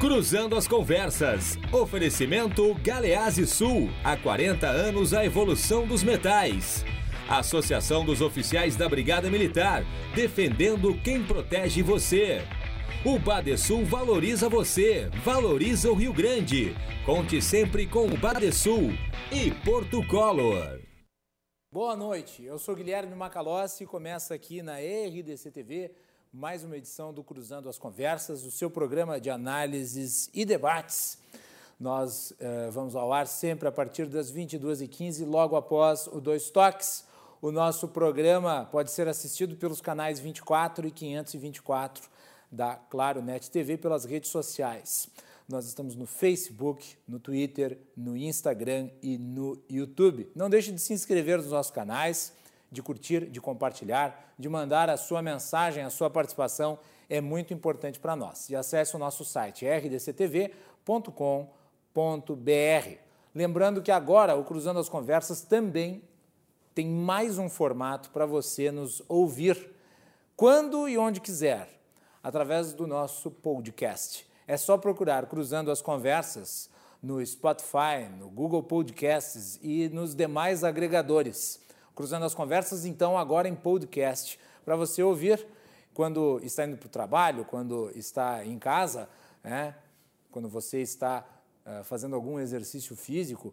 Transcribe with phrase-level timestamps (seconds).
[0.00, 1.58] Cruzando as Conversas.
[1.72, 3.90] Oferecimento Galease Sul.
[4.04, 6.84] Há 40 anos a evolução dos metais.
[7.28, 9.82] Associação dos Oficiais da Brigada Militar.
[10.14, 12.42] Defendendo quem protege você.
[13.04, 16.76] O Badesul valoriza você, valoriza o Rio Grande.
[17.04, 18.92] Conte sempre com o Badesul
[19.32, 20.80] e Porto Color.
[21.72, 25.90] Boa noite, eu sou Guilherme Macalossi e começa aqui na RDC TV
[26.32, 31.18] mais uma edição do Cruzando as Conversas, o seu programa de análises e debates.
[31.80, 37.04] Nós eh, vamos ao ar sempre a partir das 22h15, logo após o Dois Toques.
[37.40, 42.08] O nosso programa pode ser assistido pelos canais 24 e 524
[42.52, 45.08] da Claro Net TV pelas redes sociais.
[45.48, 50.30] Nós estamos no Facebook, no Twitter, no Instagram e no YouTube.
[50.34, 52.34] Não deixe de se inscrever nos nossos canais,
[52.70, 57.98] de curtir, de compartilhar, de mandar a sua mensagem, a sua participação é muito importante
[57.98, 58.50] para nós.
[58.50, 60.52] E acesse o nosso site rdctv.com.br.
[63.34, 66.02] Lembrando que agora o Cruzando as Conversas também
[66.74, 69.74] tem mais um formato para você nos ouvir
[70.36, 71.68] quando e onde quiser
[72.22, 74.28] através do nosso podcast.
[74.46, 76.70] É só procurar Cruzando as Conversas
[77.02, 81.60] no Spotify, no Google Podcasts e nos demais agregadores.
[81.98, 85.44] Cruzando as Conversas, então, agora em podcast, para você ouvir
[85.92, 89.08] quando está indo para o trabalho, quando está em casa,
[89.42, 89.74] né?
[90.30, 91.26] quando você está
[91.66, 93.52] uh, fazendo algum exercício físico,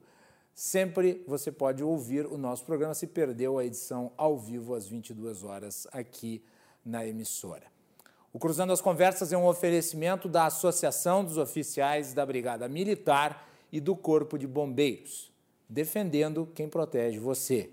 [0.53, 5.43] sempre você pode ouvir o nosso programa se perdeu a edição ao vivo às 22
[5.43, 6.39] horas aqui
[6.85, 7.65] na emissora.
[8.31, 13.79] O Cruzando as Conversas é um oferecimento da Associação dos Oficiais da Brigada Militar e
[13.79, 15.33] do Corpo de Bombeiros,
[15.67, 17.71] defendendo quem protege você.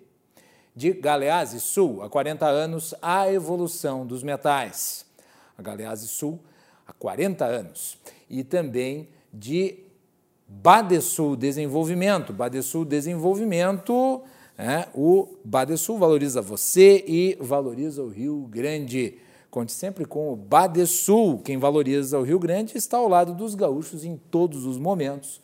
[0.75, 5.05] De Galeazzi Sul, há 40 anos, a evolução dos metais.
[5.57, 6.41] A Galeazzi Sul,
[6.87, 7.99] há 40 anos.
[8.31, 9.79] E também de
[10.49, 12.33] Badesul Desenvolvimento.
[12.33, 14.23] Badesul Desenvolvimento,
[14.57, 19.19] é, o Badesul valoriza você e valoriza o Rio Grande.
[19.51, 21.39] Conte sempre com o Badesul.
[21.41, 25.42] Quem valoriza o Rio Grande está ao lado dos gaúchos em todos os momentos,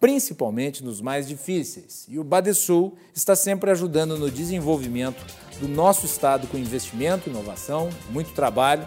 [0.00, 2.06] principalmente nos mais difíceis.
[2.08, 5.24] E o Badesul está sempre ajudando no desenvolvimento
[5.60, 8.86] do nosso estado com investimento, inovação, muito trabalho.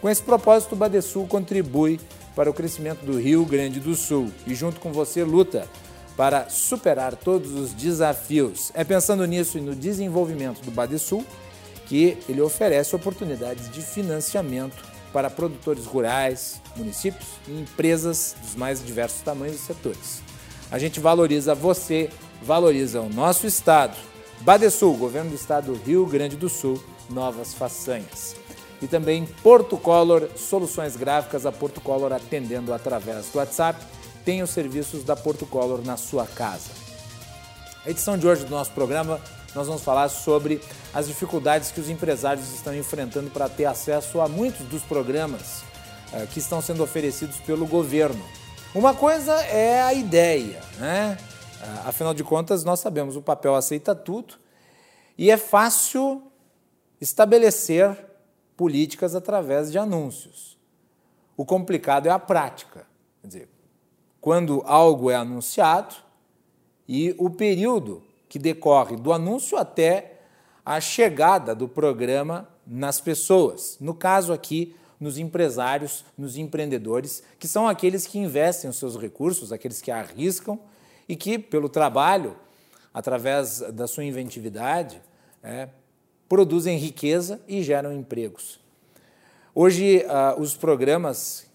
[0.00, 1.98] Com esse propósito, o Badesul contribui
[2.34, 5.68] para o crescimento do Rio Grande do Sul e, junto com você, luta
[6.16, 8.70] para superar todos os desafios.
[8.74, 11.24] É pensando nisso e no desenvolvimento do Badesul
[11.86, 14.82] que ele oferece oportunidades de financiamento
[15.12, 20.22] para produtores rurais, municípios e empresas dos mais diversos tamanhos e setores.
[20.72, 22.08] A gente valoriza você,
[22.40, 23.94] valoriza o nosso estado.
[24.40, 28.34] Badesul, governo do estado do Rio Grande do Sul, novas façanhas.
[28.80, 33.84] E também Porto Color, soluções gráficas, a Porto Color atendendo através do WhatsApp.
[34.24, 36.70] Tem os serviços da Porto Color na sua casa.
[37.84, 39.20] A edição de hoje do nosso programa
[39.54, 40.58] nós vamos falar sobre
[40.94, 45.62] as dificuldades que os empresários estão enfrentando para ter acesso a muitos dos programas
[46.14, 48.24] uh, que estão sendo oferecidos pelo governo.
[48.74, 51.18] Uma coisa é a ideia, né?
[51.60, 54.36] Uh, afinal de contas, nós sabemos o papel aceita tudo
[55.18, 56.22] e é fácil
[56.98, 57.94] estabelecer
[58.56, 60.58] políticas através de anúncios.
[61.36, 62.86] O complicado é a prática.
[63.20, 63.48] Quer dizer,
[64.22, 65.94] quando algo é anunciado
[66.88, 70.20] e o período que decorre do anúncio até
[70.64, 73.76] a chegada do programa nas pessoas.
[73.78, 79.52] No caso aqui, nos empresários, nos empreendedores, que são aqueles que investem os seus recursos,
[79.52, 80.60] aqueles que arriscam
[81.08, 82.36] e que, pelo trabalho,
[82.94, 85.02] através da sua inventividade,
[85.42, 85.68] é,
[86.28, 88.60] produzem riqueza e geram empregos.
[89.52, 91.50] Hoje, ah, os programas,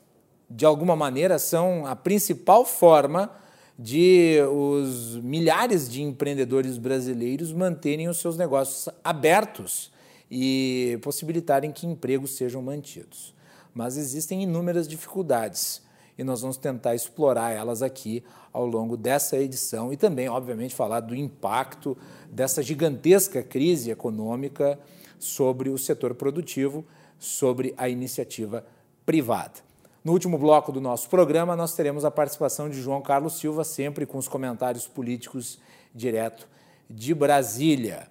[0.50, 3.32] de alguma maneira, são a principal forma
[3.80, 9.90] de os milhares de empreendedores brasileiros manterem os seus negócios abertos
[10.30, 13.37] e possibilitarem que empregos sejam mantidos.
[13.78, 15.84] Mas existem inúmeras dificuldades
[16.18, 21.02] e nós vamos tentar explorar elas aqui ao longo dessa edição e também, obviamente, falar
[21.02, 21.96] do impacto
[22.28, 24.80] dessa gigantesca crise econômica
[25.20, 26.84] sobre o setor produtivo,
[27.20, 28.66] sobre a iniciativa
[29.06, 29.60] privada.
[30.04, 34.08] No último bloco do nosso programa, nós teremos a participação de João Carlos Silva, sempre
[34.08, 35.60] com os comentários políticos
[35.94, 36.48] direto
[36.90, 38.08] de Brasília.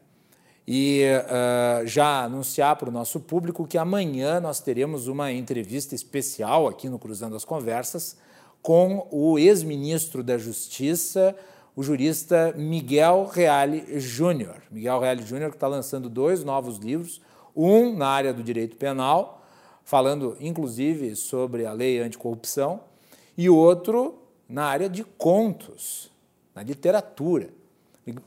[0.66, 6.66] E uh, já anunciar para o nosso público que amanhã nós teremos uma entrevista especial
[6.66, 8.16] aqui no Cruzando as Conversas
[8.60, 11.36] com o ex-ministro da Justiça,
[11.76, 14.56] o jurista Miguel Reale Júnior.
[14.70, 17.20] Miguel Reale Júnior que está lançando dois novos livros,
[17.54, 19.36] um na área do direito penal
[19.86, 22.80] falando inclusive sobre a lei anticorrupção,
[23.38, 26.10] e outro na área de contos,
[26.52, 27.50] na literatura.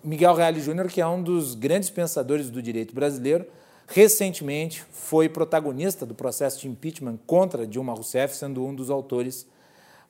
[0.04, 3.46] Miguel Reale Júnior, que é um dos grandes pensadores do direito brasileiro,
[3.88, 9.48] recentemente foi protagonista do processo de impeachment contra Dilma Rousseff, sendo um dos autores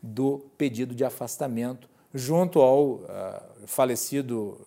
[0.01, 3.04] do pedido de afastamento, junto ao uh,
[3.66, 4.57] falecido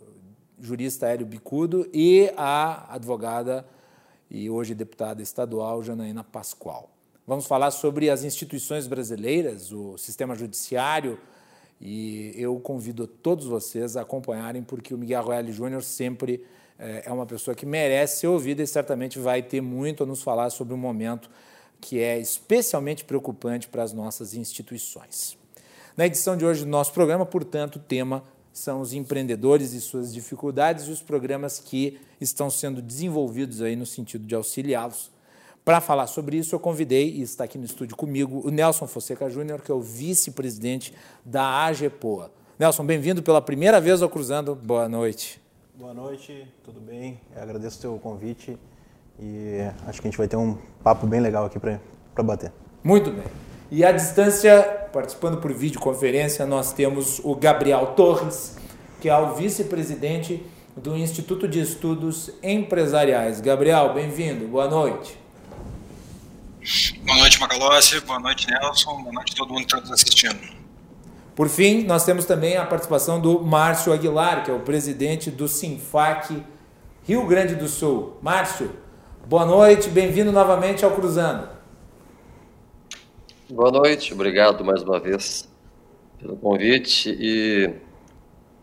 [0.60, 3.66] jurista Hélio Bicudo e a advogada
[4.30, 6.88] e hoje deputada estadual Janaína Pascoal.
[7.26, 11.18] Vamos falar sobre as instituições brasileiras, o sistema judiciário,
[11.82, 16.44] e eu convido todos vocês a acompanharem, porque o Miguel Royale Júnior sempre
[16.78, 20.22] é, é uma pessoa que merece ser ouvida e certamente vai ter muito a nos
[20.22, 21.28] falar sobre um momento
[21.80, 25.36] que é especialmente preocupante para as nossas instituições.
[25.96, 30.12] Na edição de hoje do nosso programa, portanto, o tema são os empreendedores e suas
[30.12, 35.10] dificuldades e os programas que estão sendo desenvolvidos aí no sentido de auxiliá-los.
[35.64, 39.30] Para falar sobre isso, eu convidei, e está aqui no estúdio comigo, o Nelson Fonseca
[39.30, 40.92] Júnior, que é o vice-presidente
[41.24, 42.32] da AGEPOA.
[42.58, 44.56] Nelson, bem-vindo pela primeira vez ao Cruzando.
[44.56, 45.40] Boa noite.
[45.76, 47.20] Boa noite, tudo bem?
[47.36, 48.58] Eu agradeço o teu convite
[49.20, 51.78] e acho que a gente vai ter um papo bem legal aqui para
[52.24, 52.52] bater.
[52.82, 53.24] Muito bem.
[53.70, 58.56] E à distância, participando por videoconferência, nós temos o Gabriel Torres,
[59.00, 60.44] que é o vice-presidente
[60.76, 63.40] do Instituto de Estudos Empresariais.
[63.40, 65.21] Gabriel, bem-vindo, boa noite.
[67.04, 70.38] Boa noite, Macalossi, boa noite, Nelson, boa noite a todo mundo que está nos assistindo.
[71.34, 75.48] Por fim, nós temos também a participação do Márcio Aguilar, que é o presidente do
[75.48, 76.40] Sinfac
[77.02, 78.16] Rio Grande do Sul.
[78.22, 78.70] Márcio,
[79.26, 81.48] boa noite, bem-vindo novamente ao Cruzando.
[83.50, 85.48] Boa noite, obrigado mais uma vez
[86.20, 87.74] pelo convite e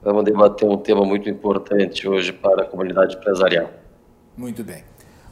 [0.02, 3.70] vamos debater um tema muito importante hoje para a comunidade empresarial.
[4.38, 4.89] Muito bem.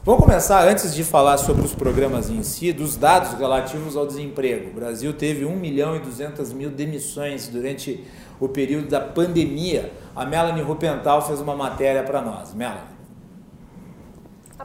[0.08, 4.70] Vamos começar, antes de falar sobre os programas em si, dos dados relativos ao desemprego.
[4.70, 8.02] O Brasil teve 1 milhão e 200 mil demissões durante
[8.40, 9.92] o período da pandemia.
[10.16, 12.54] A Melanie Rupental fez uma matéria para nós.
[12.54, 12.97] Melanie.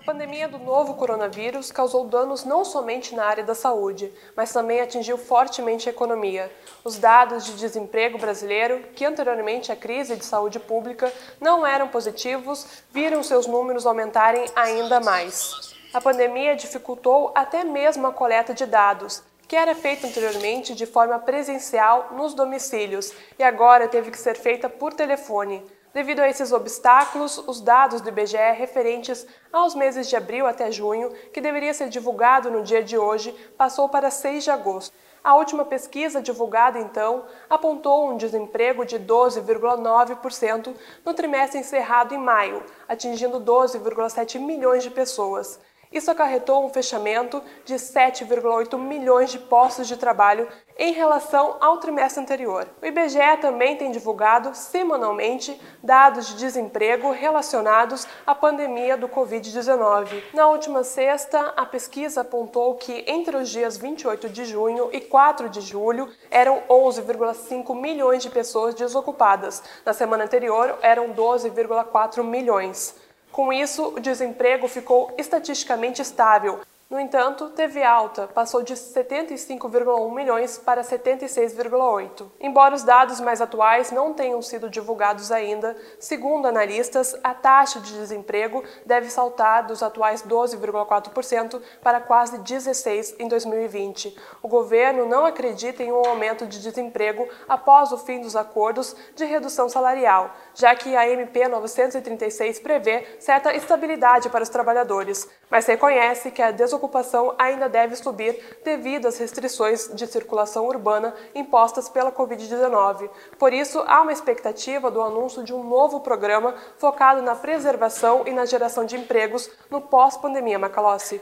[0.04, 4.82] A pandemia do novo coronavírus causou danos não somente na área da saúde, mas também
[4.82, 6.52] atingiu fortemente a economia.
[6.84, 11.10] Os dados de desemprego brasileiro, que anteriormente à crise de saúde pública
[11.40, 15.74] não eram positivos, viram seus números aumentarem ainda mais.
[15.94, 21.18] A pandemia dificultou até mesmo a coleta de dados, que era feita anteriormente de forma
[21.18, 25.64] presencial nos domicílios e agora teve que ser feita por telefone.
[25.94, 31.12] Devido a esses obstáculos, os dados do IBGE referentes aos meses de abril até junho,
[31.32, 34.92] que deveria ser divulgado no dia de hoje, passou para 6 de agosto.
[35.24, 40.76] A última pesquisa divulgada, então, apontou um desemprego de 12,9%
[41.06, 45.60] no trimestre encerrado em maio, atingindo 12,7 milhões de pessoas.
[45.94, 52.20] Isso acarretou um fechamento de 7,8 milhões de postos de trabalho em relação ao trimestre
[52.20, 52.68] anterior.
[52.82, 60.24] O IBGE também tem divulgado semanalmente dados de desemprego relacionados à pandemia do Covid-19.
[60.34, 65.48] Na última sexta, a pesquisa apontou que entre os dias 28 de junho e 4
[65.48, 69.62] de julho eram 11,5 milhões de pessoas desocupadas.
[69.86, 73.03] Na semana anterior, eram 12,4 milhões.
[73.34, 76.60] Com isso, o desemprego ficou estatisticamente estável,
[76.90, 82.30] no entanto, teve alta, passou de 75,1 milhões para 76,8.
[82.40, 87.94] Embora os dados mais atuais não tenham sido divulgados ainda, segundo analistas, a taxa de
[87.94, 94.16] desemprego deve saltar dos atuais 12,4% para quase 16 em 2020.
[94.44, 99.26] O governo não acredita em um aumento de desemprego após o fim dos acordos de
[99.26, 106.30] redução salarial, já que a MP 936 prevê certa estabilidade para os trabalhadores, mas reconhece
[106.30, 112.12] que a desocupação ocupação ainda deve subir devido às restrições de circulação urbana impostas pela
[112.12, 113.10] Covid-19.
[113.38, 118.32] Por isso, há uma expectativa do anúncio de um novo programa focado na preservação e
[118.32, 121.22] na geração de empregos no pós-pandemia, Macalossi.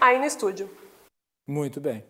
[0.00, 0.70] Aí no estúdio.
[1.46, 2.04] Muito bem.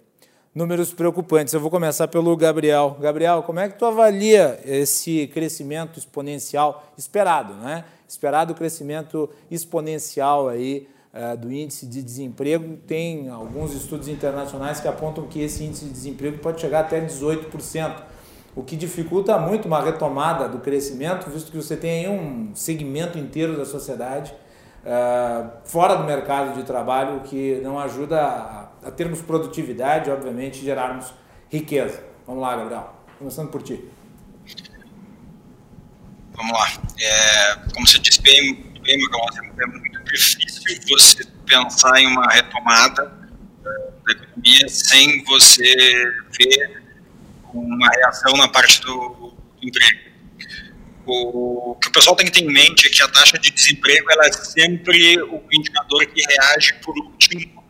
[0.54, 1.52] Números preocupantes.
[1.52, 2.96] Eu vou começar pelo Gabriel.
[2.98, 7.84] Gabriel, como é que tu avalia esse crescimento exponencial esperado, né?
[8.08, 10.88] Esperado crescimento exponencial aí
[11.38, 16.38] do índice de desemprego, tem alguns estudos internacionais que apontam que esse índice de desemprego
[16.38, 18.02] pode chegar até 18%,
[18.54, 23.56] o que dificulta muito uma retomada do crescimento, visto que você tem um segmento inteiro
[23.56, 24.34] da sociedade
[24.86, 28.22] uh, fora do mercado de trabalho, que não ajuda
[28.82, 31.12] a, termos produtividade, obviamente, gerarmos
[31.50, 32.02] riqueza.
[32.26, 33.84] Vamos lá, Gabriel, começando por ti.
[36.34, 36.66] Vamos lá.
[37.00, 43.04] É, como você disse bem, bem é muito difícil você pensar em uma retomada
[43.62, 45.62] da economia sem você
[46.38, 46.82] ver
[47.52, 50.06] uma reação na parte do, do emprego.
[51.06, 54.10] O que o pessoal tem que ter em mente é que a taxa de desemprego
[54.10, 57.64] ela é sempre o indicador que reage por último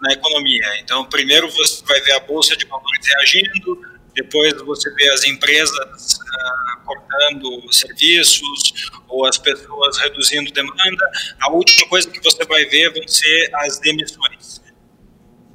[0.00, 0.64] na economia.
[0.80, 6.14] Então, primeiro você vai ver a bolsa de valores reagindo, depois você vê as empresas
[6.14, 11.10] uh, cortando serviços ou as pessoas reduzindo demanda.
[11.40, 14.60] A última coisa que você vai ver vão ser as demissões.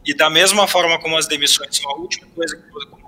[0.06, 2.64] E da mesma forma como as demissões são a última coisa que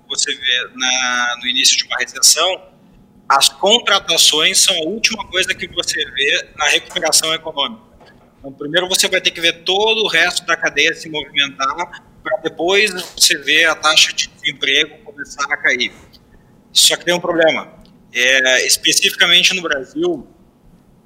[0.09, 2.73] você vê na, no início de uma recessão,
[3.29, 7.81] as contratações são a última coisa que você vê na recuperação econômica.
[8.39, 12.37] Então, primeiro você vai ter que ver todo o resto da cadeia se movimentar, para
[12.37, 15.93] depois você ver a taxa de desemprego começar a cair.
[16.73, 17.71] Só que tem um problema.
[18.11, 20.27] É, especificamente no Brasil,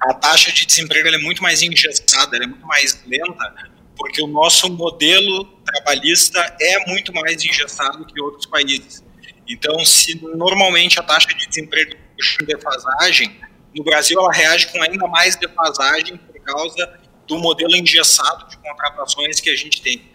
[0.00, 4.70] a taxa de desemprego é muito mais engessada, é muito mais lenta, porque o nosso
[4.70, 9.04] modelo trabalhista é muito mais engessado que outros países.
[9.46, 11.96] Então, se normalmente a taxa de desemprego
[12.40, 13.38] em defasagem,
[13.76, 19.38] no Brasil ela reage com ainda mais defasagem por causa do modelo engessado de contratações
[19.38, 20.10] que a gente tem.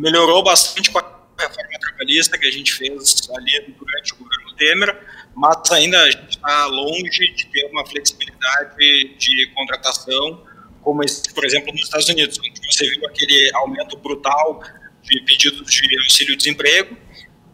[0.00, 1.02] Melhorou bastante com a
[1.38, 5.00] reforma trabalhista que a gente fez ali durante o governo Temer,
[5.34, 8.76] mas ainda a gente está longe de ter uma flexibilidade
[9.18, 10.44] de contratação,
[10.82, 11.00] como,
[11.34, 14.62] por exemplo, nos Estados Unidos, onde você viu aquele aumento brutal
[15.02, 16.96] de pedidos de auxílio-desemprego,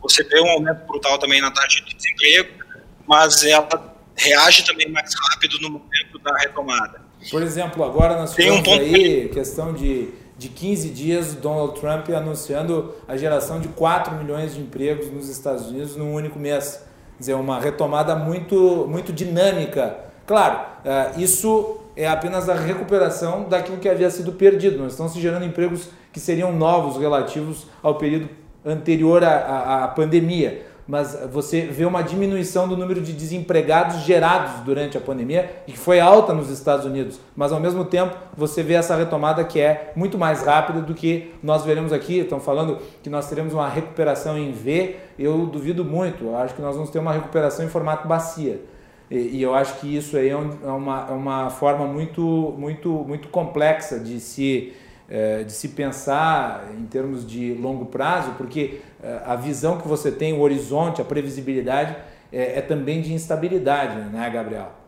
[0.02, 2.64] você vê um aumento brutal também na taxa de desemprego,
[3.06, 7.02] mas ela reage também mais rápido no momento da retomada.
[7.30, 10.08] Por exemplo, agora nós Tem um aí questão de,
[10.40, 15.68] de 15 dias Donald Trump anunciando a geração de 4 milhões de empregos nos Estados
[15.68, 16.82] Unidos num único mês.
[17.16, 19.98] Quer dizer, uma retomada muito, muito dinâmica.
[20.26, 24.78] Claro, eh, isso é apenas a recuperação daquilo que havia sido perdido.
[24.78, 28.30] Não estão se gerando empregos que seriam novos relativos ao período
[28.64, 34.60] anterior à, à, à pandemia mas você vê uma diminuição do número de desempregados gerados
[34.64, 38.60] durante a pandemia e que foi alta nos Estados Unidos, mas ao mesmo tempo você
[38.60, 42.18] vê essa retomada que é muito mais rápida do que nós veremos aqui.
[42.18, 46.60] Estão falando que nós teremos uma recuperação em V, eu duvido muito, eu acho que
[46.60, 48.60] nós vamos ter uma recuperação em formato bacia.
[49.08, 52.52] E, e eu acho que isso aí é, um, é uma, é uma forma muito,
[52.58, 54.72] muito, muito complexa de se
[55.10, 60.12] é, de se pensar em termos de longo prazo, porque é, a visão que você
[60.12, 61.96] tem, o horizonte, a previsibilidade
[62.32, 64.78] é, é também de instabilidade, né, Gabriel?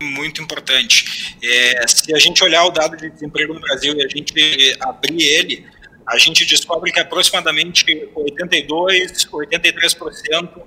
[0.00, 1.36] Muito importante.
[1.42, 5.22] É, se a gente olhar o dado de desemprego no Brasil e a gente abrir
[5.22, 5.66] ele,
[6.06, 10.62] a gente descobre que aproximadamente 82, 83%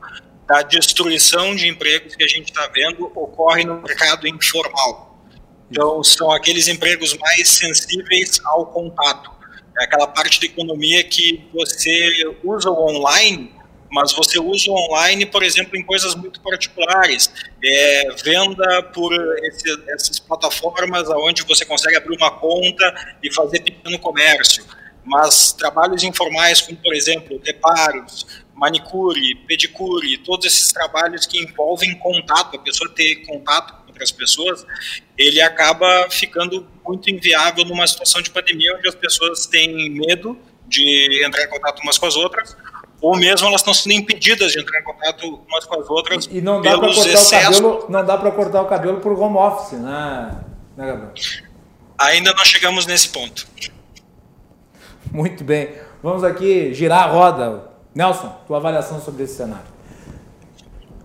[0.48, 5.13] da destruição de empregos que a gente está vendo ocorre no mercado informal.
[5.70, 9.32] Então, são aqueles empregos mais sensíveis ao contato.
[9.80, 13.52] É aquela parte da economia que você usa o online,
[13.92, 17.32] mas você usa o online, por exemplo, em coisas muito particulares.
[17.64, 19.14] É, venda por
[19.46, 24.64] esse, essas plataformas onde você consegue abrir uma conta e fazer pequeno comércio.
[25.06, 32.56] Mas trabalhos informais, como, por exemplo, reparos, manicure, pedicure, todos esses trabalhos que envolvem contato,
[32.56, 34.66] a pessoa ter contato outras pessoas,
[35.18, 41.24] ele acaba ficando muito inviável numa situação de pandemia onde as pessoas têm medo de
[41.24, 42.58] entrar em contato umas com as outras,
[43.00, 46.42] ou mesmo elas estão sendo impedidas de entrar em contato umas com as outras e,
[46.42, 47.60] não dá pelos cortar excessos.
[47.60, 50.40] O cabelo, não dá para cortar o cabelo por home office, né,
[50.76, 51.14] né Gabriel?
[51.98, 53.48] Ainda não chegamos nesse ponto.
[55.12, 55.76] Muito bem.
[56.02, 57.72] Vamos aqui girar a roda.
[57.94, 59.73] Nelson, tua avaliação sobre esse cenário.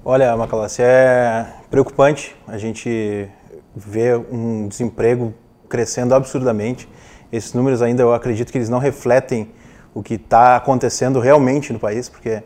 [0.04, 3.28] Olha, Macalossi, é preocupante a gente
[3.74, 5.34] ver um desemprego
[5.68, 6.88] crescendo absurdamente.
[7.32, 9.50] Esses números ainda eu acredito que eles não refletem
[9.92, 12.42] o que está acontecendo realmente no país, porque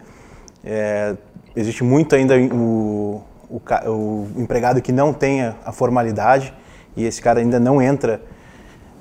[0.65, 1.15] é,
[1.55, 6.55] existe muito ainda o, o, o, empregado que não tenha a formalidade
[6.97, 8.23] e esse cara ainda não entra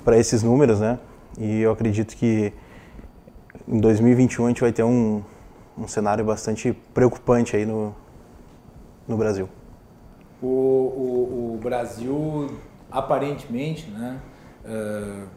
[0.04, 0.98] para esses números, né?
[1.38, 2.52] E eu acredito que
[3.66, 5.22] em 2021 a gente vai ter um,
[5.76, 7.94] um cenário bastante preocupante aí no,
[9.06, 9.48] no Brasil?
[10.40, 12.58] O, o, o Brasil,
[12.90, 14.20] aparentemente, né,
[14.64, 15.28] uh,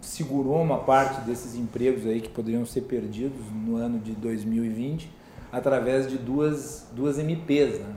[0.00, 5.10] segurou uma parte desses empregos aí que poderiam ser perdidos no ano de 2020
[5.52, 7.94] através de duas, duas MPs, né?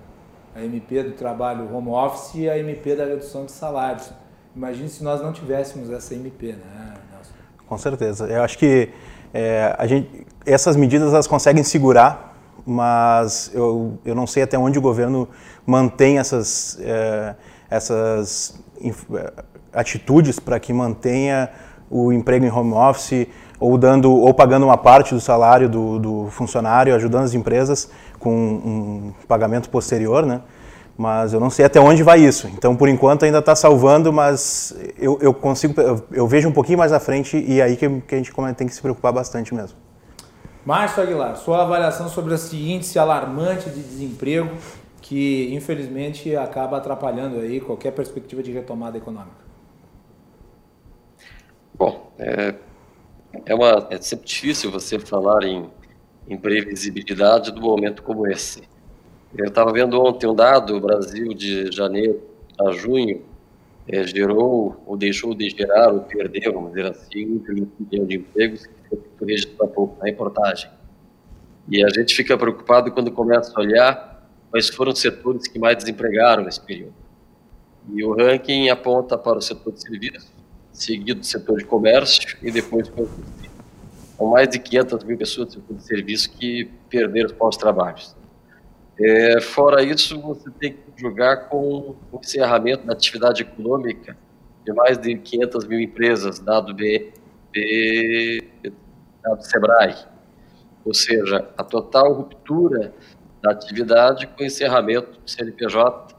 [0.56, 4.12] a MP do trabalho home office e a MP da redução de salários.
[4.56, 7.32] Imagine se nós não tivéssemos essa MP, né, Nelson?
[7.66, 8.28] Com certeza.
[8.28, 8.90] Eu acho que
[9.34, 12.31] é, a gente, essas medidas elas conseguem segurar
[12.65, 15.27] mas eu, eu não sei até onde o governo
[15.65, 17.36] mantém essas, é,
[17.70, 18.60] essas
[19.15, 19.34] é,
[19.74, 21.50] atitudes para que mantenha
[21.89, 23.27] o emprego em home office,
[23.60, 28.34] ou dando ou pagando uma parte do salário do, do funcionário, ajudando as empresas com
[28.34, 30.41] um pagamento posterior, né?
[30.98, 32.48] Mas eu não sei até onde vai isso.
[32.53, 36.77] Então, por enquanto, ainda está salvando, mas eu, eu consigo, eu, eu, vejo um pouquinho
[36.77, 39.77] mais à frente e aí que, que a gente tem que se preocupar bastante mesmo.
[40.65, 44.56] Márcio Aguilar, sua avaliação sobre esse índice alarmante de desemprego
[45.01, 49.41] que, infelizmente, acaba atrapalhando aí qualquer perspectiva de retomada econômica.
[51.74, 52.56] Bom, é,
[53.46, 55.68] é, uma, é sempre difícil você falar em,
[56.27, 58.62] em previsibilidade do momento como esse.
[59.36, 62.22] Eu estava vendo ontem um dado, o Brasil de janeiro
[62.60, 63.24] a junho
[63.88, 68.68] é, gerou ou deixou de gerar ou perdeu, vamos dizer assim, um milhão de empregos
[68.68, 68.81] que
[69.18, 70.70] foi registrado há pouco na reportagem.
[71.68, 75.78] E a gente fica preocupado quando começa a olhar quais foram os setores que mais
[75.78, 76.94] desempregaram nesse período.
[77.94, 80.32] E o ranking aponta para o setor de serviços,
[80.74, 83.08] seguido do setor de comércio e depois com
[84.18, 88.16] São mais de 500 mil pessoas do setor de serviço que perderam os pós-trabalhos.
[89.00, 94.16] É, fora isso, você tem que julgar com o encerramento da atividade econômica
[94.64, 97.12] de mais de 500 mil empresas, dado B,
[97.52, 98.44] B
[99.24, 99.96] dado SEBRAE.
[100.86, 102.94] Ou seja, a total ruptura
[103.42, 106.16] da atividade com o encerramento do CNPJ,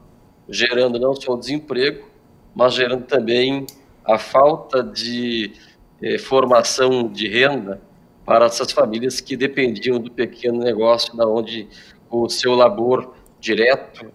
[0.47, 2.07] gerando não só o desemprego,
[2.55, 3.65] mas gerando também
[4.05, 5.53] a falta de
[6.01, 7.81] eh, formação de renda
[8.25, 11.67] para essas famílias que dependiam do pequeno negócio, da onde
[12.09, 14.11] o seu labor direto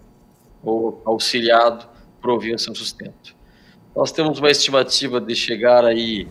[0.63, 1.87] ou auxiliado
[2.21, 3.35] provia seu sustento.
[3.95, 6.27] Nós temos uma estimativa de chegar aí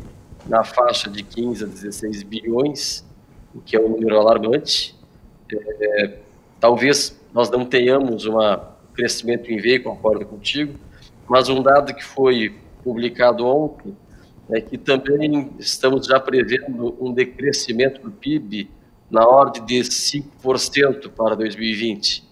[0.48, 3.04] na faixa de 15 a 16 bilhões,
[3.54, 4.96] o que é um número alarmante.
[5.52, 6.18] É,
[6.58, 8.36] talvez nós não tenhamos um
[8.94, 10.78] crescimento em V, concordo contigo,
[11.28, 13.94] mas um dado que foi publicado ontem,
[14.50, 18.70] é que também estamos já prevendo um decrescimento do PIB
[19.10, 22.26] na ordem de 5% para 2020,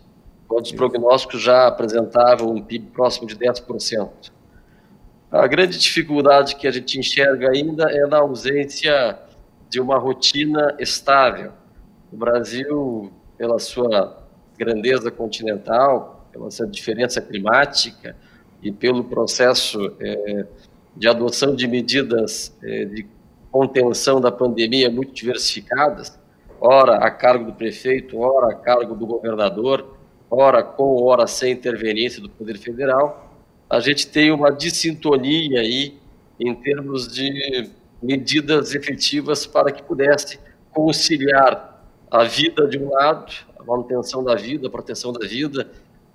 [0.48, 4.35] quando os prognósticos já apresentavam um PIB próximo de 10%.
[5.30, 9.18] A grande dificuldade que a gente enxerga ainda é na ausência
[9.68, 11.52] de uma rotina estável.
[12.12, 14.24] O Brasil, pela sua
[14.56, 18.16] grandeza continental, pela sua diferença climática,
[18.62, 20.46] e pelo processo é,
[20.96, 23.06] de adoção de medidas é, de
[23.50, 26.18] contenção da pandemia muito diversificadas,
[26.60, 29.96] ora a cargo do prefeito, ora a cargo do governador,
[30.30, 33.25] ora com, ora sem interferência do Poder Federal,
[33.68, 35.98] a gente tem uma dissintonia aí
[36.38, 37.70] em termos de
[38.02, 40.38] medidas efetivas para que pudesse
[40.70, 45.68] conciliar a vida de um lado, a manutenção da vida, a proteção da vida,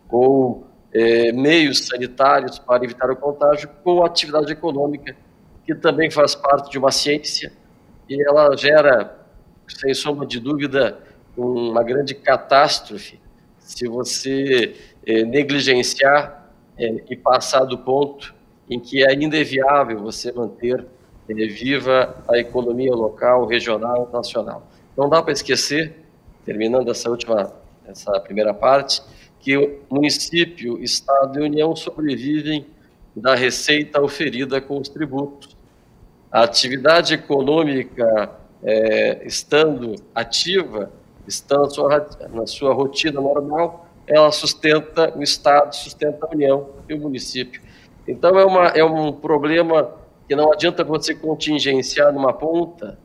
[0.08, 5.16] com é, meios sanitários para evitar o contágio com a atividade econômica,
[5.66, 7.52] que também faz parte de uma ciência
[8.08, 9.20] e ela gera,
[9.68, 11.00] sem sombra de dúvida,
[11.36, 13.20] uma grande catástrofe
[13.58, 16.41] se você é, negligenciar
[16.82, 18.34] é, e passar do ponto
[18.68, 20.84] em que ainda é viável você manter
[21.30, 24.68] é, viva a economia local, regional, nacional.
[24.98, 25.96] Não dá para esquecer,
[26.44, 27.54] terminando essa última,
[27.86, 29.02] essa primeira parte,
[29.40, 32.66] que o município, Estado e União sobrevivem
[33.16, 35.56] da receita oferida com os tributos.
[36.32, 38.32] A atividade econômica,
[38.64, 40.92] é, estando ativa,
[41.28, 46.94] estando na sua, na sua rotina normal, ela sustenta o Estado, sustenta a União e
[46.94, 47.62] o município.
[48.08, 49.96] Então, é, uma, é um problema
[50.28, 53.00] que não adianta você contingenciar numa ponta,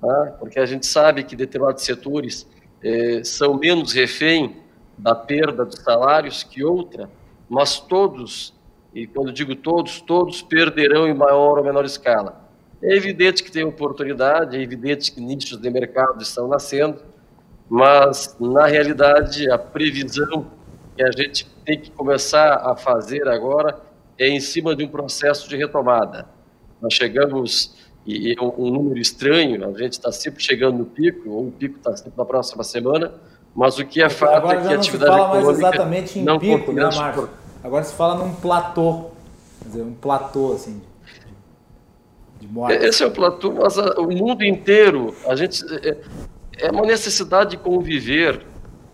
[0.00, 0.36] tá?
[0.38, 2.48] porque a gente sabe que determinados setores
[2.82, 4.56] é, são menos refém
[4.96, 7.10] da perda dos salários que outra,
[7.48, 8.54] mas todos,
[8.94, 12.48] e quando digo todos, todos perderão em maior ou menor escala.
[12.82, 17.00] É evidente que tem oportunidade, é evidente que nichos de mercado estão nascendo,
[17.68, 20.46] mas na realidade a previsão
[20.96, 23.78] que a gente tem que começar a fazer agora
[24.18, 26.26] é em cima de um processo de retomada.
[26.80, 27.76] Nós chegamos,
[28.06, 31.76] e é um número estranho, a gente está sempre chegando no pico, ou o pico
[31.78, 33.14] está sempre na próxima semana,
[33.54, 35.38] mas o que é fato Agora é que a atividade econômica...
[35.38, 37.30] Agora se fala mais exatamente em não pico, né, Márcio?
[37.62, 39.10] Agora se fala num platô,
[39.60, 40.80] quer dizer, um platô, assim,
[42.38, 42.74] de, de morte.
[42.76, 45.62] Esse é o platô, mas o mundo inteiro, a gente...
[46.58, 48.44] É, uma necessidade de conviver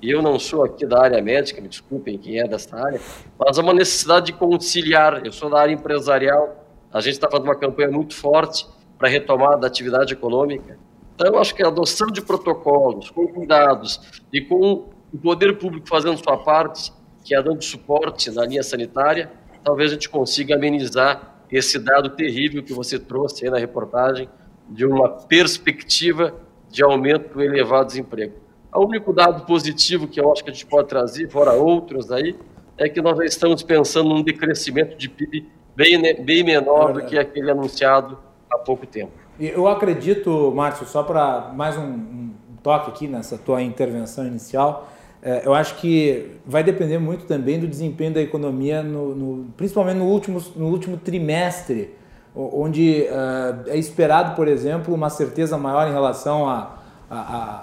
[0.05, 3.01] e eu não sou aqui da área médica, me desculpem quem é dessa área,
[3.39, 5.25] mas é uma necessidade de conciliar.
[5.25, 8.67] Eu sou da área empresarial, a gente está fazendo uma campanha muito forte
[8.99, 10.79] para retomar da atividade econômica.
[11.15, 13.99] Então, acho que a adoção de protocolos, com cuidados
[14.31, 16.93] e com o poder público fazendo sua parte,
[17.25, 22.63] que é dando suporte na linha sanitária, talvez a gente consiga amenizar esse dado terrível
[22.63, 24.29] que você trouxe aí na reportagem
[24.69, 26.35] de uma perspectiva
[26.75, 28.35] de aumento elevado do desemprego.
[28.75, 32.35] O único dado positivo que eu acho que a gente pode trazer, fora outros aí,
[32.77, 37.17] é que nós já estamos pensando num decrescimento de PIB bem, bem menor do que
[37.17, 38.19] aquele anunciado
[38.51, 39.13] há pouco tempo.
[39.39, 44.89] Eu acredito, Márcio, só para mais um, um, toque aqui nessa tua intervenção inicial,
[45.23, 49.99] é, eu acho que vai depender muito também do desempenho da economia, no, no, principalmente
[49.99, 51.95] no último, no último trimestre,
[52.35, 56.79] onde uh, é esperado, por exemplo, uma certeza maior em relação à
[57.11, 57.63] a, a,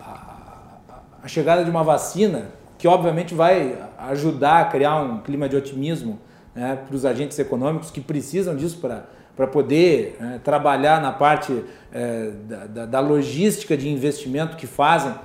[1.23, 2.45] a, chegada de uma vacina,
[2.77, 6.19] que obviamente vai ajudar a criar um clima de otimismo
[6.55, 9.03] né, para os agentes econômicos que precisam disso para
[9.33, 12.31] para poder né, trabalhar na parte é,
[12.67, 15.15] da, da, logística de investimento que fazem.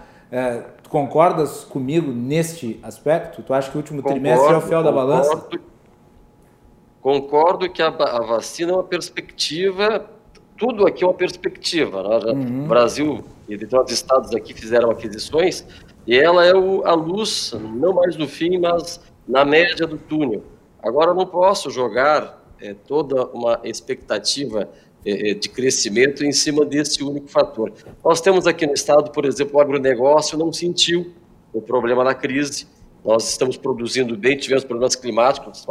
[0.83, 3.43] Tu concordas comigo neste aspecto?
[3.43, 5.45] Tu acha que o último concordo, trimestre é o fiel da balança?
[7.07, 10.11] Concordo que a, a, vacina é uma perspectiva,
[10.59, 12.03] tudo aqui é uma perspectiva.
[12.03, 12.33] Né?
[12.33, 12.65] Uhum.
[12.65, 15.65] O Brasil e outros estados aqui fizeram aquisições
[16.05, 20.43] e ela é o, a luz, não mais no fim, mas na média do túnel.
[20.83, 24.69] Agora, não posso jogar é, toda uma expectativa
[25.05, 27.73] é, de crescimento em cima desse único fator.
[28.05, 31.13] Nós temos aqui no estado, por exemplo, o agronegócio não sentiu
[31.53, 32.67] o problema da crise.
[33.05, 35.65] Nós estamos produzindo bem, tivemos problemas climáticos,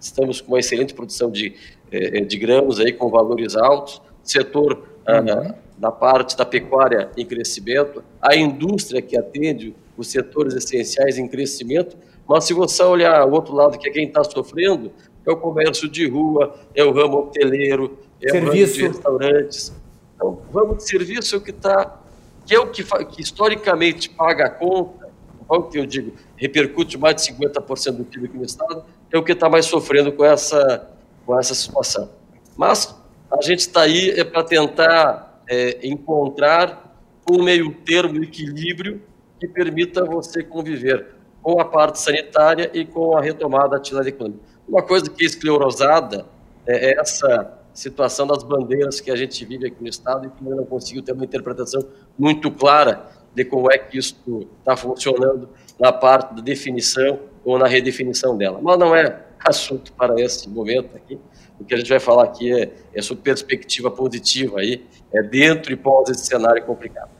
[0.00, 1.54] estamos com uma excelente produção de,
[1.90, 5.54] eh, de grãos aí com valores altos, setor ah, uhum.
[5.78, 11.96] da parte da pecuária em crescimento, a indústria que atende os setores essenciais em crescimento,
[12.28, 14.92] mas se você olhar o outro lado, que é quem está sofrendo,
[15.26, 18.50] é o comércio de rua, é o ramo hoteleiro, é serviço.
[18.50, 19.72] o ramo de restaurantes.
[20.14, 22.00] Então, o ramo de serviço é o que está,
[22.46, 25.08] que é o que, que historicamente paga a conta,
[25.48, 29.22] o que eu digo, repercute mais de 50% do PIB aqui no Estado, é o
[29.22, 30.90] que está mais sofrendo com essa,
[31.24, 32.10] com essa situação.
[32.56, 32.94] Mas
[33.30, 36.88] a gente está aí é para tentar é, encontrar
[37.30, 39.02] um meio termo, um equilíbrio
[39.38, 41.06] que permita você conviver
[41.42, 44.40] com a parte sanitária e com a retomada da atividade econômica.
[44.68, 46.26] Uma coisa que é esclerosada
[46.66, 50.56] é essa situação das bandeiras que a gente vive aqui no Estado e que ainda
[50.56, 51.82] não conseguiu ter uma interpretação
[52.18, 54.16] muito clara de como é que isso
[54.58, 58.60] está funcionando na parte da definição ou na redefinição dela.
[58.62, 61.18] Mas não é assunto para esse momento aqui.
[61.58, 65.72] O que a gente vai falar aqui é, é sobre perspectiva positiva aí, é dentro
[65.72, 67.10] e pós esse cenário complicado.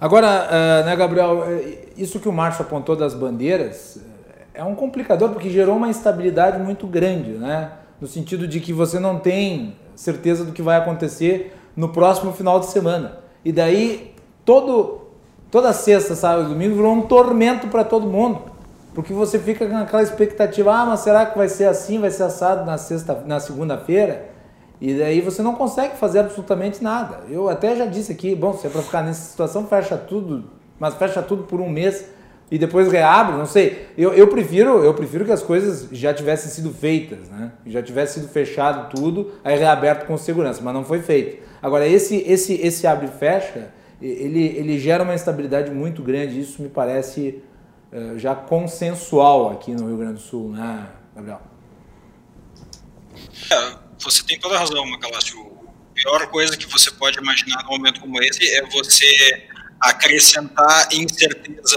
[0.00, 4.00] Agora, uh, né, Gabriel, eh, isso que o Márcio apontou das bandeiras
[4.52, 7.72] é um complicador porque gerou uma instabilidade muito grande, né?
[8.00, 12.60] No sentido de que você não tem certeza do que vai acontecer no próximo final
[12.60, 13.18] de semana.
[13.44, 15.00] E daí todo
[15.50, 18.53] toda sexta, sábado e domingo virou um tormento para todo mundo.
[18.94, 22.22] Porque você fica com aquela expectativa, ah, mas será que vai ser assim, vai ser
[22.22, 24.28] assado na sexta, na segunda-feira?
[24.80, 27.20] E daí você não consegue fazer absolutamente nada.
[27.28, 30.44] Eu até já disse aqui, bom, se é para ficar nessa situação, fecha tudo,
[30.78, 32.06] mas fecha tudo por um mês
[32.50, 33.88] e depois reabre, não sei.
[33.96, 37.52] Eu, eu prefiro eu prefiro que as coisas já tivessem sido feitas, né?
[37.66, 41.42] Já tivesse sido fechado tudo, aí reaberto com segurança, mas não foi feito.
[41.62, 46.38] Agora esse esse esse abre e fecha ele, ele gera uma instabilidade muito grande.
[46.38, 47.42] Isso me parece
[48.16, 51.40] já consensual aqui no Rio Grande do Sul, né, Gabriel?
[53.50, 55.52] É, você tem toda a razão, Macalásio.
[55.90, 59.46] A pior coisa que você pode imaginar num momento como esse é você
[59.80, 61.76] acrescentar incerteza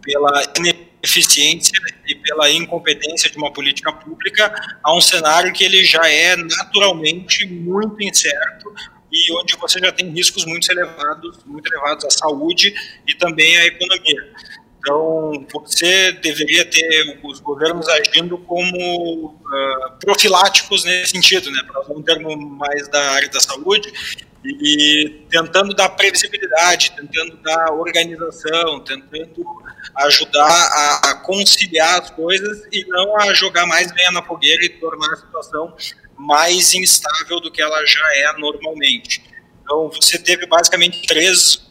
[0.00, 6.08] pela ineficiência e pela incompetência de uma política pública a um cenário que ele já
[6.08, 8.72] é naturalmente muito incerto
[9.10, 12.74] e onde você já tem riscos muito elevados, muito elevados à saúde
[13.06, 14.32] e também à economia.
[14.78, 21.92] Então, você deveria ter os governos agindo como uh, profiláticos nesse sentido, né, para usar
[21.92, 23.92] um termo mais da área da saúde,
[24.44, 29.44] e, tentando dar previsibilidade, tentando dar organização, tentando
[29.96, 34.68] ajudar a, a, conciliar as coisas e não a jogar mais lenha na fogueira e
[34.68, 35.74] tornar a situação
[36.16, 39.22] mais instável do que ela já é normalmente.
[39.62, 41.67] Então, você teve basicamente três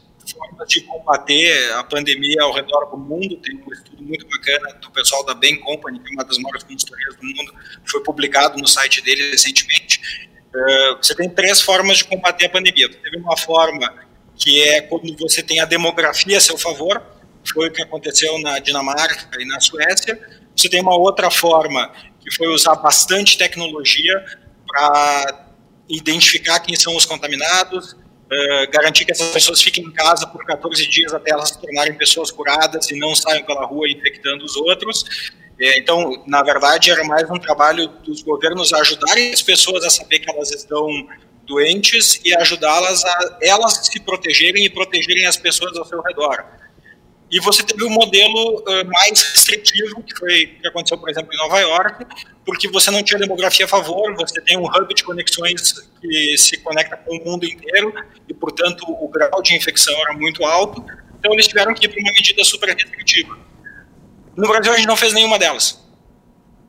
[0.66, 3.38] de combater a pandemia ao redor do mundo.
[3.38, 6.64] Tem um estudo muito bacana do pessoal da Bain Company, que é uma das maiores
[6.64, 7.54] consultorias do mundo,
[7.86, 10.28] foi publicado no site dele recentemente.
[10.56, 12.90] Eh, você tem três formas de combater a pandemia.
[12.90, 13.94] Teve uma forma
[14.36, 17.02] que é quando você tem a demografia a seu favor,
[17.46, 20.20] foi o que aconteceu na Dinamarca e na Suécia.
[20.56, 24.26] Você tem uma outra forma que foi usar bastante tecnologia
[24.68, 25.48] para
[25.90, 27.96] identificar quem são os contaminados,
[28.32, 31.94] uh, garantir que essas pessoas fiquem em casa por 14 dias até elas se tornarem
[31.96, 35.06] pessoas curadas e não saiam pela rua infectando os outros.
[35.60, 40.20] É, então, na verdade, era mais um trabalho dos governos ajudarem as pessoas a saber
[40.20, 40.88] que elas estão
[41.48, 46.46] doentes e ajudá-las a elas se protegerem e protegerem as pessoas ao seu redor.
[47.30, 51.30] E você teve um modelo uh, mais restritivo, que foi o que aconteceu, por exemplo,
[51.34, 52.06] em Nova York,
[52.46, 56.58] porque você não tinha demografia a favor, você tem um hub de conexões que se
[56.58, 57.94] conecta com o mundo inteiro,
[58.30, 60.84] e, portanto, o grau de infecção era muito alto,
[61.20, 63.38] então eles tiveram que ir para uma medida super restritiva.
[64.38, 65.86] No Brasil, a gente não fez nenhuma delas.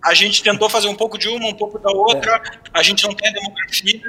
[0.05, 2.43] A gente tentou fazer um pouco de uma, um pouco da outra,
[2.75, 4.01] a gente não tem a demografia,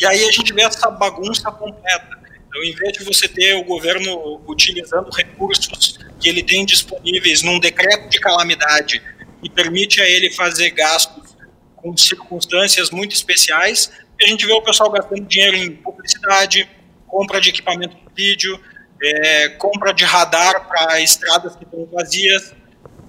[0.00, 2.17] e aí a gente vê essa bagunça completa.
[2.48, 7.60] Então, em vez de você ter o governo utilizando recursos que ele tem disponíveis num
[7.60, 9.02] decreto de calamidade
[9.42, 11.36] e permite a ele fazer gastos
[11.76, 16.68] com circunstâncias muito especiais, a gente vê o pessoal gastando dinheiro em publicidade,
[17.06, 18.60] compra de equipamento de vídeo,
[19.00, 22.52] é, compra de radar para estradas que estão vazias.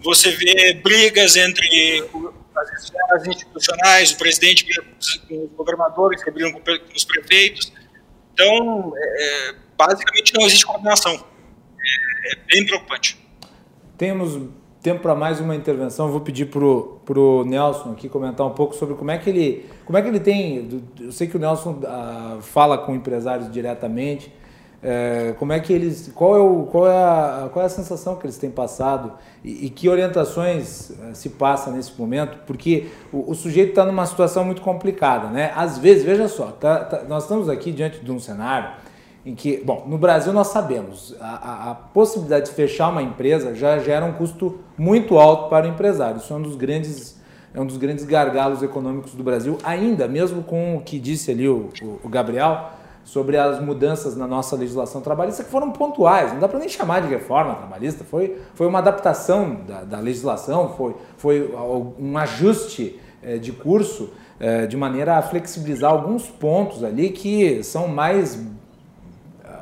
[0.03, 2.03] Você vê brigas entre
[2.55, 4.65] as esferas institucionais, o presidente
[5.27, 6.61] com os governadores, que brigam com
[6.95, 7.71] os prefeitos.
[8.39, 11.13] Então, é, basicamente não existe coordenação.
[11.13, 13.19] É, é bem preocupante.
[13.97, 14.39] Temos
[14.81, 16.09] tempo para mais uma intervenção.
[16.09, 19.97] Vou pedir pro pro Nelson aqui comentar um pouco sobre como é que ele como
[19.97, 20.81] é que ele tem.
[21.01, 24.31] Eu sei que o Nelson ah, fala com empresários diretamente.
[24.81, 28.15] É, como é que eles, qual é, o, qual, é a, qual é a sensação
[28.15, 29.11] que eles têm passado
[29.43, 32.39] e, e que orientações é, se passa nesse momento?
[32.47, 35.51] Porque o, o sujeito está numa situação muito complicada, né?
[35.53, 38.69] Às vezes, veja só, tá, tá, nós estamos aqui diante de um cenário
[39.25, 43.53] em que, bom, no Brasil nós sabemos, a, a, a, possibilidade de fechar uma empresa
[43.53, 46.17] já gera um custo muito alto para o empresário.
[46.17, 47.19] Isso é um dos grandes,
[47.53, 51.49] é um dos grandes gargalos econômicos do Brasil, ainda mesmo com o que disse ali
[51.49, 56.39] o, o, o Gabriel sobre as mudanças na nossa legislação trabalhista que foram pontuais, não
[56.39, 60.95] dá para nem chamar de reforma trabalhista, foi, foi uma adaptação da, da legislação, foi,
[61.17, 61.55] foi
[61.97, 67.87] um ajuste é, de curso é, de maneira a flexibilizar alguns pontos ali que são
[67.87, 68.39] mais,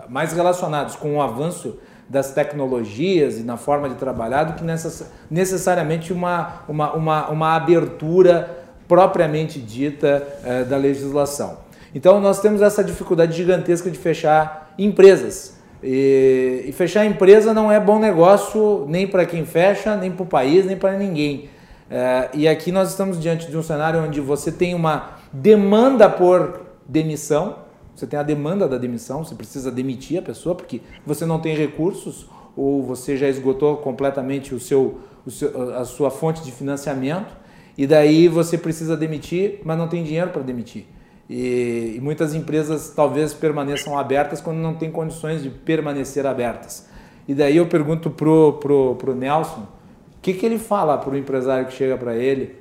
[0.07, 1.77] mais relacionados com o avanço
[2.09, 7.55] das tecnologias e na forma de trabalhar do que necess, necessariamente uma, uma, uma, uma
[7.55, 11.66] abertura propriamente dita é, da legislação.
[11.97, 15.57] Então nós temos essa dificuldade gigantesca de fechar empresas.
[15.81, 20.25] E, e fechar empresa não é bom negócio nem para quem fecha, nem para o
[20.27, 21.49] país, nem para ninguém.
[21.89, 26.67] É, e aqui nós estamos diante de um cenário onde você tem uma demanda por
[26.87, 27.55] demissão,
[27.95, 31.55] você tem a demanda da demissão, você precisa demitir a pessoa porque você não tem
[31.55, 37.35] recursos ou você já esgotou completamente o seu, o seu, a sua fonte de financiamento
[37.75, 40.85] e daí você precisa demitir, mas não tem dinheiro para demitir.
[41.29, 46.87] E, e, muitas empresas talvez permaneçam abertas quando não tem condições de permanecer abertas.
[47.27, 51.17] E daí eu pergunto pro, pro, pro Nelson, o que, que ele fala para o
[51.17, 52.55] empresário que chega para ele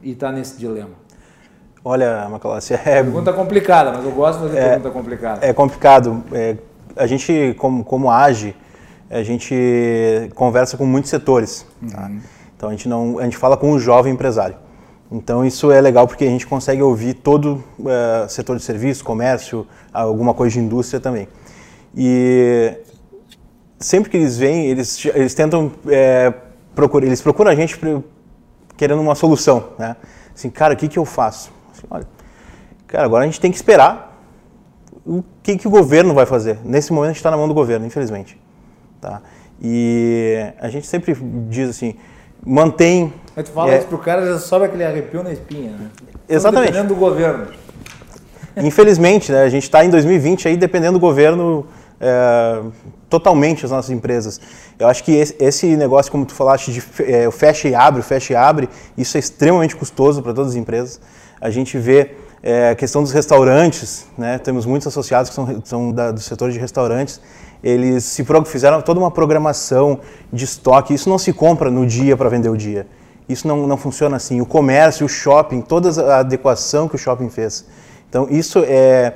[0.00, 1.02] e está nesse dilema?
[1.84, 3.02] Olha, Macalossi, é...
[3.02, 5.46] Pergunta complicada, mas eu gosto de fazer é, pergunta complicada.
[5.46, 6.24] É complicado.
[6.32, 6.56] É,
[6.96, 8.54] a gente, como, como age,
[9.10, 11.66] a gente conversa com muitos setores.
[11.90, 12.02] Tá?
[12.02, 12.20] Uhum.
[12.56, 14.56] Então a gente, não, a gente fala com o jovem empresário.
[15.12, 19.66] Então isso é legal porque a gente consegue ouvir todo uh, setor de serviço, comércio,
[19.92, 21.28] alguma coisa de indústria também.
[21.94, 22.72] E
[23.78, 26.32] sempre que eles vêm, eles, eles tentam é,
[26.74, 27.78] procurar, eles procuram a gente
[28.74, 29.96] querendo uma solução, né?
[30.34, 31.52] Assim, cara, o que que eu faço?
[31.70, 32.06] Assim, olha,
[32.86, 34.18] cara, agora a gente tem que esperar
[35.04, 36.58] o que que o governo vai fazer.
[36.64, 38.40] Nesse momento a gente está na mão do governo, infelizmente,
[38.98, 39.20] tá?
[39.60, 41.14] E a gente sempre
[41.50, 41.96] diz assim,
[42.44, 43.12] mantém.
[43.34, 45.90] Mas tu fala é, isso pro cara, já sobe aquele arrepio na espinha, né?
[46.28, 46.72] Exatamente.
[46.72, 47.46] Dependendo do governo.
[48.56, 51.66] Infelizmente, né, a gente está em 2020 aí dependendo do governo
[52.00, 52.60] é,
[53.08, 54.40] totalmente as nossas empresas.
[54.78, 58.32] Eu acho que esse, esse negócio, como tu falaste, de é, fecha e abre, fecha
[58.32, 61.00] e abre, isso é extremamente custoso para todas as empresas.
[61.40, 65.92] A gente vê é, a questão dos restaurantes, né, temos muitos associados que são, são
[65.92, 67.20] da, do setor de restaurantes,
[67.62, 70.00] eles se fizeram toda uma programação
[70.32, 70.94] de estoque.
[70.94, 72.86] Isso não se compra no dia para vender o dia.
[73.28, 74.40] Isso não, não funciona assim.
[74.40, 77.64] O comércio, o shopping, toda a adequação que o shopping fez.
[78.08, 79.14] Então, isso é.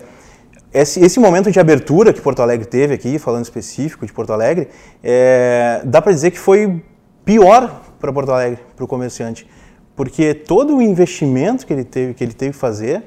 [0.73, 4.69] Esse, esse momento de abertura que Porto Alegre teve aqui, falando específico de Porto Alegre,
[5.03, 6.83] é, dá para dizer que foi
[7.25, 9.49] pior para Porto Alegre, para o comerciante.
[9.95, 13.05] Porque todo o investimento que ele teve que, ele teve que fazer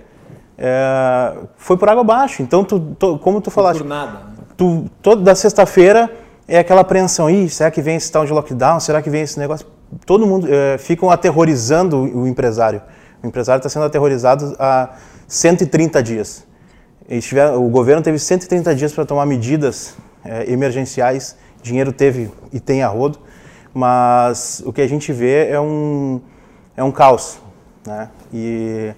[0.58, 2.42] é, foi por água abaixo.
[2.42, 3.80] Então, tu, tu, como tu falaste.
[3.80, 4.29] Por nada.
[4.60, 6.12] Tu, toda sexta-feira
[6.46, 9.40] é aquela apreensão, Ih, será que vem esse tal de lockdown, será que vem esse
[9.40, 9.66] negócio?
[10.06, 12.82] Todo mundo é, ficam aterrorizando o empresário.
[13.24, 14.96] O empresário está sendo aterrorizado há
[15.30, 16.46] 130 dias.
[17.22, 19.96] Tiver, o governo teve 130 dias para tomar medidas
[20.26, 23.18] é, emergenciais, dinheiro teve e tem a rodo,
[23.74, 26.20] mas o que a gente vê é um,
[26.76, 27.40] é um caos.
[27.88, 28.10] Né?
[28.34, 28.92] E,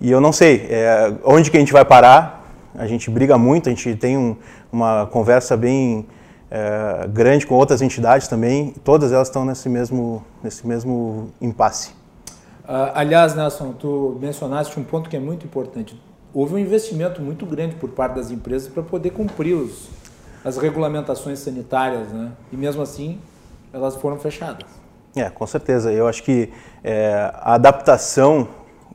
[0.00, 2.36] e eu não sei é, onde que a gente vai parar,
[2.78, 4.36] a gente briga muito, a gente tem um,
[4.76, 6.06] uma conversa bem
[6.50, 11.90] é, grande com outras entidades também, todas elas estão nesse mesmo, nesse mesmo impasse.
[12.64, 16.00] Uh, aliás, Nelson, tu mencionaste um ponto que é muito importante.
[16.34, 19.88] Houve um investimento muito grande por parte das empresas para poder cumprir os,
[20.44, 22.32] as regulamentações sanitárias, né?
[22.52, 23.20] E mesmo assim,
[23.72, 24.66] elas foram fechadas.
[25.14, 25.92] É, com certeza.
[25.92, 26.52] Eu acho que
[26.84, 28.48] é, a adaptação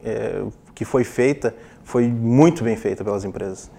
[0.03, 0.43] é,
[0.75, 3.71] que foi feita foi muito bem feita pelas empresas.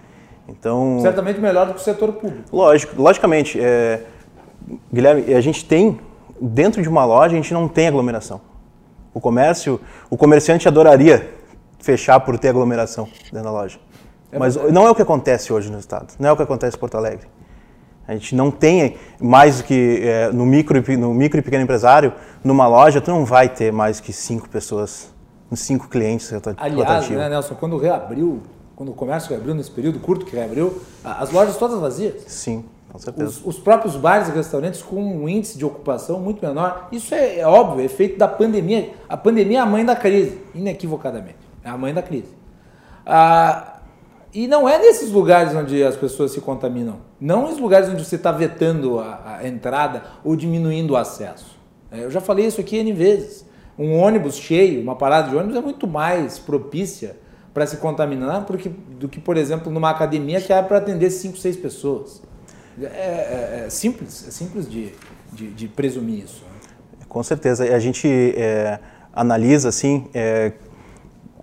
[0.47, 2.43] Então, certamente melhor do que o setor público.
[2.51, 3.59] Lógico, logicamente.
[3.59, 4.01] É,
[4.91, 5.99] Guilherme, a gente tem
[6.39, 8.41] dentro de uma loja a gente não tem aglomeração.
[9.13, 9.79] O comércio,
[10.09, 11.31] o comerciante adoraria
[11.79, 13.79] fechar por ter aglomeração dentro da loja.
[14.31, 14.73] É Mas verdade.
[14.73, 16.95] não é o que acontece hoje no estado, não é o que acontece em Porto
[16.97, 17.27] Alegre.
[18.07, 22.13] A gente não tem mais do que é, no, micro, no micro e pequeno empresário,
[22.43, 25.13] numa loja, tu não vai ter mais que cinco pessoas,
[25.53, 28.41] cinco clientes Aliás, né, Nelson, quando reabriu,
[28.75, 32.23] quando o comércio reabriu nesse período curto que reabriu, as lojas todas vazias.
[32.27, 32.65] Sim.
[32.91, 33.29] Com certeza.
[33.29, 36.89] Os, os, próprios bares e restaurantes com um índice de ocupação muito menor.
[36.91, 38.91] Isso é, é óbvio, é efeito da pandemia.
[39.09, 41.37] A pandemia é a mãe da crise, inequivocadamente.
[41.63, 42.31] É a mãe da crise.
[43.05, 43.79] Ah,
[44.33, 46.97] e não é nesses lugares onde as pessoas se contaminam.
[47.19, 51.57] Não nos lugares onde você está vetando a, a, entrada ou diminuindo o acesso.
[51.91, 53.45] É, eu já falei isso aqui N vezes.
[53.77, 57.15] Um ônibus cheio, uma parada de ônibus é muito mais propícia
[57.53, 61.37] para se contaminar porque, do que, por exemplo, numa academia que é para atender 5,
[61.37, 62.21] 6 pessoas.
[62.81, 64.91] É, é, é, simples, é simples de,
[65.31, 66.43] de, de, presumir isso.
[66.43, 67.05] Né?
[67.07, 67.63] Com certeza.
[67.63, 68.79] A gente é,
[69.13, 70.07] analisa assim.
[70.13, 70.53] É,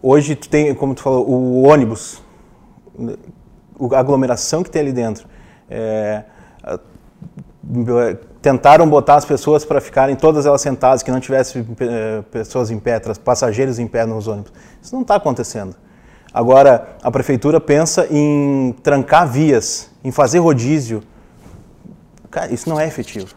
[0.02, 2.20] hoje tu tem, como tu falou, o ônibus,
[3.92, 5.28] a aglomeração que tem ali dentro.
[5.70, 6.24] É,
[8.42, 11.64] tentaram botar as pessoas para ficarem todas elas sentadas, que não tivesse
[12.32, 14.52] pessoas em pé, passageiros em pé nos ônibus.
[14.82, 15.76] Isso não está acontecendo.
[16.32, 21.02] Agora, a prefeitura pensa em trancar vias, em fazer rodízio
[22.30, 23.34] Cara, isso não é efetivo.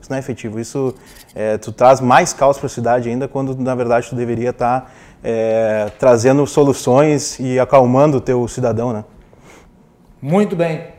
[0.00, 0.58] Isso não é efetivo.
[0.58, 0.94] Isso
[1.34, 4.80] é, tu traz mais caos para a cidade ainda quando na verdade tu deveria estar
[4.80, 4.86] tá,
[5.22, 9.04] é, trazendo soluções e acalmando o teu cidadão, né?
[10.20, 10.92] Muito bem.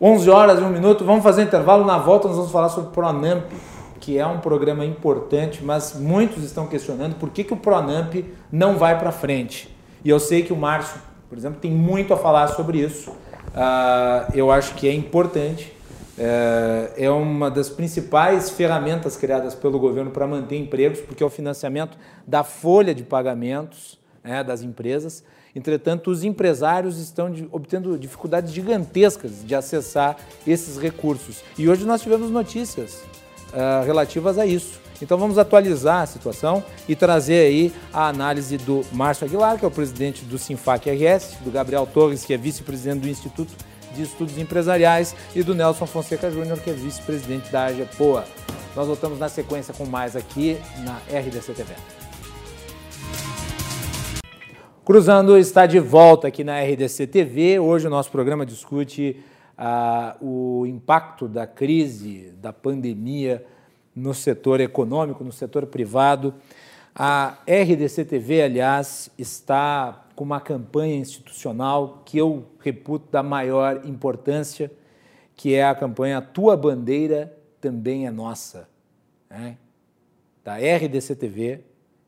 [0.00, 1.04] 11 horas e um minuto.
[1.04, 1.84] Vamos fazer intervalo.
[1.84, 3.50] Na volta nós vamos falar sobre o Pronamp,
[3.98, 8.14] que é um programa importante, mas muitos estão questionando por que, que o Pronamp
[8.52, 9.74] não vai para frente.
[10.04, 13.10] E eu sei que o Márcio, por exemplo, tem muito a falar sobre isso.
[13.10, 15.72] Uh, eu acho que é importante
[16.22, 21.30] é, é uma das principais ferramentas criadas pelo governo para manter empregos, porque é o
[21.30, 25.24] financiamento da folha de pagamentos né, das empresas.
[25.56, 31.42] Entretanto, os empresários estão de, obtendo dificuldades gigantescas de acessar esses recursos.
[31.58, 33.02] E hoje nós tivemos notícias
[33.52, 34.80] uh, relativas a isso.
[35.02, 39.68] Então vamos atualizar a situação e trazer aí a análise do Márcio Aguilar, que é
[39.68, 43.52] o presidente do Sinfac RS, do Gabriel Torres, que é vice-presidente do Instituto
[43.94, 48.24] de Estudos Empresariais, e do Nelson Fonseca Júnior, que é vice-presidente da AGEPOA.
[48.76, 51.74] Nós voltamos na sequência com mais aqui na RDC TV.
[54.84, 57.58] Cruzando está de volta aqui na RDC TV.
[57.58, 59.16] Hoje o nosso programa discute
[59.62, 63.44] ah, o impacto da crise, da pandemia
[63.94, 66.32] no setor econômico, no setor privado.
[66.94, 74.72] A RDC TV, aliás, está com uma campanha institucional que eu reputo da maior importância,
[75.36, 78.66] que é a campanha Tua Bandeira Também é Nossa,
[79.28, 79.58] né?
[80.42, 81.60] da RDC-TV,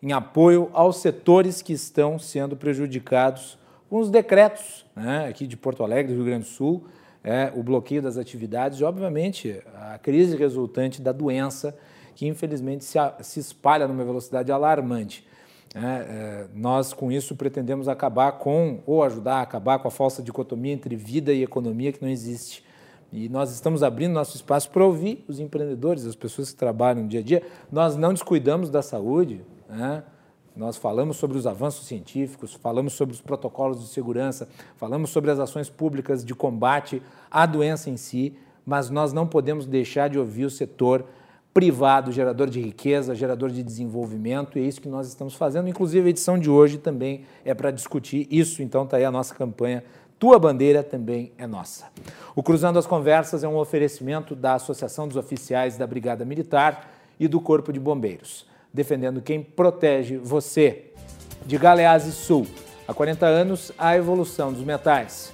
[0.02, 3.58] em apoio aos setores que estão sendo prejudicados
[3.90, 6.86] com os decretos né, aqui de Porto Alegre, do Rio Grande do Sul,
[7.24, 11.76] é, o bloqueio das atividades e, obviamente, a crise resultante da doença
[12.14, 15.26] que, infelizmente, se, se espalha numa velocidade alarmante.
[15.74, 20.22] É, é, nós, com isso, pretendemos acabar com, ou ajudar a acabar com a falsa
[20.22, 22.62] dicotomia entre vida e economia que não existe.
[23.10, 27.08] E nós estamos abrindo nosso espaço para ouvir os empreendedores, as pessoas que trabalham no
[27.08, 27.42] dia a dia.
[27.70, 30.02] Nós não descuidamos da saúde, né?
[30.56, 35.38] Nós falamos sobre os avanços científicos, falamos sobre os protocolos de segurança, falamos sobre as
[35.38, 38.34] ações públicas de combate à doença em si,
[38.64, 41.04] mas nós não podemos deixar de ouvir o setor
[41.52, 45.68] privado, gerador de riqueza, gerador de desenvolvimento, e é isso que nós estamos fazendo.
[45.68, 49.34] Inclusive, a edição de hoje também é para discutir isso, então está aí a nossa
[49.34, 49.84] campanha.
[50.18, 51.86] Tua bandeira também é nossa.
[52.34, 57.28] O Cruzando as Conversas é um oferecimento da Associação dos Oficiais da Brigada Militar e
[57.28, 60.86] do Corpo de Bombeiros, defendendo quem protege você.
[61.44, 62.46] De Galeazzi Sul,
[62.86, 65.32] há 40 anos, a evolução dos metais.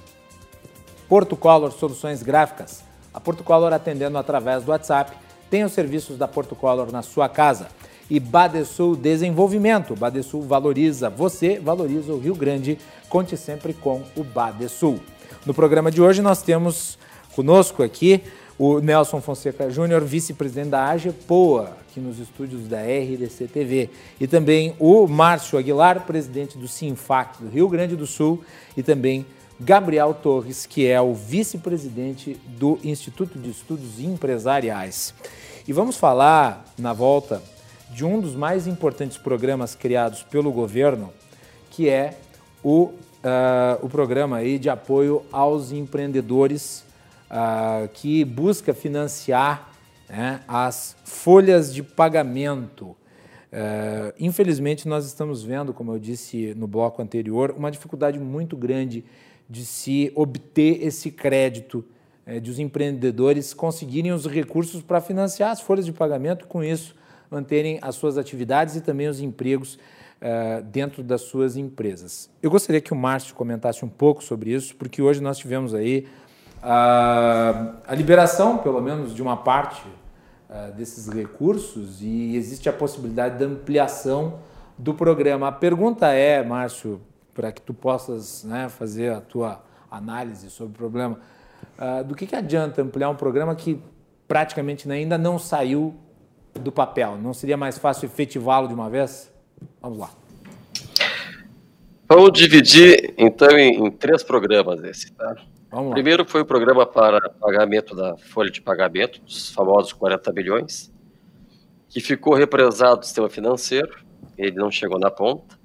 [1.07, 2.83] Porto Color Soluções Gráficas,
[3.13, 5.15] a Porto Color atendendo através do WhatsApp
[5.49, 7.67] tem os serviços da Porto Color na sua casa.
[8.09, 9.95] E Badesul Desenvolvimento.
[9.95, 12.77] Badesul valoriza você, valoriza o Rio Grande.
[13.07, 14.99] Conte sempre com o Badesul.
[15.45, 16.97] No programa de hoje nós temos
[17.35, 18.23] conosco aqui
[18.59, 23.89] o Nelson Fonseca Júnior, vice-presidente da AGEPOA, aqui nos estúdios da RDC TV,
[24.19, 28.43] e também o Márcio Aguilar, presidente do Sinfac do Rio Grande do Sul,
[28.75, 29.25] e também
[29.57, 35.13] Gabriel Torres, que é o vice-presidente do Instituto de Estudos Empresariais.
[35.65, 37.41] E vamos falar, na volta,
[37.91, 41.13] de um dos mais importantes programas criados pelo governo,
[41.71, 42.17] que é
[42.61, 42.93] o, uh,
[43.81, 46.88] o programa aí de apoio aos empreendedores
[47.29, 49.71] uh, que busca financiar
[50.09, 52.95] né, as folhas de pagamento.
[53.51, 59.03] Uh, infelizmente, nós estamos vendo, como eu disse no bloco anterior, uma dificuldade muito grande
[59.49, 61.83] de se obter esse crédito,
[62.27, 66.95] uh, de os empreendedores conseguirem os recursos para financiar as folhas de pagamento, com isso
[67.29, 72.29] manterem as suas atividades e também os empregos uh, dentro das suas empresas.
[72.41, 76.07] Eu gostaria que o Márcio comentasse um pouco sobre isso, porque hoje nós tivemos aí
[76.61, 79.81] a, a liberação, pelo menos, de uma parte
[80.49, 84.39] uh, desses recursos e existe a possibilidade de ampliação
[84.77, 85.47] do programa.
[85.47, 87.01] A pergunta é, Márcio,
[87.33, 91.19] para que tu possas né, fazer a tua análise sobre o problema,
[91.77, 93.81] uh, do que, que adianta ampliar um programa que
[94.27, 95.95] praticamente ainda não saiu
[96.53, 97.17] do papel?
[97.17, 99.31] Não seria mais fácil efetivá-lo de uma vez?
[99.81, 100.09] Vamos lá.
[102.07, 105.35] Vamos dividir, então, em, em três programas esse, tá?
[105.71, 105.93] Vamos lá.
[105.93, 110.91] Primeiro foi o programa para pagamento da folha de pagamento, dos famosos 40 bilhões,
[111.87, 114.03] que ficou represado do sistema financeiro,
[114.37, 115.59] ele não chegou na ponta,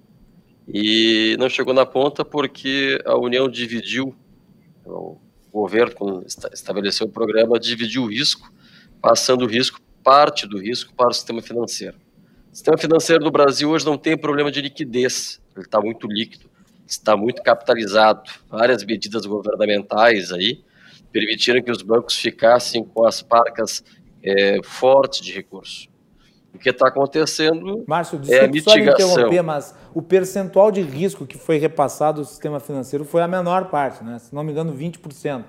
[0.69, 4.15] e não chegou na ponta porque a União dividiu,
[4.85, 5.19] o
[5.51, 8.53] governo, quando estabeleceu o programa, dividiu o risco,
[9.01, 11.97] passando o risco, parte do risco, para o sistema financeiro.
[12.53, 16.54] O sistema financeiro do Brasil hoje não tem problema de liquidez, ele está muito líquido
[16.87, 18.31] está muito capitalizado.
[18.49, 20.63] Várias medidas governamentais aí
[21.13, 23.85] permitiram que os bancos ficassem com as parcas
[24.23, 25.89] é, fortes de recursos.
[26.53, 29.09] O que está acontecendo Márcio, é a mitigação.
[29.09, 33.29] Só interromper, mas o percentual de risco que foi repassado ao sistema financeiro foi a
[33.29, 34.19] menor parte, né?
[34.21, 35.45] se não me engano, 20%.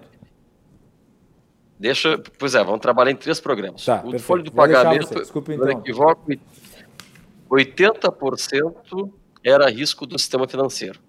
[1.80, 3.86] Deixa, pois é, vamos trabalhar em três programas.
[3.86, 5.70] Tá, o folha do pagamento, Desculpa, então.
[5.70, 6.32] equivoco,
[7.52, 9.12] 80%
[9.44, 11.00] era risco do sistema financeiro.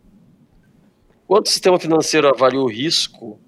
[1.27, 3.39] Quando o sistema financeiro avaliou o risco,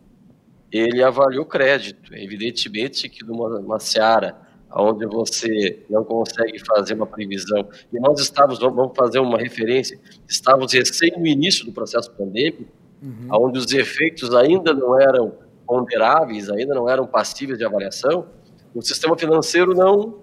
[0.71, 2.15] ele avaliou o crédito.
[2.15, 4.37] Evidentemente que numa, numa seara
[4.75, 9.99] onde você não consegue fazer uma previsão, e nós estávamos, vamos fazer uma referência,
[10.29, 12.67] estávamos recém no início do processo pandêmico,
[13.03, 13.29] uhum.
[13.33, 15.33] onde os efeitos ainda não eram
[15.67, 18.27] ponderáveis, ainda não eram passíveis de avaliação,
[18.75, 20.19] o sistema financeiro não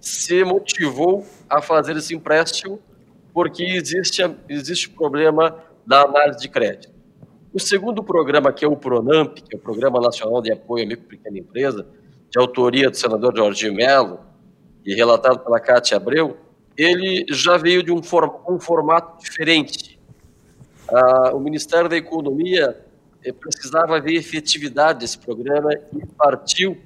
[0.00, 2.80] se motivou a fazer esse empréstimo
[3.32, 5.54] porque existe, existe problema
[5.86, 6.94] da análise de crédito.
[7.52, 10.86] O segundo programa, que é o PRONAMP, que é o Programa Nacional de Apoio à
[10.86, 11.86] Micro e Pequena Empresa,
[12.30, 14.20] de autoria do senador Jorginho Melo
[14.84, 16.36] e relatado pela Cátia Abreu,
[16.76, 18.00] ele já veio de um,
[18.48, 19.98] um formato diferente.
[20.92, 22.76] Ah, o Ministério da Economia
[23.24, 26.76] eh, precisava ver efetividade desse programa e partiu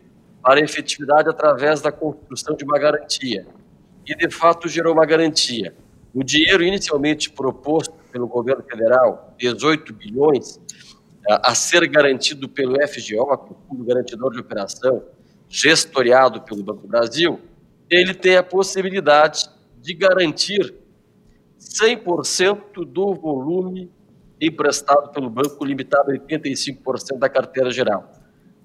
[0.43, 3.47] para a efetividade através da construção de uma garantia.
[4.07, 5.75] E, de fato, gerou uma garantia.
[6.15, 10.61] O dinheiro inicialmente proposto pelo governo federal, 18 bilhões,
[11.29, 15.03] a ser garantido pelo FGO, Fundo Garantidor de Operação,
[15.49, 17.41] gestoriado pelo Banco Brasil,
[17.91, 19.49] ele tem a possibilidade
[19.81, 20.75] de garantir
[21.59, 23.91] 100% do volume
[24.41, 28.11] emprestado pelo banco, limitado a 85% da carteira geral.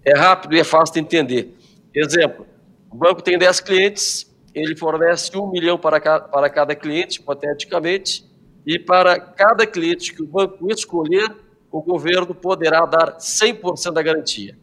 [0.04, 1.58] É rápido e é fácil de entender.
[1.93, 2.46] Exemplo,
[2.89, 8.26] o banco tem 10 clientes, ele fornece um milhão para, para cada cliente, hipoteticamente,
[8.66, 11.36] e para cada cliente que o banco escolher,
[11.72, 14.57] o governo poderá dar 100% da garantia.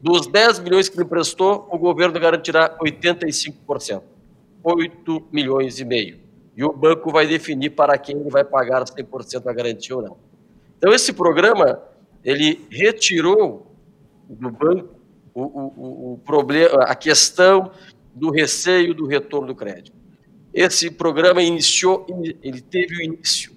[0.00, 4.02] Dos 10 milhões que ele emprestou, o governo garantirá 85%,
[4.62, 6.20] 8 milhões e meio.
[6.56, 10.16] E o banco vai definir para quem ele vai pagar 100% da garantia ou não.
[10.76, 11.80] Então, esse programa,
[12.24, 13.72] ele retirou
[14.28, 14.94] do banco
[15.34, 17.70] o, o, o problema, a questão
[18.14, 19.97] do receio do retorno do crédito.
[20.58, 22.04] Esse programa iniciou,
[22.42, 23.56] ele teve o início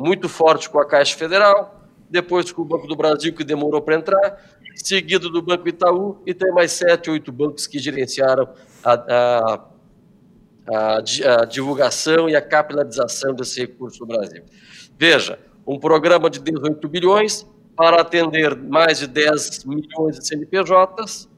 [0.00, 3.96] muito forte com a Caixa Federal, depois com o Banco do Brasil, que demorou para
[3.96, 4.42] entrar,
[4.74, 8.48] seguido do Banco Itaú, e tem mais sete, oito bancos que gerenciaram
[8.82, 9.64] a, a,
[10.66, 14.42] a, a divulgação e a capitalização desse recurso no Brasil.
[14.98, 21.28] Veja, um programa de 18 bilhões para atender mais de 10 milhões de CNPJs,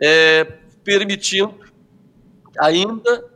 [0.00, 0.44] é,
[0.82, 1.54] permitindo,
[2.58, 3.30] ainda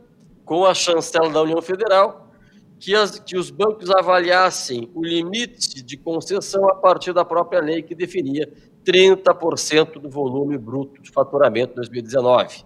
[0.47, 2.31] com a chancela da União Federal,
[2.79, 7.83] que, as, que os bancos avaliassem o limite de concessão a partir da própria lei
[7.83, 8.49] que definia
[8.85, 12.63] 30% do volume bruto de faturamento de 2019.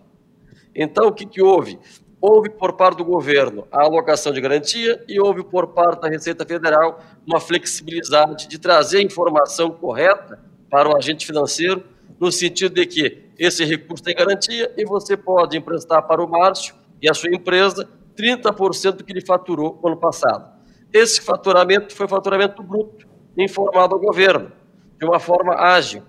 [0.76, 1.80] Então, o que, que houve?
[2.22, 6.46] Houve por parte do governo a alocação de garantia e houve por parte da Receita
[6.46, 11.84] Federal uma flexibilidade de trazer a informação correta para o agente financeiro,
[12.20, 16.76] no sentido de que esse recurso tem garantia e você pode emprestar para o Márcio
[17.02, 20.52] e a sua empresa 30% do que ele faturou no ano passado.
[20.94, 24.52] Esse faturamento foi faturamento bruto, informado ao governo,
[25.00, 26.04] de uma forma ágil.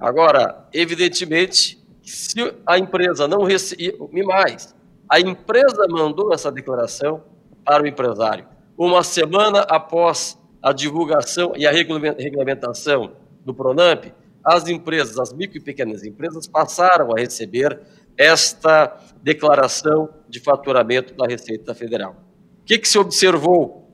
[0.00, 4.74] Agora, evidentemente, se a empresa não recebeu, mais,
[5.10, 7.22] a empresa mandou essa declaração
[7.64, 8.46] para o empresário.
[8.76, 13.12] Uma semana após a divulgação e a regulamentação
[13.44, 14.06] do Pronamp,
[14.44, 17.78] as empresas, as micro e pequenas empresas, passaram a receber
[18.18, 22.16] esta declaração de faturamento da Receita Federal.
[22.62, 23.88] O que, que se observou?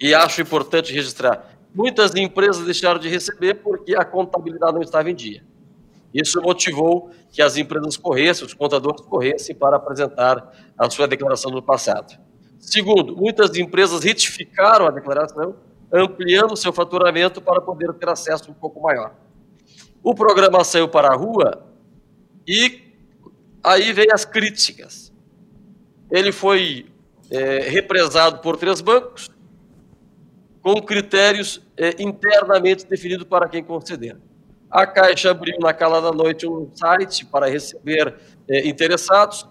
[0.00, 5.14] E acho importante registrar: muitas empresas deixaram de receber porque a contabilidade não estava em
[5.14, 5.44] dia.
[6.14, 11.62] Isso motivou que as empresas corressem, os contadores corressem para apresentar a sua declaração do
[11.62, 12.18] passado.
[12.58, 15.56] Segundo, muitas empresas retificaram a declaração,
[15.92, 19.14] ampliando seu faturamento para poder ter acesso um pouco maior.
[20.02, 21.66] O programa saiu para a rua
[22.46, 22.85] e
[23.66, 25.12] aí vem as críticas.
[26.08, 26.86] Ele foi
[27.28, 29.28] é, represado por três bancos,
[30.62, 34.16] com critérios é, internamente definidos para quem conceder.
[34.70, 38.14] A Caixa abriu na cala da noite um site para receber
[38.48, 39.46] é, interessados.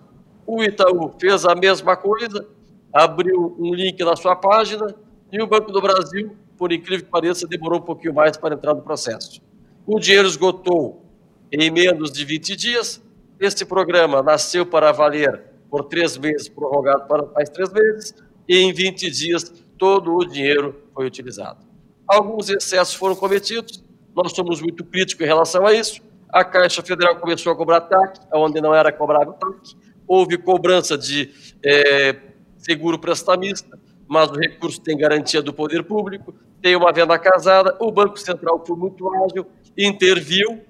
[0.48, 2.48] O Itaú fez a mesma coisa,
[2.94, 4.96] abriu um link na sua página
[5.32, 8.74] e o Banco do Brasil, por incrível que pareça, demorou um pouquinho mais para entrar
[8.74, 9.42] no processo.
[9.86, 11.04] O dinheiro esgotou
[11.52, 13.05] em menos de 20 dias.
[13.40, 18.16] Este programa nasceu para valer por três meses, prorrogado para mais três meses,
[18.48, 21.66] e em 20 dias todo o dinheiro foi utilizado.
[22.08, 23.84] Alguns excessos foram cometidos,
[24.16, 26.02] nós somos muito críticos em relação a isso.
[26.30, 29.76] A Caixa Federal começou a cobrar TAC, onde não era cobrado TAC.
[30.08, 31.32] Houve cobrança de
[31.64, 32.16] é,
[32.58, 33.78] seguro prestamista,
[34.08, 37.76] mas o recurso tem garantia do poder público, tem uma venda casada.
[37.80, 39.46] O Banco Central foi muito ágil,
[39.78, 40.62] interviu,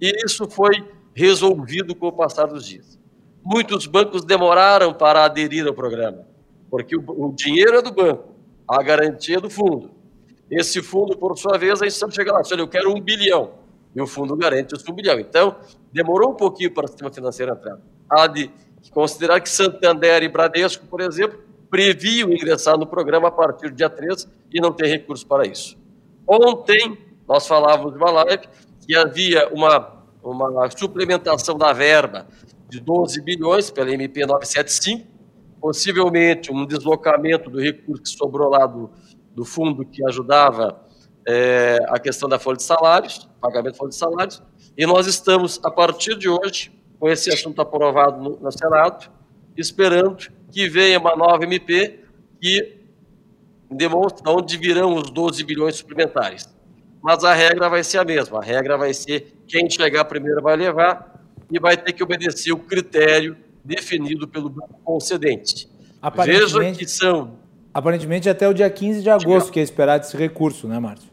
[0.00, 0.82] e isso foi
[1.16, 2.98] resolvido com o passar dos dias.
[3.42, 6.26] Muitos bancos demoraram para aderir ao programa,
[6.70, 8.34] porque o, o dinheiro é do banco,
[8.68, 9.90] a garantia é do fundo.
[10.50, 13.52] Esse fundo, por sua vez, a gente chega lá, olha, eu quero um bilhão,
[13.94, 15.18] e o fundo garante os um bilhão.
[15.18, 15.56] Então,
[15.90, 17.78] demorou um pouquinho para o sistema financeiro entrar.
[18.10, 18.50] Há de
[18.92, 21.40] considerar que Santander e Bradesco, por exemplo,
[21.70, 25.78] previam ingressar no programa a partir do dia 13 e não tem recurso para isso.
[26.28, 28.46] Ontem, nós falávamos de uma live
[28.86, 29.95] que havia uma,
[30.30, 32.26] uma suplementação da verba
[32.68, 35.06] de 12 bilhões pela MP 975,
[35.60, 38.90] possivelmente um deslocamento do recurso que sobrou lá do,
[39.34, 40.80] do fundo que ajudava
[41.26, 44.42] é, a questão da folha de salários, pagamento da folha de salários,
[44.76, 49.10] e nós estamos, a partir de hoje, com esse assunto aprovado no, no Senado,
[49.56, 52.04] esperando que venha uma nova MP
[52.40, 52.76] que
[53.70, 56.55] demonstre onde virão os 12 bilhões suplementares.
[57.06, 60.56] Mas a regra vai ser a mesma, a regra vai ser quem chegar primeiro vai
[60.56, 64.50] levar e vai ter que obedecer o critério definido pelo
[64.82, 65.70] concedente.
[66.24, 67.38] Veja que são
[67.72, 71.08] Aparentemente até o dia 15 de agosto que é esperado esse recurso, né, Márcio?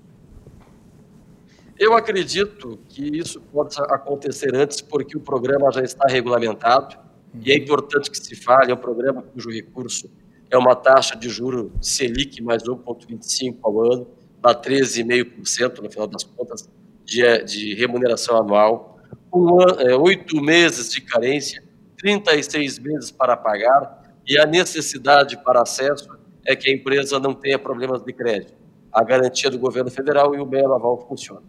[1.78, 6.96] Eu acredito que isso pode acontecer antes, porque o programa já está regulamentado
[7.36, 7.42] uhum.
[7.46, 8.72] e é importante que se fale.
[8.72, 10.10] É um programa cujo recurso
[10.50, 14.08] é uma taxa de juro Selic mais 1,25 ao ano,
[14.44, 16.70] dá 13,5% no final das contas
[17.06, 19.00] de, de remuneração anual,
[19.34, 21.64] um, é, oito meses de carência,
[21.98, 26.10] 36 meses para pagar e a necessidade para acesso
[26.46, 28.54] é que a empresa não tenha problemas de crédito.
[28.92, 31.44] A garantia do governo federal e o belo aval funcionam.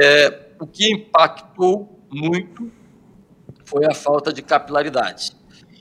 [0.00, 2.70] É, o que impactou muito
[3.64, 5.32] foi a falta de capilaridade.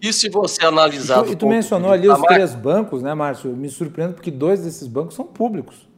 [0.01, 1.19] E se você analisar...
[1.19, 3.55] E tu, e tu mencionou ali os três bancos, né, Márcio?
[3.55, 5.88] Me surpreende porque dois desses bancos são públicos.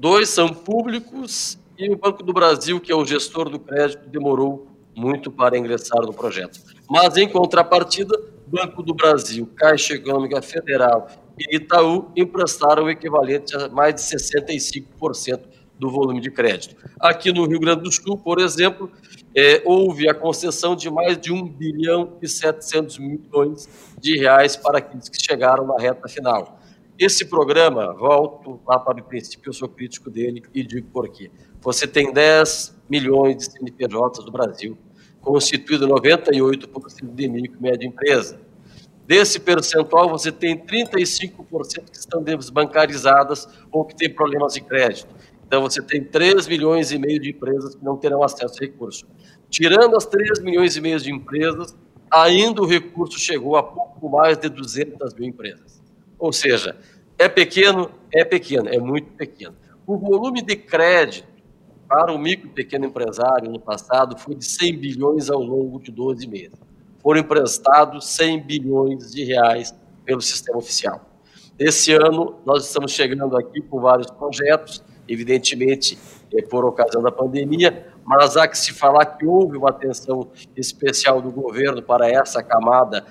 [0.00, 4.68] Dois são públicos e o Banco do Brasil, que é o gestor do crédito, demorou
[4.94, 6.60] muito para ingressar no projeto.
[6.88, 13.68] Mas, em contrapartida, Banco do Brasil, Caixa Econômica Federal e Itaú emprestaram o equivalente a
[13.68, 15.40] mais de 65%
[15.76, 16.76] do volume de crédito.
[17.00, 18.88] Aqui no Rio Grande do Sul, por exemplo,
[19.34, 23.68] é, houve a concessão de mais de 1 bilhão e 700 milhões
[23.98, 26.57] de reais para aqueles que chegaram na reta final.
[26.98, 31.30] Esse programa, volto lá para o princípio, eu sou crítico dele e digo por quê.
[31.60, 34.76] Você tem 10 milhões de CNPJs no Brasil,
[35.20, 38.40] constituído 98% de micro e média empresa.
[39.06, 45.14] Desse percentual, você tem 35% que estão desbancarizadas ou que têm problemas de crédito.
[45.46, 49.06] Então, você tem 3 milhões e meio de empresas que não terão acesso a recurso.
[49.48, 51.76] Tirando as 3 milhões e meio de empresas,
[52.10, 55.77] ainda o recurso chegou a pouco mais de 200 mil empresas.
[56.18, 56.76] Ou seja,
[57.18, 59.54] é pequeno, é pequeno, é muito pequeno.
[59.86, 61.26] O volume de crédito
[61.88, 65.90] para o micro e pequeno empresário no passado foi de 100 bilhões ao longo de
[65.90, 66.58] 12 meses.
[67.02, 71.00] Foram emprestados 100 bilhões de reais pelo sistema oficial.
[71.58, 75.98] Esse ano, nós estamos chegando aqui com vários projetos, evidentemente
[76.32, 81.20] é por ocasião da pandemia, mas há que se falar que houve uma atenção especial
[81.20, 83.04] do governo para essa camada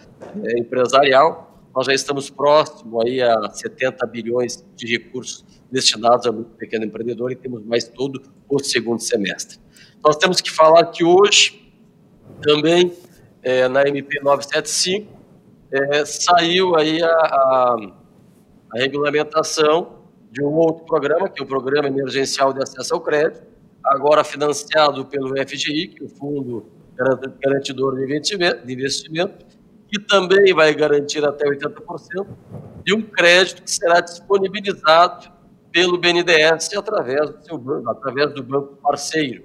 [0.43, 1.47] é, empresarial,
[1.78, 7.36] nós já estamos próximo aí a 70 bilhões de recursos destinados ao pequeno empreendedor e
[7.36, 8.19] temos mais todo
[8.49, 9.59] o segundo semestre.
[10.03, 11.71] Nós temos que falar que hoje,
[12.41, 12.91] também,
[13.43, 15.07] é, na MP 975,
[15.71, 17.75] é, saiu aí a, a,
[18.73, 19.99] a regulamentação
[20.32, 23.43] de um outro programa, que é o Programa Emergencial de Acesso ao Crédito,
[23.84, 26.65] agora financiado pelo FGI, que é o Fundo
[27.39, 28.03] Garantidor de
[28.73, 29.45] Investimento,
[29.89, 32.27] que também vai garantir até 80%
[32.83, 35.31] de um crédito que será disponibilizado
[35.71, 39.43] pelo BNDES através do seu banco, através do banco parceiro.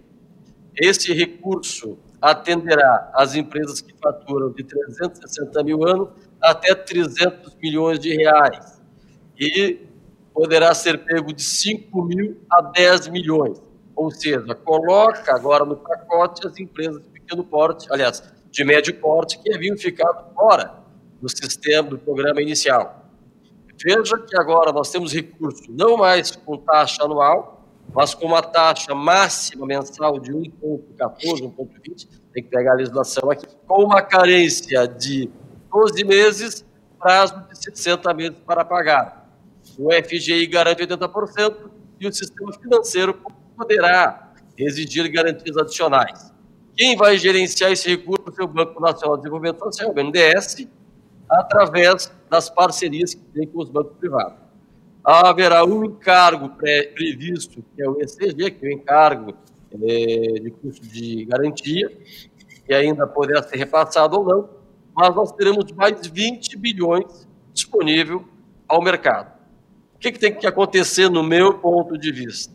[0.74, 6.08] Esse recurso atenderá as empresas que faturam de 360 mil anos
[6.40, 8.80] até 300 milhões de reais
[9.38, 9.80] e
[10.32, 13.60] poderá ser pego de 5 mil a 10 milhões.
[13.94, 18.22] Ou seja, coloca agora no pacote as empresas de pequeno porte, aliás,
[18.52, 20.74] de médio porte que haviam ficado fora
[21.20, 23.10] do sistema do programa inicial.
[23.82, 28.94] Veja que agora nós temos recurso não mais com taxa anual, mas com uma taxa
[28.94, 35.30] máxima mensal de 1,14, 1,20, tem que pegar a legislação aqui, com uma carência de
[35.70, 36.64] 12 meses,
[36.98, 39.28] prazo de 60 meses para pagar.
[39.78, 43.18] O FGI garante 80% e o sistema financeiro
[43.56, 46.31] poderá exigir garantias adicionais.
[46.76, 50.66] Quem vai gerenciar esse recurso é o Banco Nacional de Desenvolvimento Social, o BNDES,
[51.30, 54.38] através das parcerias que tem com os bancos privados.
[55.04, 59.34] Haverá um encargo previsto, que é o ECG, que é o encargo
[59.72, 61.90] é, de custo de garantia,
[62.64, 64.48] que ainda poderá ser repassado ou não,
[64.94, 68.24] mas nós teremos mais 20 bilhões disponível
[68.68, 69.32] ao mercado.
[69.94, 72.52] O que, que tem que acontecer no meu ponto de vista?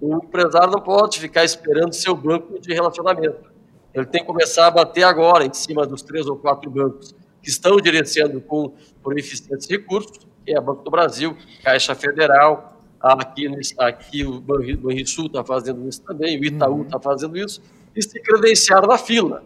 [0.00, 3.47] O empresário não pode ficar esperando seu banco de relacionamento.
[3.94, 7.48] Ele tem que começar a bater agora em cima dos três ou quatro bancos que
[7.48, 13.48] estão direcionando com por eficientes recursos, que é o Banco do Brasil, Caixa Federal, aqui,
[13.78, 17.02] aqui o Banrisul está fazendo isso também, o Itaú está uhum.
[17.02, 17.62] fazendo isso,
[17.94, 19.44] e se credenciar na fila.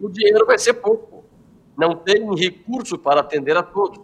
[0.00, 1.24] O dinheiro vai ser pouco.
[1.76, 4.00] Não tem recurso para atender a todos.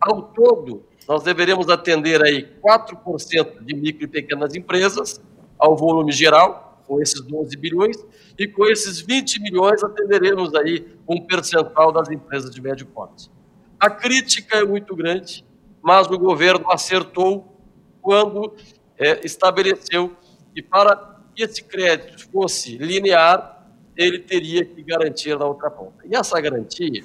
[0.00, 5.20] Ao todo, nós deveremos atender aí 4% de micro e pequenas empresas,
[5.58, 7.96] ao volume geral, com esses 12 bilhões,
[8.38, 13.30] e com esses 20 milhões atenderemos aí um percentual das empresas de médio porte.
[13.78, 15.44] A crítica é muito grande,
[15.82, 17.58] mas o governo acertou
[18.00, 18.54] quando
[18.98, 20.16] é, estabeleceu
[20.54, 23.66] que para que esse crédito fosse linear,
[23.96, 26.04] ele teria que garantir na outra ponta.
[26.04, 27.04] E essa garantia,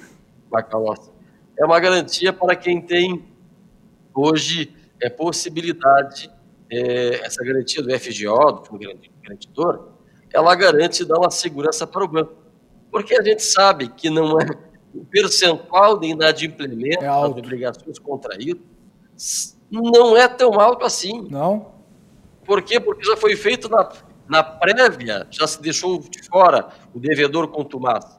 [0.50, 1.10] Macalossi,
[1.58, 3.24] é uma garantia para quem tem
[4.14, 6.30] hoje é, possibilidade
[6.70, 8.86] é, essa garantia do FGO, do Fundo
[9.22, 9.88] Garantidor,
[10.32, 12.34] ela garante dar uma segurança para o banco.
[12.90, 14.46] Porque a gente sabe que não é
[14.94, 18.62] o percentual de inadimplemento é das obrigações contraídas
[19.70, 21.26] não é tão alto assim.
[21.30, 21.72] Não.
[22.44, 22.80] Por quê?
[22.80, 23.90] Porque já foi feito na,
[24.26, 28.18] na prévia, já se deixou de fora o devedor contumaz.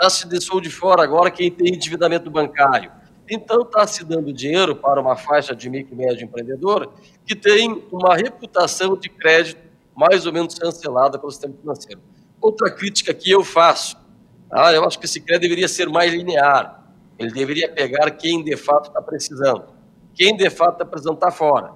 [0.00, 2.92] Já se deixou de fora agora quem tem endividamento bancário.
[3.30, 6.92] Então, está se dando dinheiro para uma faixa de micro e médio empreendedor
[7.24, 9.60] que tem uma reputação de crédito
[9.94, 12.00] mais ou menos cancelada pelo sistema financeiro.
[12.40, 13.96] Outra crítica que eu faço,
[14.50, 16.92] ah, eu acho que esse crédito deveria ser mais linear.
[17.18, 19.64] Ele deveria pegar quem de fato está precisando.
[20.14, 21.72] Quem de fato está precisando está fora.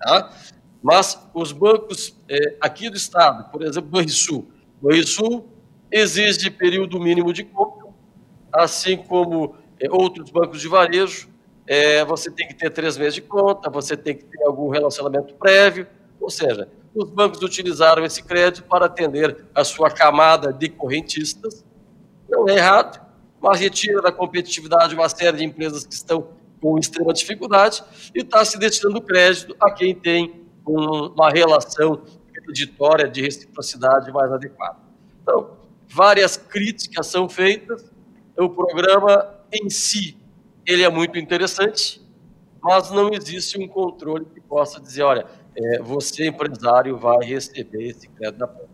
[0.00, 0.36] Tá?
[0.82, 4.50] Mas os bancos é, aqui do Estado, por exemplo, Banrisul,
[4.82, 5.48] Banrisul
[5.90, 7.88] exige período mínimo de compra,
[8.52, 9.54] assim como
[9.88, 11.28] outros bancos de varejo,
[11.66, 15.34] é, você tem que ter três meses de conta, você tem que ter algum relacionamento
[15.34, 15.86] prévio,
[16.20, 21.64] ou seja, os bancos utilizaram esse crédito para atender a sua camada de correntistas.
[22.28, 23.00] Não é errado,
[23.40, 26.28] mas retira da competitividade uma série de empresas que estão
[26.60, 27.82] com extrema dificuldade
[28.14, 32.02] e está se destinando crédito a quem tem um, uma relação
[32.32, 34.78] creditória de reciprocidade mais adequada.
[35.22, 35.56] Então,
[35.88, 37.90] várias críticas são feitas.
[38.36, 40.16] O programa em si,
[40.66, 42.00] ele é muito interessante,
[42.62, 45.26] mas não existe um controle que possa dizer, olha,
[45.56, 48.68] é, você empresário vai receber esse crédito da ponta.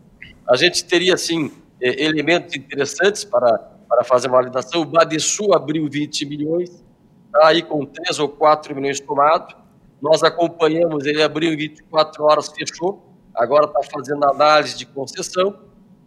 [0.47, 1.51] A gente teria, assim,
[1.81, 3.57] é, elementos interessantes para,
[3.87, 4.81] para fazer validação.
[4.81, 6.83] O Badesul abriu 20 milhões,
[7.25, 9.55] está aí com 3 ou 4 milhões tomados.
[10.01, 13.03] Nós acompanhamos, ele abriu em 24 horas, fechou.
[13.33, 15.59] Agora está fazendo análise de concessão.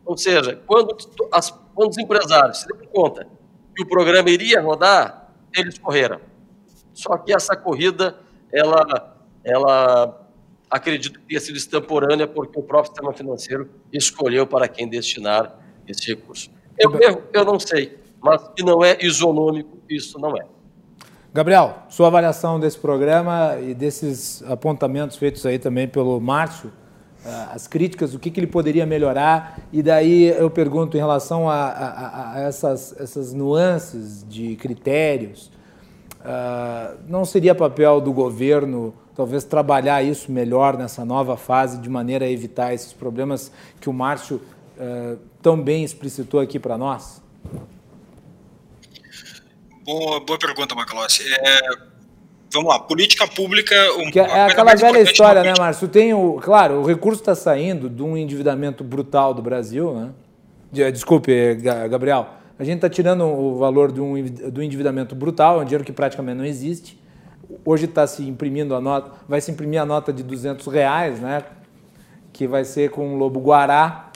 [0.05, 0.97] Ou seja, quando,
[1.33, 3.40] as, quando os empresários se deram conta
[3.81, 6.21] que o programa iria rodar, eles correram.
[6.93, 8.19] Só que essa corrida,
[8.53, 10.29] ela, ela
[10.69, 15.59] acredito que tenha sido extemporânea porque o próprio sistema financeiro escolheu para quem destinar
[15.89, 16.51] esse recurso.
[16.79, 20.45] Eu, eu, eu não sei, mas que não é isonômico, isso não é.
[21.33, 26.71] Gabriel, sua avaliação desse programa e desses apontamentos feitos aí também pelo Márcio,
[27.53, 31.67] as críticas, o que, que ele poderia melhorar, e daí eu pergunto em relação a,
[31.67, 35.51] a, a essas, essas nuances de critérios,
[36.21, 42.25] uh, não seria papel do governo talvez trabalhar isso melhor nessa nova fase, de maneira
[42.25, 44.37] a evitar esses problemas que o Márcio
[44.79, 47.23] uh, tão bem explicitou aqui para nós?
[49.85, 51.23] Boa, boa pergunta, Macalossi.
[51.35, 51.90] É,
[52.53, 53.75] vamos lá, política pública.
[53.97, 55.89] Um, é aquela velha história, né, Márcio?
[55.89, 60.11] Tem o, claro, o recurso está saindo de um endividamento brutal do Brasil, né?
[60.91, 61.55] Desculpe,
[61.89, 62.29] Gabriel.
[62.59, 65.93] A gente está tirando o valor do, um, do endividamento brutal, é um dinheiro que
[65.93, 67.01] praticamente não existe
[67.65, 71.43] hoje está se imprimindo a nota, vai se imprimir a nota de 200 reais, né?
[72.33, 74.11] Que vai ser com um lobo guará.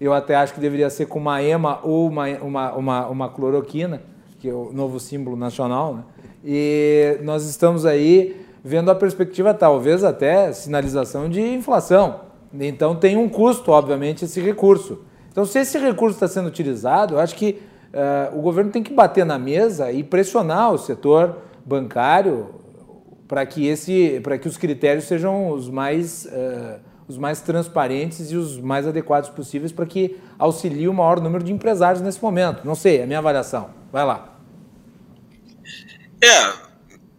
[0.00, 4.02] Eu até acho que deveria ser com uma ema ou uma, uma, uma, uma cloroquina,
[4.38, 6.04] que é o novo símbolo nacional, né?
[6.48, 12.20] E nós estamos aí vendo a perspectiva, talvez até sinalização de inflação.
[12.54, 15.00] Então tem um custo, obviamente, esse recurso.
[15.30, 17.60] Então, se esse recurso está sendo utilizado, eu acho que
[17.92, 22.46] uh, o governo tem que bater na mesa e pressionar o setor bancário
[23.26, 28.58] para que esse que os critérios sejam os mais uh, os mais transparentes e os
[28.58, 32.64] mais adequados possíveis para que auxilie o maior número de empresários nesse momento.
[32.64, 33.68] Não sei, é a minha avaliação.
[33.92, 34.35] Vai lá.
[36.22, 36.52] É,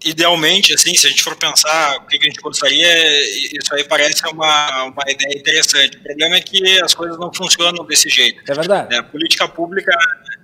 [0.04, 4.26] idealmente, assim, se a gente for pensar o que a gente gostaria, isso aí parece
[4.28, 5.98] uma, uma ideia interessante.
[5.98, 8.42] O problema é que as coisas não funcionam desse jeito.
[8.50, 8.96] É verdade.
[8.96, 9.92] É, a política pública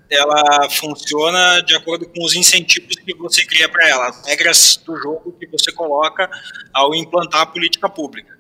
[0.09, 4.95] ela funciona de acordo com os incentivos que você cria para ela, as regras do
[4.97, 6.29] jogo que você coloca
[6.71, 8.31] ao implantar a política pública.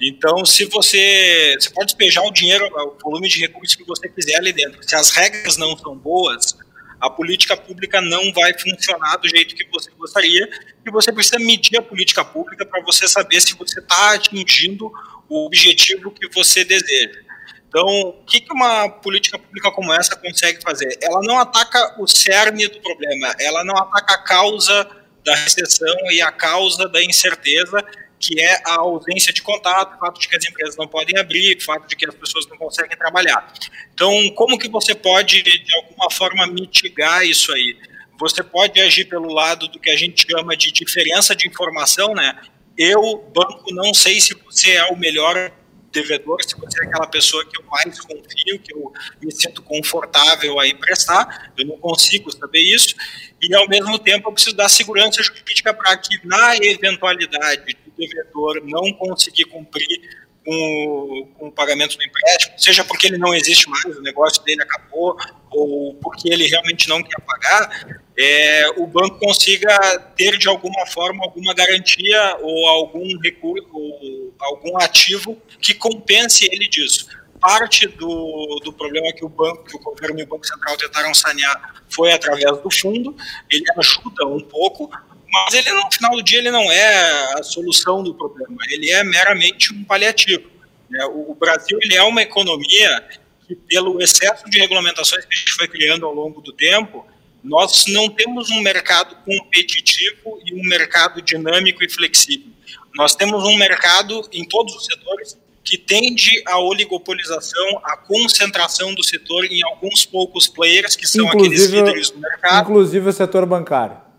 [0.00, 4.34] Então, se você, você pode despejar o dinheiro, o volume de recursos que você quiser
[4.34, 4.82] ali dentro.
[4.82, 6.56] Se as regras não são boas,
[7.02, 10.48] a política pública não vai funcionar do jeito que você gostaria.
[10.86, 14.88] E você precisa medir a política pública para você saber se você está atingindo
[15.28, 17.20] o objetivo que você deseja.
[17.68, 20.96] Então, o que, uma política pública como essa consegue fazer?
[21.02, 24.88] Ela não ataca o cerne do problema, ela não ataca a causa
[25.24, 27.84] da recessão e a causa da incerteza,
[28.22, 31.56] que é a ausência de contato, o fato de que as empresas não podem abrir,
[31.56, 33.52] o fato de que as pessoas não conseguem trabalhar.
[33.92, 37.76] Então, como que você pode, de alguma forma, mitigar isso aí?
[38.20, 42.40] Você pode agir pelo lado do que a gente chama de diferença de informação, né?
[42.78, 45.50] Eu, banco, não sei se você é o melhor
[45.92, 50.58] devedor, se você é aquela pessoa que eu mais confio, que eu me sinto confortável
[50.58, 52.94] a emprestar, eu não consigo saber isso,
[53.40, 58.62] e ao mesmo tempo eu preciso dar segurança jurídica para que, na eventualidade do devedor
[58.64, 63.96] não conseguir cumprir com, com o pagamento do empréstimo, seja porque ele não existe mais,
[63.96, 65.16] o negócio dele acabou,
[65.50, 71.24] ou porque ele realmente não quer pagar, é, o banco consiga ter de alguma forma
[71.24, 77.06] alguma garantia ou algum recurso, ou algum ativo que compense ele disso.
[77.40, 81.12] Parte do, do problema que o banco, que o governo e o Banco Central tentaram
[81.12, 83.16] sanear foi através do fundo,
[83.50, 84.88] ele ajuda um pouco,
[85.32, 89.02] mas ele no final do dia ele não é a solução do problema, ele é
[89.02, 90.46] meramente um paliativo.
[90.90, 91.02] Né?
[91.06, 93.02] O Brasil ele é uma economia
[93.48, 97.06] que, pelo excesso de regulamentações que a gente foi criando ao longo do tempo,
[97.42, 102.52] nós não temos um mercado competitivo e um mercado dinâmico e flexível.
[102.94, 109.02] Nós temos um mercado em todos os setores que tende à oligopolização, à concentração do
[109.02, 112.64] setor em alguns poucos players que são inclusive, aqueles líderes do mercado.
[112.68, 114.11] Inclusive o setor bancário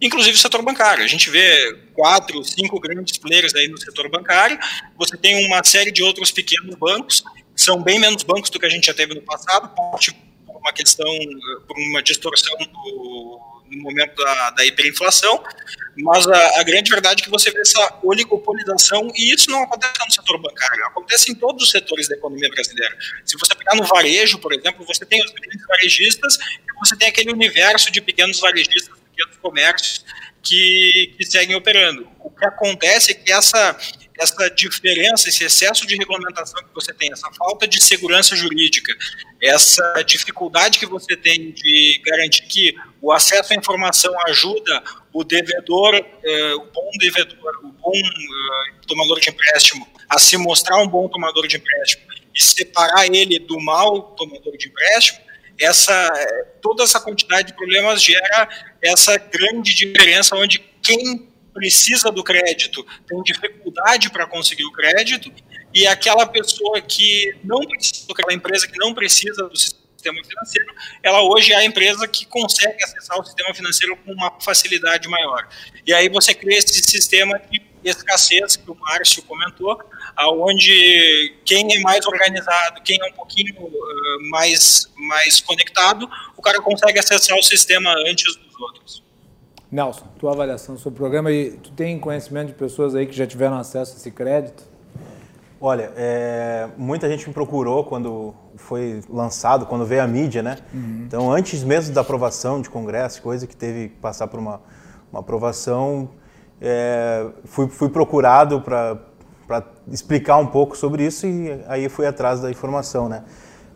[0.00, 1.04] inclusive o setor bancário.
[1.04, 4.58] A gente vê quatro, cinco grandes players aí no setor bancário,
[4.96, 7.22] você tem uma série de outros pequenos bancos,
[7.56, 10.14] são bem menos bancos do que a gente já teve no passado, porte
[10.46, 11.06] uma questão,
[11.66, 13.40] por uma distorção do,
[13.70, 15.42] no momento da, da hiperinflação,
[15.96, 19.94] mas a, a, grande verdade é que você vê essa oligopolização, e isso não acontece
[20.04, 22.96] no setor bancário, acontece em todos os setores da economia brasileira.
[23.24, 27.08] Se você pegar no varejo, por exemplo, você tem os grandes varejistas e você tem
[27.08, 30.04] aquele universo de pequenos varejistas, pequenos comércios
[30.42, 32.08] que, que seguem operando.
[32.20, 33.76] O que acontece é que essa
[34.20, 38.92] essa diferença, esse excesso de regulamentação que você tem, essa falta de segurança jurídica,
[39.40, 45.94] essa dificuldade que você tem de garantir que o acesso à informação ajuda o devedor,
[45.94, 51.08] eh, o bom devedor, o bom eh, tomador de empréstimo a se mostrar um bom
[51.08, 52.02] tomador de empréstimo
[52.34, 55.20] e separar ele do mau tomador de empréstimo,
[55.60, 58.48] essa eh, toda essa quantidade de problemas gera
[58.82, 65.32] essa grande diferença onde quem precisa do crédito tem dificuldade para conseguir o crédito
[65.74, 70.72] e aquela pessoa que não precisa, aquela empresa que não precisa do sistema financeiro,
[71.02, 75.48] ela hoje é a empresa que consegue acessar o sistema financeiro com uma facilidade maior.
[75.86, 79.78] E aí você cria esse sistema de escassez que o Márcio comentou,
[80.16, 86.60] aonde quem é mais organizado, quem é um pouquinho uh, mais mais conectado, o cara
[86.60, 89.04] consegue acessar o sistema antes dos outros.
[89.70, 93.26] Nelson, tua avaliação sobre o programa e tu tem conhecimento de pessoas aí que já
[93.26, 94.64] tiveram acesso a esse crédito?
[95.60, 100.56] Olha, é, muita gente me procurou quando foi lançado, quando veio a mídia, né?
[100.72, 101.02] Uhum.
[101.06, 104.60] Então, antes mesmo da aprovação de congresso, coisa que teve que passar por uma,
[105.12, 106.08] uma aprovação,
[106.60, 108.98] é, fui, fui procurado para
[109.90, 113.24] explicar um pouco sobre isso e aí fui atrás da informação, né?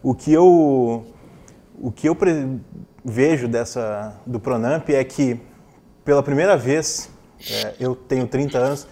[0.03, 1.05] O que eu,
[1.81, 2.15] o que eu
[3.05, 5.41] vejo dessa, do Pronamp é que
[6.05, 7.11] pela primeira vez,
[7.51, 8.89] é, eu tenho 30 anos,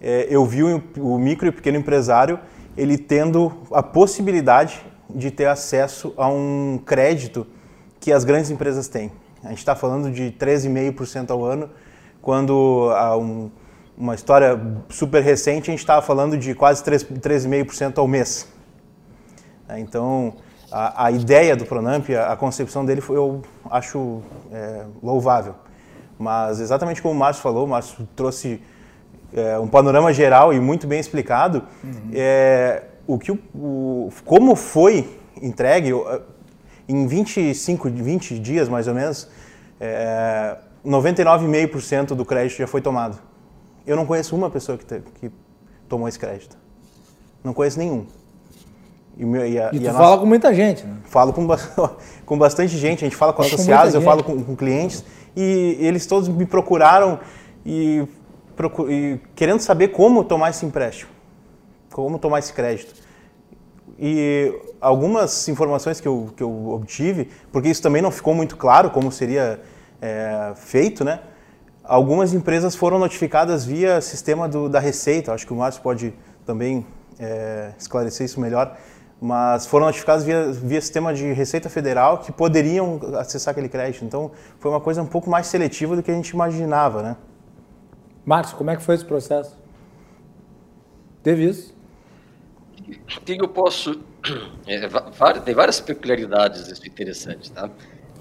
[0.00, 2.38] é, eu vi o, o, micro e pequeno empresário
[2.76, 7.46] ele tendo a possibilidade de ter acesso a um crédito
[8.00, 9.12] que as grandes empresas têm.
[9.44, 11.70] A gente está falando de 13,5% ao ano,
[12.20, 13.50] quando há um,
[13.96, 18.48] uma história super recente a gente estava falando de quase 13,5% ao mês.
[19.68, 20.34] É, então,
[20.72, 25.54] a, a, ideia do Pronamp, a, a, concepção dele, foi, eu acho é, louvável.
[26.18, 28.60] Mas exatamente como o Márcio falou, o Márcio trouxe
[29.34, 31.62] é, um panorama geral e muito bem explicado.
[31.84, 32.10] Uhum.
[32.14, 35.92] É, o que o, o, como foi entregue
[36.88, 39.28] em 25, 20 dias mais ou menos,
[39.80, 43.18] é, 99,5% do crédito já foi tomado.
[43.86, 45.30] Eu não conheço uma pessoa que, te, que
[45.88, 46.56] tomou esse crédito.
[47.42, 48.06] Não conheço nenhum.
[49.16, 50.18] E, e, a, e tu fala nossa...
[50.18, 50.96] com muita gente, né?
[51.04, 51.46] Falo com,
[52.24, 55.04] com bastante gente, a gente fala com fala associados, com eu falo com, com clientes
[55.36, 57.18] e eles todos me procuraram
[57.64, 58.06] e,
[58.56, 61.10] procur, e, querendo saber como tomar esse empréstimo,
[61.90, 62.94] como tomar esse crédito.
[63.98, 68.90] E algumas informações que eu, que eu obtive, porque isso também não ficou muito claro
[68.90, 69.60] como seria
[70.00, 71.20] é, feito, né?
[71.84, 76.14] Algumas empresas foram notificadas via sistema do, da Receita, acho que o Márcio pode
[76.46, 76.86] também
[77.18, 78.76] é, esclarecer isso melhor
[79.24, 84.04] mas foram notificados via, via sistema de Receita Federal que poderiam acessar aquele crédito.
[84.04, 87.16] Então, foi uma coisa um pouco mais seletiva do que a gente imaginava, né?
[88.26, 89.56] Márcio, como é que foi esse processo?
[91.22, 91.72] Teve isso?
[93.16, 94.02] O que eu posso...
[94.66, 94.88] É,
[95.44, 97.70] tem várias peculiaridades interessantes, tá?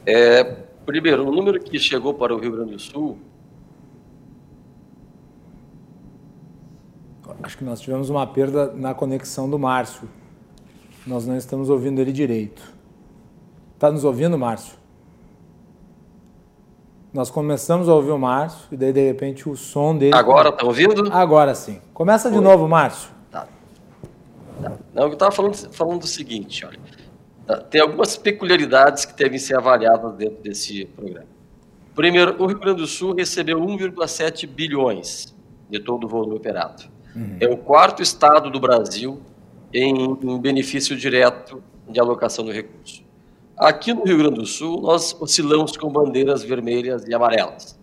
[0.05, 0.43] É,
[0.85, 3.17] primeiro, o número que chegou para o Rio Grande do Sul
[7.41, 10.07] Acho que nós tivemos uma perda na conexão do Márcio.
[11.05, 12.61] Nós não estamos ouvindo ele direito.
[13.73, 14.75] Está nos ouvindo, Márcio?
[17.13, 20.15] Nós começamos a ouvir o Márcio e daí de repente o som dele.
[20.15, 21.11] Agora está ouvindo?
[21.11, 21.81] Agora sim.
[21.93, 22.43] Começa de Oi.
[22.43, 23.09] novo, Márcio.
[23.29, 23.47] Tá.
[24.61, 24.77] tá.
[24.93, 26.79] Não, eu estava falando, falando do seguinte, olha.
[27.45, 31.25] Tá, tem algumas peculiaridades que devem ser avaliadas dentro desse programa.
[31.95, 35.35] Primeiro, o Rio Grande do Sul recebeu 1,7 bilhões
[35.69, 36.83] de todo o volume operado.
[37.13, 37.37] Uhum.
[37.41, 39.21] É o quarto estado do Brasil
[39.73, 43.03] em, benefício direto de alocação do recurso.
[43.57, 47.79] Aqui no Rio Grande do Sul, nós oscilamos com bandeiras vermelhas e amarelas.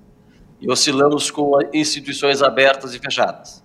[0.61, 3.63] E oscilamos com instituições abertas e fechadas.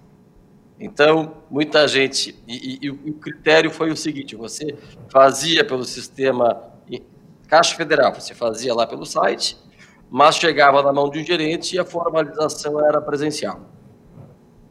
[0.80, 2.36] Então, muita gente.
[2.48, 4.78] E, e, e, o critério foi o seguinte: você
[5.10, 6.74] fazia pelo sistema
[7.54, 9.56] Caixa Federal, você fazia lá pelo site,
[10.10, 13.62] mas chegava na mão de um gerente e a formalização era presencial.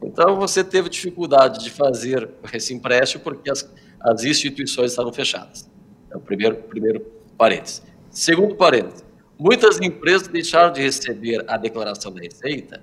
[0.05, 5.69] Então, você teve dificuldade de fazer esse empréstimo porque as, as instituições estavam fechadas.
[6.11, 7.05] É o primeiro, primeiro
[7.37, 7.81] parênteses.
[8.09, 9.03] Segundo parênteses,
[9.39, 12.81] muitas empresas deixaram de receber a declaração da Receita,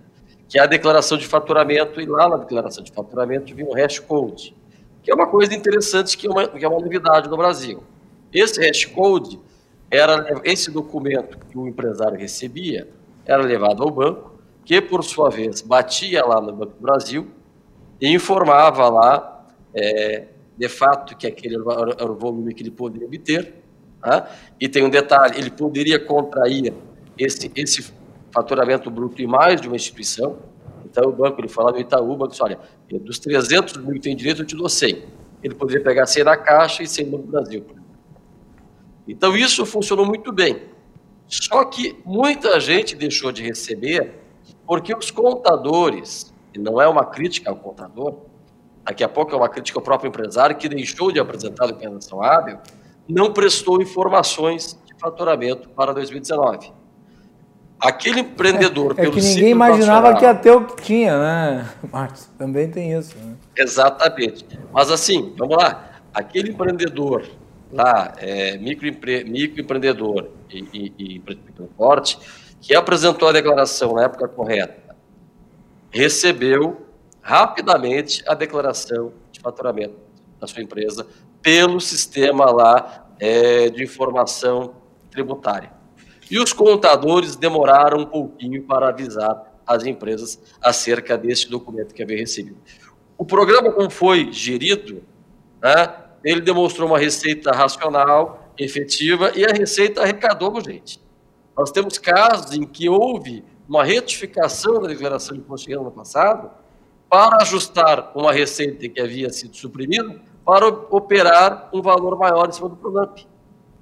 [0.49, 4.01] que é a declaração de faturamento, e lá na declaração de faturamento vinha um hash
[4.01, 4.57] code,
[5.03, 7.85] que é uma coisa interessante, que é uma, que é uma novidade no Brasil.
[8.33, 9.39] Esse hash code
[9.91, 12.89] era esse documento que o empresário recebia
[13.25, 14.40] era levado ao banco,
[14.71, 17.27] que por sua vez batia lá no Banco do Brasil
[18.01, 23.53] e informava lá é, de fato que aquele era o volume que ele poderia obter.
[24.01, 24.31] Tá?
[24.61, 26.73] E tem um detalhe: ele poderia contrair
[27.19, 27.93] esse, esse
[28.33, 30.39] faturamento bruto em mais de uma instituição.
[30.85, 34.01] Então o banco, ele falava no Itaú, o banco disse: olha, dos 300 mil que
[34.03, 35.03] tem direito, eu te dou 100.
[35.43, 37.67] Ele poderia pegar 100 da Caixa e 100 no Brasil.
[39.09, 40.63] Então isso funcionou muito bem.
[41.27, 44.20] Só que muita gente deixou de receber
[44.71, 48.19] porque os contadores, e não é uma crítica ao contador,
[48.85, 52.23] daqui a pouco é uma crítica ao próprio empresário que deixou de apresentar a declaração
[52.23, 52.57] hábil,
[53.09, 56.73] não prestou informações de faturamento para 2019.
[57.81, 62.27] Aquele empreendedor, é, é que ninguém imaginava que ter o que tinha, né, Marcos?
[62.39, 63.19] Também tem isso.
[63.19, 63.35] Né?
[63.57, 64.47] Exatamente.
[64.73, 66.01] Mas assim, vamos lá.
[66.15, 67.29] Aquele empreendedor
[67.73, 71.23] lá, é, microempre, microempreendedor e, e, e
[71.77, 72.21] forte,
[72.61, 74.97] que apresentou a declaração na época correta,
[75.91, 76.87] recebeu
[77.23, 79.97] rapidamente a declaração de faturamento
[80.39, 81.07] da sua empresa
[81.43, 84.75] pelo sistema lá é, de informação
[85.11, 85.73] tributária.
[86.31, 92.17] E os contadores demoraram um pouquinho para avisar as empresas acerca desse documento que havia
[92.17, 92.59] recebido.
[93.19, 95.03] O programa, como foi gerido,
[95.63, 95.95] né,
[96.25, 101.01] ele demonstrou uma receita racional, efetiva, e a receita arrecadou, gente.
[101.57, 105.91] Nós temos casos em que houve uma retificação da declaração de imposto de renda no
[105.91, 106.51] passado
[107.09, 112.69] para ajustar uma receita que havia sido suprimida para operar um valor maior em cima
[112.69, 113.19] do Pronamp.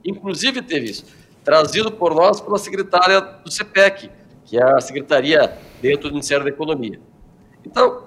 [0.05, 1.05] Inclusive teve isso,
[1.45, 4.11] trazido por nós pela secretária do CPEC,
[4.45, 7.01] que é a secretaria dentro do Ministério da Economia.
[7.65, 8.05] Então,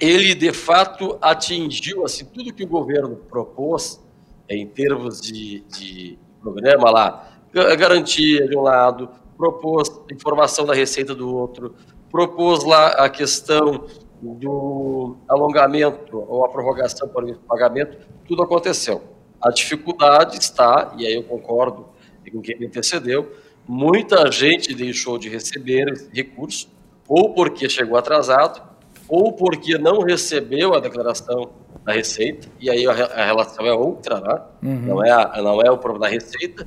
[0.00, 4.02] ele de fato atingiu assim tudo que o governo propôs
[4.48, 7.35] em termos de, de programa lá,
[7.76, 11.74] garantia de um lado, propôs informação da receita do outro,
[12.10, 13.84] propôs lá a questão
[14.20, 19.02] do alongamento ou a prorrogação para o pagamento, tudo aconteceu.
[19.40, 21.86] A dificuldade está, e aí eu concordo
[22.32, 23.30] com quem me antecedeu,
[23.68, 26.68] muita gente deixou de receber recurso,
[27.08, 28.62] ou porque chegou atrasado,
[29.08, 31.50] ou porque não recebeu a declaração
[31.84, 34.42] da receita, e aí a, relação é outra, né?
[34.62, 34.86] Uhum.
[34.86, 36.66] não, é a, não é o problema da receita,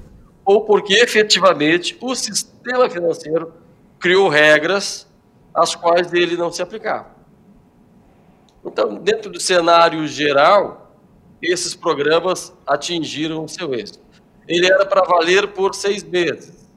[0.49, 3.53] ou porque efetivamente o sistema financeiro
[3.99, 5.07] criou regras
[5.53, 7.11] às quais ele não se aplicava.
[8.65, 10.91] Então, dentro do cenário geral,
[11.39, 13.99] esses programas atingiram o seu êxito.
[14.47, 16.67] Ele era para valer por seis meses.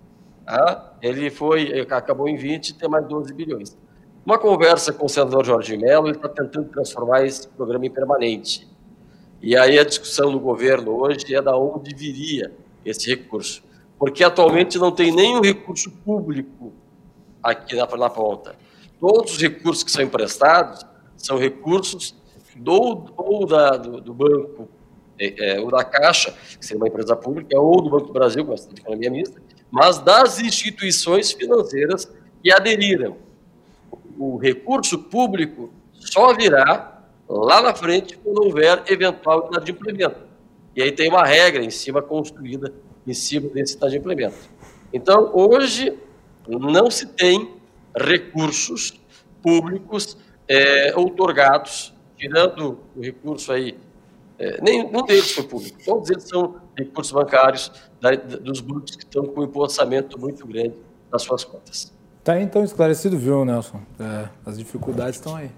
[0.45, 0.93] Tá?
[1.01, 3.75] Ele foi, acabou em 20 e tem mais 12 bilhões.
[4.23, 8.69] Uma conversa com o senador Jorge Mello, ele está tentando transformar esse programa em permanente.
[9.41, 12.53] E aí a discussão no governo hoje é da onde viria
[12.85, 13.63] esse recurso.
[13.99, 16.73] Porque atualmente não tem nenhum recurso público
[17.43, 18.57] aqui na, na ponta.
[19.01, 20.85] Todos os recursos que são emprestados
[21.17, 22.15] são recursos
[22.57, 24.69] do, ou da, do, do banco,
[25.19, 28.45] é, é, ou da Caixa, que seria uma empresa pública, ou do Banco do Brasil,
[28.45, 32.13] com a economia mista, mas das instituições financeiras
[32.43, 33.17] que aderiram
[34.19, 40.32] o recurso público só virá lá na frente quando houver eventual inadimplemento.
[40.75, 42.73] E aí tem uma regra em cima construída
[43.07, 44.37] em cima desse inadimplemento.
[44.93, 45.99] Então, hoje,
[46.47, 47.55] não se tem
[47.97, 49.01] recursos
[49.43, 50.17] públicos
[50.49, 53.77] é, outorgados, tirando o recurso aí,
[54.39, 59.27] é, nenhum deles foi público, todos eles são recursos bancários da, dos bancos que estão
[59.27, 60.75] com um empossamento muito grande
[61.11, 61.93] nas suas contas.
[62.19, 63.81] Está então esclarecido, viu, Nelson?
[63.99, 65.51] É, as dificuldades estão aí.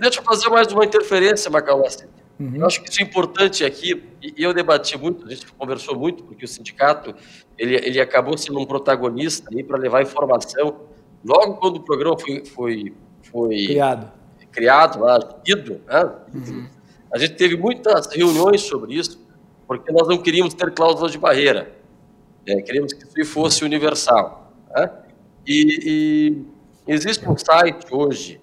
[0.00, 2.06] Deixa eu fazer mais uma interferência, Macalossi.
[2.38, 2.56] Uhum.
[2.56, 6.22] Eu acho que isso é importante aqui, e eu debati muito, a gente conversou muito,
[6.24, 7.14] porque o sindicato
[7.56, 10.80] ele, ele acabou sendo um protagonista para levar informação.
[11.24, 14.12] Logo quando o programa foi, foi, foi criado,
[14.52, 16.10] criado lá, ido, né?
[16.34, 16.68] uhum.
[17.12, 19.24] a gente teve muitas reuniões sobre isso,
[19.66, 21.74] porque nós não queríamos ter cláusulas de barreira,
[22.46, 24.52] é, queríamos que isso fosse universal.
[24.74, 24.90] Né?
[25.46, 26.36] E,
[26.86, 28.40] e existe um site hoje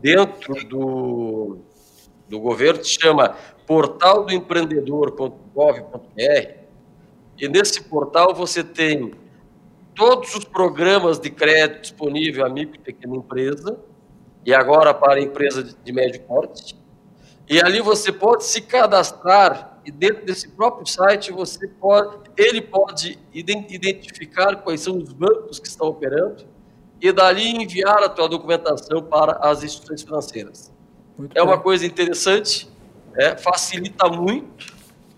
[0.00, 1.58] dentro do,
[2.28, 3.34] do governo se chama
[3.66, 6.58] portaldoempreendedor.gov.br
[7.38, 9.12] e nesse portal você tem
[9.94, 13.78] todos os programas de crédito disponível a micro e pequena empresa
[14.44, 16.76] e agora para empresa de médio porte.
[17.48, 23.18] E ali você pode se cadastrar e dentro desse próprio site você pode, ele pode
[23.32, 26.44] identificar quais são os bancos que estão operando
[27.00, 30.77] e dali enviar a tua documentação para as instituições financeiras.
[31.18, 31.44] Muito é bem.
[31.44, 32.68] uma coisa interessante,
[33.16, 34.72] é, facilita muito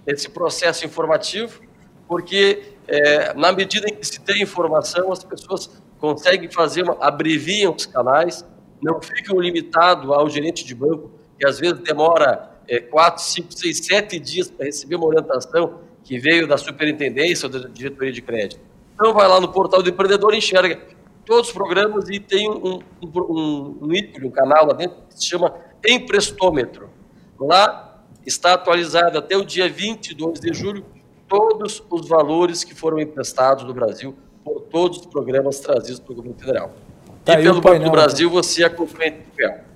[0.07, 1.61] esse processo informativo,
[2.09, 7.75] porque é, na medida em que se tem informação, as pessoas conseguem fazer, uma, abreviam
[7.75, 8.45] os canais,
[8.83, 13.85] não ficam limitados ao gerente de banco, que às vezes demora é, quatro, cinco, seis,
[13.85, 18.61] sete dias para receber uma orientação que veio da superintendência ou da diretoria de crédito.
[18.95, 20.81] Então vai lá no portal do empreendedor, enxerga
[21.27, 25.19] todos os programas e tem um, um, um, um ícone, um canal lá dentro que
[25.19, 25.55] se chama
[25.87, 26.91] Emprestômetro.
[27.39, 30.85] Lá está atualizado até o dia 22 de julho
[31.29, 34.15] todos os valores que foram emprestados no Brasil
[34.45, 36.73] por todos os programas trazidos pelo governo federal.
[37.25, 38.43] Tá e pelo Banco do Brasil então.
[38.43, 39.71] você acompanha o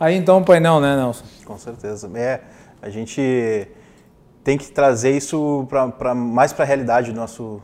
[0.00, 1.24] Aí então o painel, né, Nelson?
[1.44, 2.10] Com certeza.
[2.14, 2.40] É,
[2.80, 3.68] a gente
[4.42, 7.62] tem que trazer isso para mais para a realidade do nosso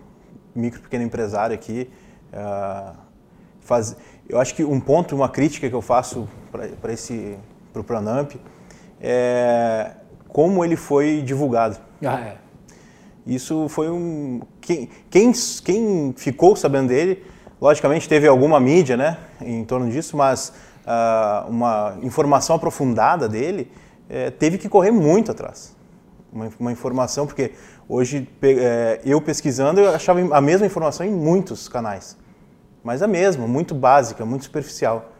[0.54, 1.90] micro pequeno empresário aqui.
[2.32, 2.96] Uh,
[3.60, 3.96] faz,
[4.28, 7.36] eu acho que um ponto, uma crítica que eu faço para esse
[7.72, 8.32] para o Pronamp
[9.00, 9.92] é
[10.32, 11.78] como ele foi divulgado.
[12.04, 12.36] Ah, é.
[13.26, 14.40] Isso foi um.
[14.60, 15.32] Quem, quem,
[15.64, 17.24] quem ficou sabendo dele,
[17.60, 20.52] logicamente teve alguma mídia né, em torno disso, mas
[20.86, 23.70] uh, uma informação aprofundada dele
[24.08, 25.76] uh, teve que correr muito atrás.
[26.32, 27.52] Uma, uma informação, porque
[27.88, 32.16] hoje uh, eu pesquisando eu achava a mesma informação em muitos canais,
[32.82, 35.12] mas a mesma, muito básica, muito superficial.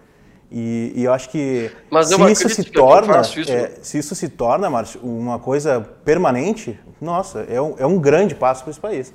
[0.51, 3.53] E, e, eu acho que Mas é se isso se torna, isso.
[3.53, 8.34] É, se isso se torna, Márcio, uma coisa permanente, nossa, é um, é um grande
[8.34, 9.14] passo para esse país.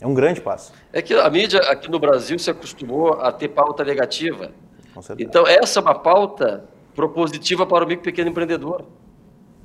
[0.00, 0.72] É um grande passo.
[0.92, 4.52] É que a mídia aqui no Brasil se acostumou a ter pauta negativa.
[5.18, 6.64] Então essa é uma pauta
[6.94, 8.84] propositiva para o micro pequeno empreendedor.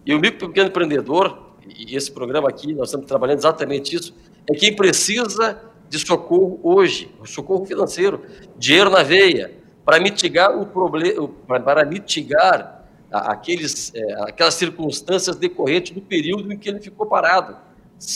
[0.04, 4.14] E o micro pequeno empreendedor, e esse programa aqui, nós estamos trabalhando exatamente isso,
[4.50, 8.22] é quem precisa de socorro hoje, socorro financeiro,
[8.58, 16.02] dinheiro na veia para mitigar o problema, para mitigar aqueles, é, aquelas circunstâncias decorrentes do
[16.02, 17.58] período em que ele ficou parado,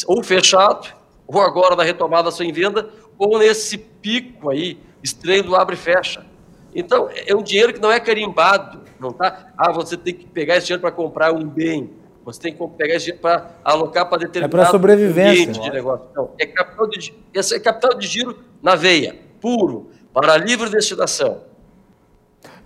[0.08, 0.88] ou fechado,
[1.28, 5.78] ou agora na retomada sua em venda, ou nesse pico aí estranho do abre e
[5.78, 6.26] fecha.
[6.74, 9.52] Então, é um dinheiro que não é carimbado, não tá?
[9.58, 11.92] Ah, você tem que pegar esse dinheiro para comprar um bem,
[12.24, 16.08] você tem que pegar esse dinheiro para alocar para determinado é para sobrevivência de negócio.
[16.16, 21.42] Não, é capital de, é capital de giro na veia, puro, para livre destinação.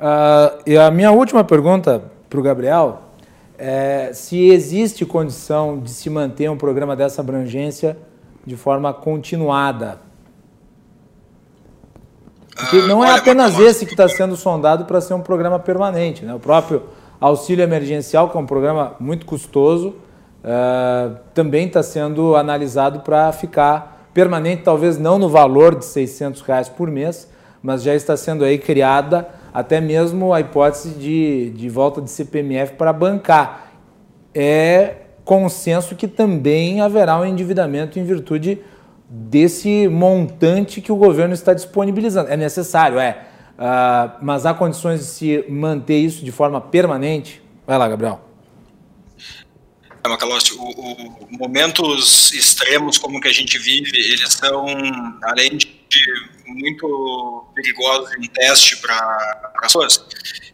[0.01, 3.03] Uh, e a minha última pergunta para o Gabriel
[3.55, 7.95] é se existe condição de se manter um programa dessa abrangência
[8.43, 9.99] de forma continuada.
[12.55, 16.25] Porque uh, não é apenas esse que está sendo sondado para ser um programa permanente.
[16.25, 16.33] Né?
[16.33, 16.81] O próprio
[17.19, 19.89] auxílio emergencial, que é um programa muito custoso,
[20.43, 26.67] uh, também está sendo analisado para ficar permanente, talvez não no valor de 600 reais
[26.67, 27.29] por mês,
[27.61, 32.73] mas já está sendo aí criada até mesmo a hipótese de, de volta de CPMF
[32.73, 33.71] para bancar.
[34.33, 38.59] É consenso que também haverá um endividamento em virtude
[39.09, 42.29] desse montante que o governo está disponibilizando.
[42.29, 43.27] É necessário, é.
[43.57, 47.41] Uh, mas há condições de se manter isso de forma permanente?
[47.67, 48.21] Vai lá, Gabriel.
[50.03, 54.65] É, Macalossi, o, o, momentos extremos como que a gente vive, eles são,
[55.23, 55.80] além de
[56.47, 60.05] muito perigosos em teste para as pessoas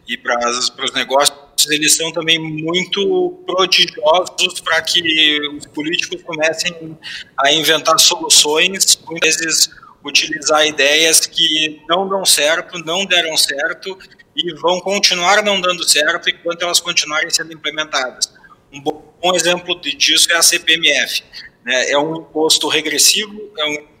[0.06, 1.36] e para os negócios,
[1.70, 6.96] eles são também muito prodigiosos para que os políticos comecem
[7.36, 9.70] a inventar soluções, muitas vezes
[10.04, 13.98] utilizar ideias que não dão certo, não deram certo
[14.34, 18.32] e vão continuar não dando certo enquanto elas continuarem sendo implementadas.
[18.72, 21.24] Um bom exemplo disso é a CPMF.
[21.64, 21.90] Né?
[21.90, 23.97] É um imposto regressivo, é um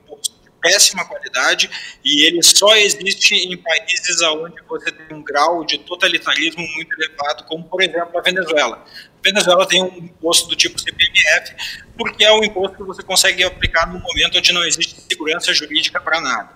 [0.60, 1.70] péssima qualidade
[2.04, 7.44] e ele só existe em países onde você tem um grau de totalitarismo muito elevado,
[7.44, 8.84] como por exemplo a Venezuela.
[9.18, 11.54] A Venezuela tem um imposto do tipo CPMF,
[11.96, 16.00] porque é um imposto que você consegue aplicar no momento onde não existe segurança jurídica
[16.00, 16.50] para nada.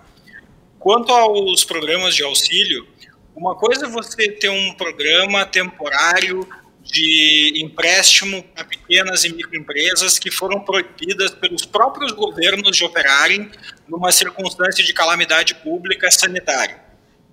[0.78, 2.86] Quanto aos programas de auxílio,
[3.34, 6.46] uma coisa é você ter um programa temporário
[6.82, 13.50] de empréstimo para pequenas e microempresas que foram proibidas pelos próprios governos de operarem
[13.93, 16.81] numa circunstância de calamidade pública sanitária.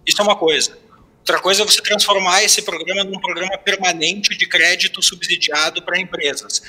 [0.05, 0.77] Isso é uma coisa.
[1.19, 6.61] Outra coisa é você transformar esse programa num programa permanente de crédito subsidiado para empresas.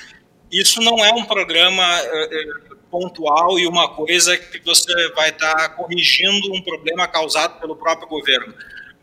[0.50, 2.44] Isso não é um programa é,
[2.88, 8.06] pontual e uma coisa que você vai estar tá corrigindo um problema causado pelo próprio
[8.06, 8.54] governo.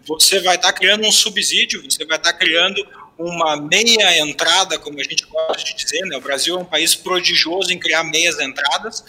[0.06, 2.82] Você vai estar tá criando um subsídio, você vai estar tá criando
[3.18, 6.18] uma meia entrada, como a gente gosta de dizer, né?
[6.18, 9.04] O Brasil é um país prodigioso em criar meias entradas.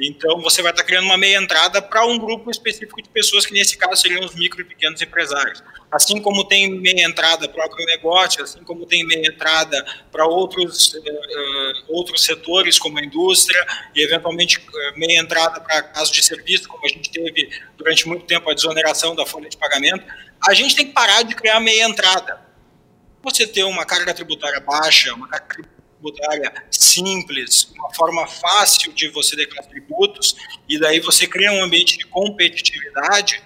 [0.00, 3.52] Então, você vai estar criando uma meia entrada para um grupo específico de pessoas, que
[3.52, 5.62] nesse caso seriam os micro e pequenos empresários.
[5.90, 10.94] Assim como tem meia entrada para o agronegócio, assim como tem meia entrada para outros,
[10.94, 13.64] uh, outros setores, como a indústria,
[13.94, 18.24] e eventualmente eh, meia entrada para casos de serviço, como a gente teve durante muito
[18.24, 20.04] tempo a desoneração da folha de pagamento.
[20.48, 22.40] A gente tem que parar de criar meia entrada.
[23.22, 25.81] Você ter uma carga tributária baixa, uma carga tributária
[26.70, 30.36] simples, uma forma fácil de você declarar tributos,
[30.68, 33.42] e daí você cria um ambiente de competitividade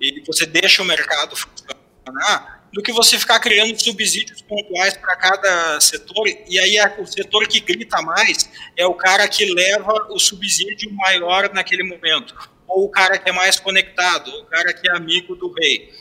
[0.00, 5.80] e você deixa o mercado funcionar do que você ficar criando subsídios pontuais para cada
[5.80, 10.92] setor, e aí o setor que grita mais é o cara que leva o subsídio
[10.92, 12.34] maior naquele momento,
[12.68, 15.92] ou o cara que é mais conectado, o cara que é amigo do rei.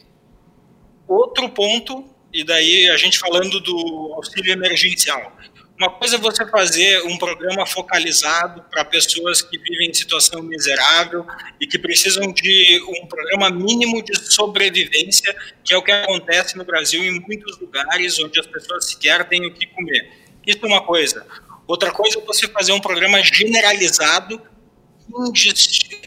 [1.08, 5.36] Outro ponto, e daí a gente falando do auxílio emergencial.
[5.80, 11.26] Uma coisa é você fazer um programa focalizado para pessoas que vivem em situação miserável
[11.58, 15.34] e que precisam de um programa mínimo de sobrevivência,
[15.64, 19.46] que é o que acontece no Brasil em muitos lugares onde as pessoas sequer têm
[19.46, 20.12] o que comer.
[20.46, 21.26] Isso é uma coisa.
[21.66, 24.42] Outra coisa é você fazer um programa generalizado,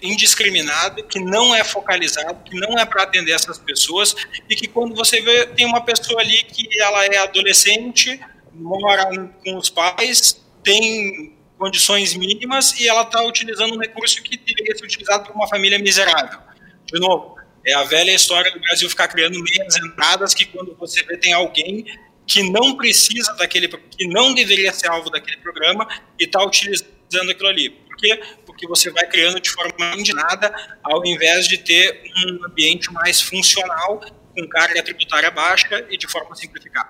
[0.02, 4.14] indiscriminado, que não é focalizado, que não é para atender essas pessoas
[4.50, 8.20] e que quando você vê tem uma pessoa ali que ela é adolescente
[8.54, 9.10] mora
[9.44, 14.84] com os pais, tem condições mínimas e ela está utilizando um recurso que deveria ser
[14.84, 16.40] utilizado por uma família miserável.
[16.84, 21.02] De novo, é a velha história do Brasil ficar criando meias entradas que quando você
[21.04, 21.86] vê tem alguém
[22.26, 25.86] que não precisa daquele, que não deveria ser alvo daquele programa
[26.18, 27.70] e está utilizando aquilo ali.
[27.70, 28.20] Por quê?
[28.44, 30.52] Porque você vai criando de forma indignada
[30.82, 34.00] ao invés de ter um ambiente mais funcional,
[34.34, 36.88] com carga tributária baixa e de forma simplificada.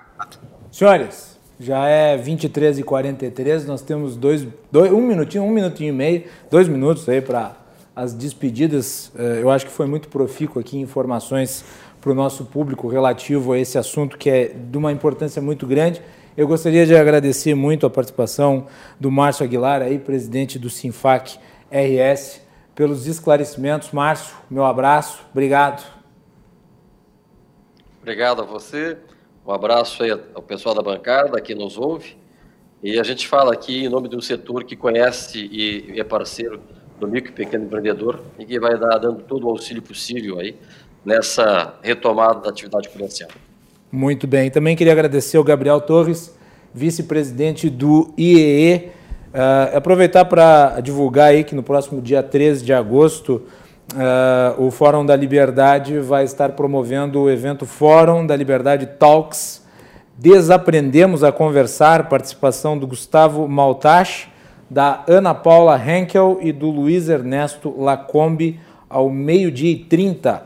[0.71, 1.32] Senhores,
[1.63, 6.23] já é 23 e 43 nós temos dois, dois, um minutinho, um minutinho e meio,
[6.51, 7.55] dois minutos aí para
[7.95, 9.11] as despedidas.
[9.17, 11.63] Eh, eu acho que foi muito profícuo aqui informações
[12.01, 16.01] para o nosso público relativo a esse assunto que é de uma importância muito grande.
[16.35, 18.67] Eu gostaria de agradecer muito a participação
[18.99, 21.37] do Márcio Aguilar, aí, presidente do Sinfac
[21.71, 22.41] RS,
[22.75, 23.91] pelos esclarecimentos.
[23.91, 25.83] Márcio, meu abraço, obrigado.
[28.01, 28.97] Obrigado a você.
[29.45, 32.15] Um abraço aí ao pessoal da bancada que nos ouve.
[32.81, 36.61] E a gente fala aqui em nome de um setor que conhece e é parceiro
[36.99, 40.55] do micro e pequeno empreendedor e que vai dar dando todo o auxílio possível aí
[41.05, 43.29] nessa retomada da atividade comercial.
[43.91, 44.49] Muito bem.
[44.49, 46.35] Também queria agradecer ao Gabriel Torres,
[46.73, 48.87] vice-presidente do IEE.
[48.87, 48.91] Uh,
[49.33, 53.43] ah, aproveitar para divulgar aí que no próximo dia 13 de agosto
[53.93, 59.63] Uh, o Fórum da Liberdade vai estar promovendo o evento Fórum da Liberdade Talks.
[60.17, 64.27] Desaprendemos a conversar, participação do Gustavo Maltach,
[64.67, 68.59] da Ana Paula Henkel e do Luiz Ernesto Lacombe,
[68.89, 70.43] ao meio-dia e 30.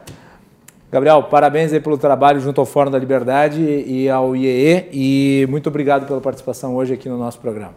[0.92, 5.68] Gabriel, parabéns aí pelo trabalho junto ao Fórum da Liberdade e ao IEE e muito
[5.68, 7.76] obrigado pela participação hoje aqui no nosso programa.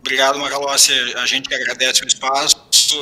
[0.00, 0.92] Obrigado, Macalossi.
[1.16, 2.51] A gente agradece o espaço,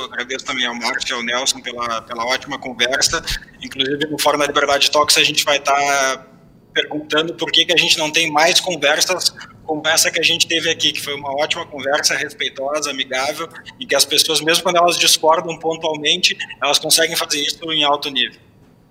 [0.05, 3.23] agradeço também ao Marcos e ao Nelson pela, pela ótima conversa.
[3.63, 6.27] Inclusive, no Fórum da Liberdade Talks, a gente vai estar tá
[6.73, 9.35] perguntando por que, que a gente não tem mais conversas
[9.71, 13.49] como essa que a gente teve aqui, que foi uma ótima conversa, respeitosa, amigável,
[13.79, 18.11] e que as pessoas, mesmo quando elas discordam pontualmente, elas conseguem fazer isso em alto
[18.11, 18.41] nível.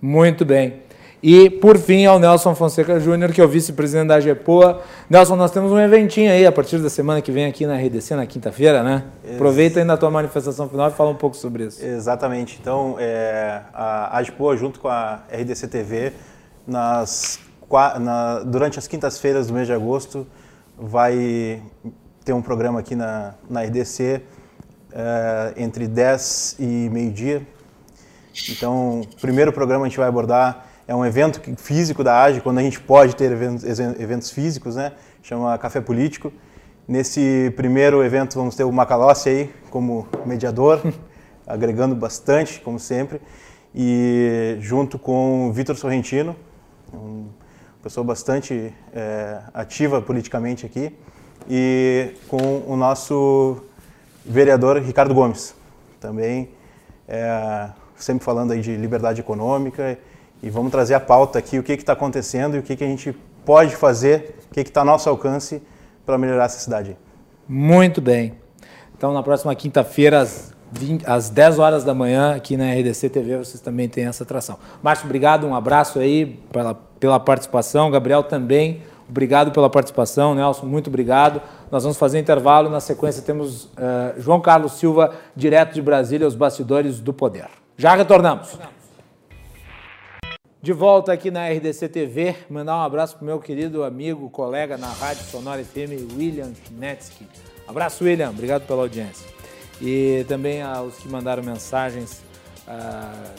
[0.01, 0.81] Muito bem.
[1.21, 4.81] E, por fim, ao Nelson Fonseca Júnior, que é o vice-presidente da GEPOA.
[5.09, 8.15] Nelson, nós temos um eventinho aí a partir da semana que vem aqui na RDC,
[8.15, 9.03] na quinta-feira, né?
[9.25, 11.85] Ex Aproveita ainda a tua manifestação final e fala um pouco sobre isso.
[11.85, 12.57] Exatamente.
[12.61, 16.13] Então, é, a AGEPOA, junto com a RDC TV,
[16.65, 17.37] nas,
[17.99, 20.25] na, durante as quintas-feiras do mês de agosto,
[20.77, 21.61] vai
[22.23, 24.21] ter um programa aqui na, na RDC
[24.93, 27.45] é, entre 10 e meio-dia.
[28.49, 32.63] Então, primeiro programa a gente vai abordar é um evento físico da AGE, quando a
[32.63, 34.93] gente pode ter eventos, eventos físicos, né?
[35.21, 36.33] chama Café Político.
[36.87, 40.81] Nesse primeiro evento vamos ter o Macalossi aí como mediador,
[41.45, 43.21] agregando bastante, como sempre,
[43.73, 46.35] e junto com o Vitor Sorrentino,
[46.91, 47.29] uma
[47.83, 50.91] pessoa bastante é, ativa politicamente aqui,
[51.47, 53.63] e com o nosso
[54.25, 55.53] vereador Ricardo Gomes,
[55.99, 56.49] também
[57.07, 59.99] é, sempre falando aí de liberdade econômica
[60.41, 62.87] e vamos trazer a pauta aqui, o que está acontecendo e o que, que a
[62.87, 65.61] gente pode fazer, o que está a nosso alcance
[66.05, 66.97] para melhorar essa cidade.
[67.47, 68.33] Muito bem.
[68.97, 70.53] Então, na próxima quinta-feira, às,
[71.05, 74.57] às 10 horas da manhã, aqui na RDC TV, vocês também têm essa atração.
[74.83, 77.89] Márcio, obrigado, um abraço aí pela, pela participação.
[77.89, 80.35] Gabriel também, obrigado pela participação.
[80.35, 81.41] Nelson, muito obrigado.
[81.71, 82.69] Nós vamos fazer intervalo.
[82.69, 87.47] Na sequência, temos uh, João Carlos Silva, direto de Brasília, os bastidores do poder.
[87.77, 88.51] Já retornamos.
[88.51, 88.78] retornamos.
[90.61, 94.89] De volta aqui na RDC TV, mandar um abraço pro meu querido amigo, colega na
[94.89, 97.25] Rádio Sonora FM, William Chinetsky.
[97.65, 99.25] Abraço, William, obrigado pela audiência.
[99.81, 102.21] E também aos que mandaram mensagens
[102.67, 103.31] uh,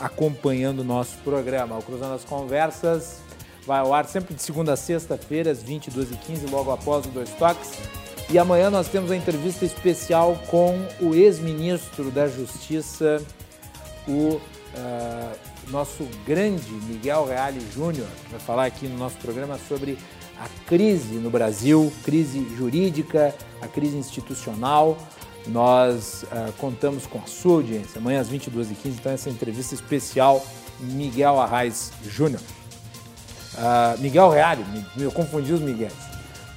[0.00, 1.78] acompanhando o nosso programa.
[1.78, 3.20] O Cruzando as Conversas
[3.64, 7.70] vai ao ar sempre de segunda a sexta-feira, às 22h15, logo após o Dois Toques.
[8.28, 13.22] E amanhã nós temos a entrevista especial com o ex-ministro da Justiça,
[14.08, 19.98] o uh, nosso grande Miguel Reale Júnior, vai falar aqui no nosso programa sobre
[20.38, 24.98] a crise no Brasil, crise jurídica, a crise institucional.
[25.46, 30.44] Nós uh, contamos com a sua audiência amanhã às 22h15, então essa entrevista especial
[30.80, 32.40] Miguel Arraes Júnior.
[33.54, 34.64] Uh, Miguel Reale,
[34.98, 35.92] eu confundi os Miguéis.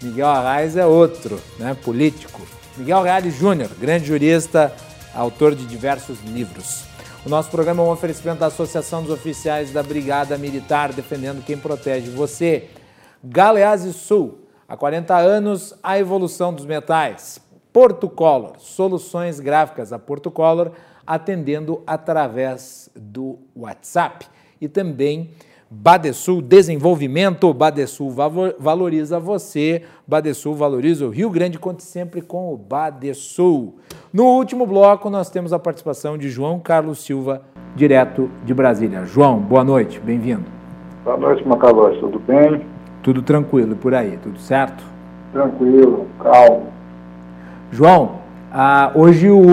[0.01, 2.41] Miguel Arraes é outro, né, político.
[2.77, 4.73] Miguel Reale Júnior, grande jurista,
[5.13, 6.83] autor de diversos livros.
[7.25, 11.57] O nosso programa é um oferecimento da Associação dos Oficiais da Brigada Militar, defendendo quem
[11.57, 12.69] protege você.
[13.23, 17.41] Galeazzi Sul, há 40 anos, a evolução dos metais.
[17.73, 20.73] Porto Color, soluções gráficas a Porto Color,
[21.05, 24.27] atendendo através do WhatsApp.
[24.61, 25.31] E também
[25.67, 28.13] Badesul Desenvolvimento, Badesul
[28.59, 33.79] valoriza você, Badesul valoriza o Rio Grande, conte sempre com o Badesul.
[34.15, 37.41] No último bloco, nós temos a participação de João Carlos Silva,
[37.75, 39.03] direto de Brasília.
[39.03, 40.45] João, boa noite, bem-vindo.
[41.03, 42.61] Boa noite, Macalós, tudo bem?
[43.03, 44.81] Tudo tranquilo por aí, tudo certo?
[45.33, 46.67] Tranquilo, calmo.
[47.69, 48.19] João,
[48.53, 49.43] ah, hoje o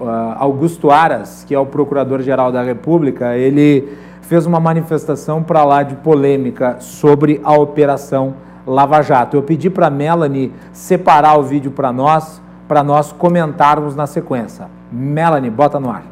[0.00, 5.82] ah, Augusto Aras, que é o Procurador-Geral da República, ele fez uma manifestação para lá
[5.82, 8.34] de polêmica sobre a Operação
[8.64, 9.36] Lava Jato.
[9.36, 14.70] Eu pedi para a Melanie separar o vídeo para nós, para nós comentarmos na sequência.
[14.92, 16.04] Melanie, bota no ar.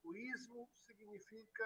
[0.00, 1.64] Turismo significa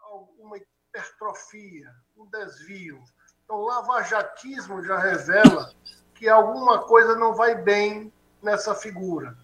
[0.00, 2.98] alguma hipertrofia, um desvio.
[3.44, 5.70] Então, lavajatismo já revela
[6.14, 8.10] que alguma coisa não vai bem
[8.42, 9.36] nessa figura.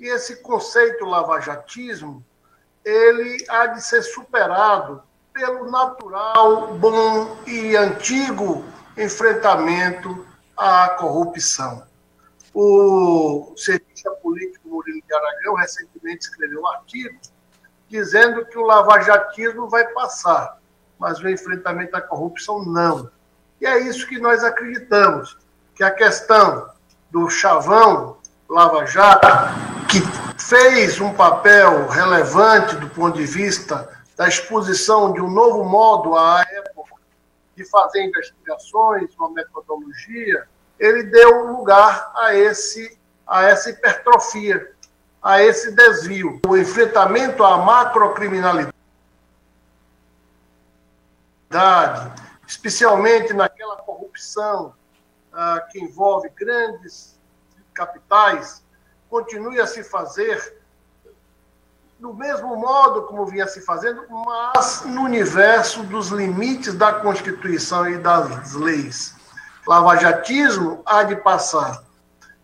[0.00, 2.26] E esse conceito lavajatismo,
[2.84, 8.64] ele há de ser superado pelo natural, bom e antigo
[8.96, 10.26] enfrentamento
[10.56, 11.82] à corrupção.
[12.54, 17.18] O cientista político Murilo de Aragão recentemente escreveu um artigo
[17.88, 20.58] dizendo que o lavajatismo vai passar,
[20.98, 23.10] mas o enfrentamento à corrupção não.
[23.60, 25.38] E é isso que nós acreditamos
[25.74, 26.70] que a questão
[27.10, 28.16] do chavão
[28.48, 29.26] Lava Jato,
[29.88, 30.00] que
[30.38, 36.42] fez um papel relevante do ponto de vista da exposição de um novo modo à
[36.42, 37.00] época
[37.56, 40.48] de fazer investigações, uma metodologia,
[40.78, 44.74] ele deu lugar a esse a essa hipertrofia,
[45.22, 46.40] a esse desvio.
[46.46, 48.72] O enfrentamento à macrocriminalidade,
[52.46, 54.74] especialmente naquela corrupção
[55.32, 57.18] ah, que envolve grandes
[57.72, 58.62] capitais,
[59.08, 60.61] continue a se fazer
[62.02, 67.96] do mesmo modo como vinha se fazendo, mas no universo dos limites da Constituição e
[67.96, 69.14] das leis.
[69.64, 71.84] Lavajatismo há de passar.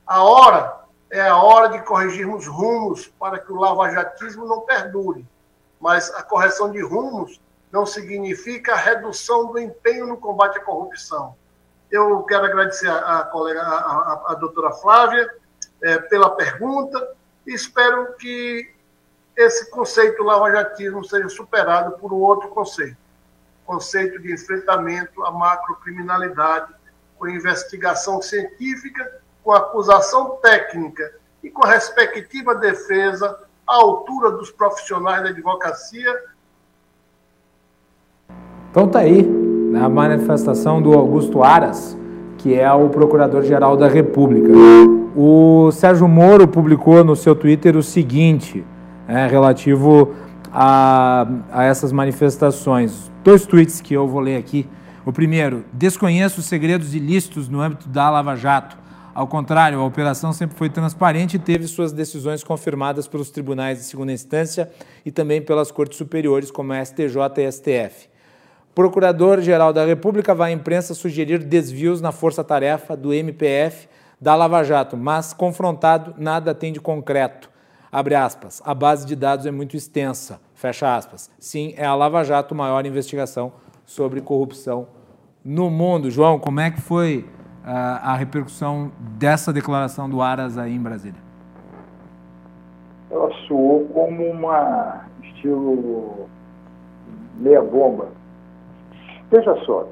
[0.07, 5.27] A hora é a hora de corrigirmos rumos para que o lavajatismo não perdure.
[5.81, 7.41] Mas a correção de rumos
[7.73, 11.35] não significa a redução do empenho no combate à corrupção.
[11.91, 15.29] Eu quero agradecer a, colega, a, a, a doutora Flávia,
[15.83, 18.78] é, pela pergunta espero que
[19.39, 22.97] esse conceito lavajatismo seja superado por um outro conceito,
[23.65, 26.75] conceito de enfrentamento à macrocriminalidade,
[27.17, 35.23] com investigação científica, com acusação técnica e com a respectiva defesa à altura dos profissionais
[35.23, 36.13] da advocacia.
[38.73, 41.97] Então tá aí na manifestação do Augusto Aras,
[42.39, 44.49] que é o Procurador-Geral da República.
[45.17, 48.65] O Sérgio Moro publicou no seu Twitter o seguinte,
[49.09, 50.15] é, relativo
[50.53, 53.11] a, a essas manifestações.
[53.25, 54.69] Dois tweets que eu vou ler aqui.
[55.05, 58.77] O primeiro, desconheço os segredos ilícitos no âmbito da Lava Jato.
[59.15, 63.85] Ao contrário, a operação sempre foi transparente e teve suas decisões confirmadas pelos tribunais de
[63.85, 64.71] segunda instância
[65.05, 68.09] e também pelas cortes superiores, como a STJ e STF.
[68.75, 73.89] Procurador-Geral da República vai à imprensa sugerir desvios na força-tarefa do MPF
[74.21, 77.51] da Lava Jato, mas confrontado, nada tem de concreto.
[77.91, 78.63] Abre aspas.
[78.65, 80.41] A base de dados é muito extensa.
[80.55, 81.31] Fecha aspas.
[81.39, 83.53] Sim, é a Lava Jato maior investigação
[83.85, 84.89] sobre corrupção
[85.45, 86.11] no mundo.
[86.11, 87.27] João, como é que foi
[87.65, 91.21] a repercussão dessa declaração do Aras aí em Brasília?
[93.11, 96.29] Ela soou como uma estilo
[97.37, 98.09] meia bomba.
[99.31, 99.87] Veja só,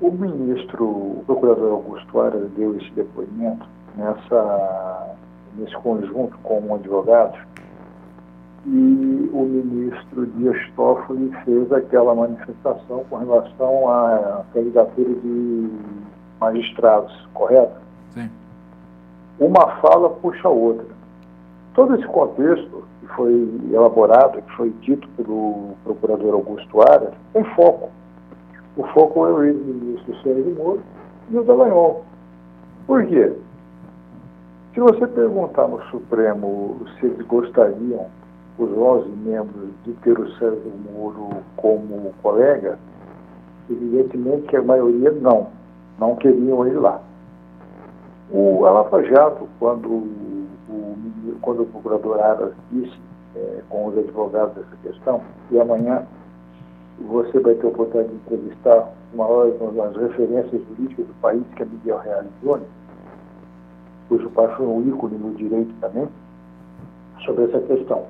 [0.00, 3.66] o ministro, o procurador Augusto Aras deu esse depoimento
[3.96, 5.16] nessa,
[5.56, 7.38] nesse conjunto com um advogado
[8.66, 15.70] e o ministro Dias Toffoli fez aquela manifestação com relação à candidatura de
[16.38, 17.80] magistrados, correto?
[18.10, 18.30] Sim.
[19.38, 20.86] Uma fala puxa a outra.
[21.74, 27.90] Todo esse contexto que foi elaborado, que foi dito pelo procurador Augusto Aras, tem foco.
[28.76, 30.82] O foco é o ex-ministro Sérgio Moro
[31.30, 32.04] e o Dallagnol.
[32.86, 33.32] Por quê?
[34.74, 38.06] Se você perguntar no Supremo se eles gostariam,
[38.56, 42.78] os 11 membros, de ter o Sérgio Moro como colega,
[43.68, 45.48] evidentemente que a maioria não,
[45.98, 47.00] não queriam ele lá.
[48.30, 50.96] O Alapa Jato, quando o,
[51.40, 52.96] quando o procurador Aras disse
[53.34, 55.20] é, com os advogados dessa questão,
[55.50, 56.06] e amanhã
[57.00, 59.26] você vai ter a oportunidade de entrevistar uma,
[59.72, 62.68] das referências jurídicas do país, que é Miguel Real Júnior,
[64.10, 66.08] cujo pai foi um ícone no direito também,
[67.24, 68.04] sobre essa questão.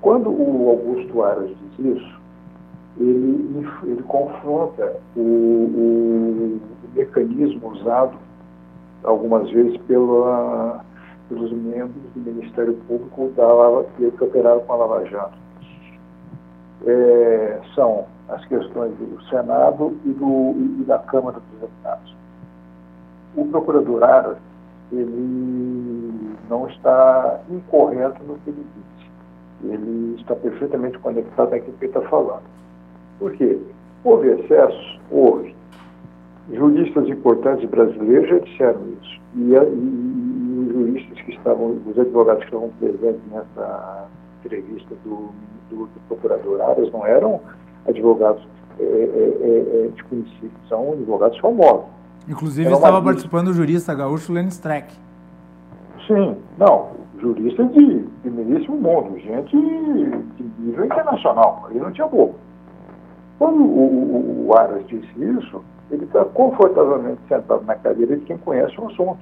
[0.00, 2.20] Quando o Augusto Aras diz isso,
[2.98, 6.60] ele, ele confronta o, o,
[6.94, 8.16] mecanismo usado
[9.04, 10.82] algumas vezes pela,
[11.28, 15.36] pelos membros do Ministério Público da Lava, que operaram com a Lava Jato.
[16.86, 22.16] É, são as questões do Senado e, do, e da Câmara dos Deputados.
[23.36, 24.38] O procurador Aras
[24.92, 29.72] ele não está incorreto no que ele disse.
[29.72, 32.42] Ele está perfeitamente conectado àquilo que está falando.
[33.18, 33.58] Por quê?
[34.04, 35.00] Houve excessos?
[35.10, 35.54] Houve.
[36.52, 39.20] Juristas importantes brasileiros já disseram isso.
[39.34, 44.08] E, e, e os juristas que estavam, os advogados que estavam presentes nessa
[44.44, 45.30] entrevista do,
[45.70, 47.40] do, do procurador Aras não eram
[47.88, 48.46] advogados
[48.78, 51.95] é, é, é, é desconhecidos, são advogados famosos.
[52.28, 54.92] Inclusive estava participando o jurista gaúcho Lenny Streck.
[56.06, 56.90] Sim, não,
[57.20, 62.34] jurista de primeiríssimo mundo, gente de nível internacional, aí não tinha boca.
[63.38, 68.38] Quando o, o, o Aras disse isso, ele está confortavelmente sentado na cadeira de quem
[68.38, 69.18] conhece o assunto.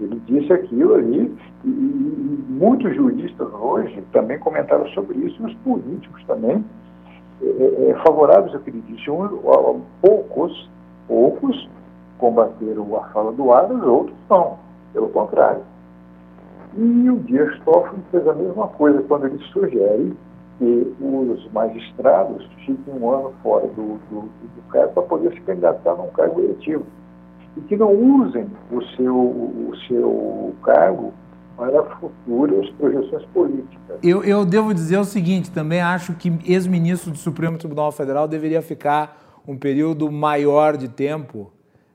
[0.00, 5.54] Ele disse aquilo ali, e, e muitos juristas hoje também comentaram sobre isso, e os
[5.56, 6.64] políticos também,
[7.42, 9.10] é, é, é favoráveis ao que ele disse.
[9.10, 10.70] Um, poucos,
[11.06, 11.68] poucos
[12.18, 14.58] combateram a fala do Aras, outros não,
[14.92, 15.62] pelo contrário.
[16.76, 20.14] E o Dias Toffoli fez a mesma coisa quando ele sugere
[20.58, 25.94] que os magistrados fiquem um ano fora do, do, do cargo para poder se candidatar
[25.94, 26.84] num cargo eletivo.
[27.56, 31.12] E que não usem o seu, o seu cargo
[31.56, 33.98] para futuras projeções políticas.
[34.02, 38.62] Eu, eu devo dizer o seguinte, também acho que ex-ministro do Supremo Tribunal Federal deveria
[38.62, 41.50] ficar um período maior de tempo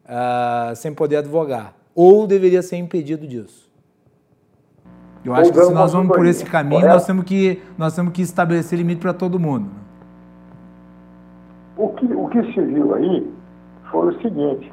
[0.06, 1.74] uh, sem poder advogar.
[1.96, 3.72] Ou deveria ser impedido disso.
[5.24, 8.22] Eu acho que se nós vamos por esse caminho, nós temos, que, nós temos que
[8.22, 9.70] estabelecer limite para todo mundo.
[11.78, 13.32] O que, o que se viu aí
[13.90, 14.72] foi o seguinte,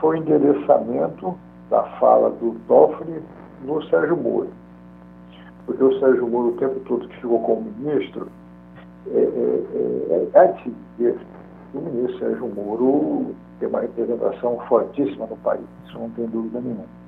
[0.00, 1.38] foi o endereçamento
[1.68, 3.22] da fala do Toffoli
[3.62, 4.48] no Sérgio Moro.
[5.66, 8.28] Porque o Sérgio Moro, o tempo todo que ficou como ministro,
[9.10, 11.18] é, é, é, é de se dizer
[11.70, 16.60] que o ministro Sérgio Moro tem uma representação fortíssima no país, isso não tem dúvida
[16.60, 16.98] nenhuma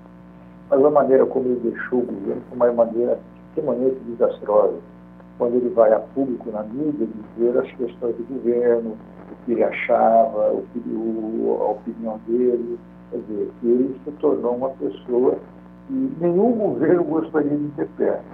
[0.71, 3.19] mas a maneira como ele deixou o governo foi uma maneira,
[3.65, 4.79] maneira desastrosa.
[5.37, 8.97] Quando ele vai a público na mídia dizer as questões do governo,
[9.33, 12.79] o que ele achava, o que, o, a opinião dele,
[13.11, 15.37] quer dizer, ele se tornou uma pessoa
[15.89, 18.25] que nenhum governo gostaria de ter perto.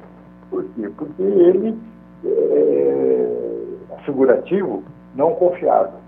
[0.51, 0.91] Por quê?
[0.97, 1.79] Porque ele
[2.25, 4.83] é figurativo,
[5.15, 6.06] não confiável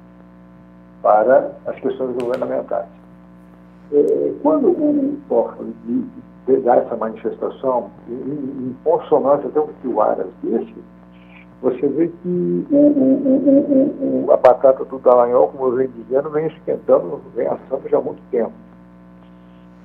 [1.02, 2.86] para as questões governamentais.
[3.92, 5.74] É, quando o Toffoli
[6.64, 10.74] dá essa manifestação, em, consonância até o que o Aras disse,
[11.60, 16.46] você vê que o, o, o, a batata do Dallagnol, como eu venho dizendo, vem
[16.46, 18.52] esquentando, vem assando já há muito tempo.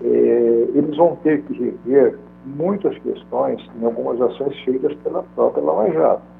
[0.04, 0.08] É,
[0.74, 6.33] eles vão ter que rever muitas questões em algumas ações feitas pela própria Lava Jato.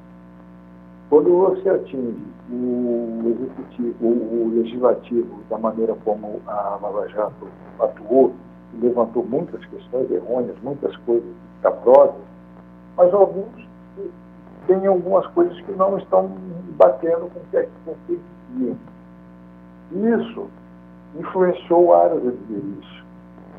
[1.14, 2.18] Quando você atinge
[2.52, 7.48] o executivo, o, legislativo, da maneira como a Lava Jato
[7.80, 8.34] atuou,
[8.82, 11.30] levantou muitas questões errôneas, muitas coisas
[11.62, 12.16] caprosas,
[12.98, 13.46] mas alguns
[14.66, 16.32] têm algumas coisas que não estão
[16.80, 17.70] batendo com o que é
[18.08, 18.76] que
[19.92, 20.48] Isso
[21.20, 23.06] influenciou o Aras a dizer isso.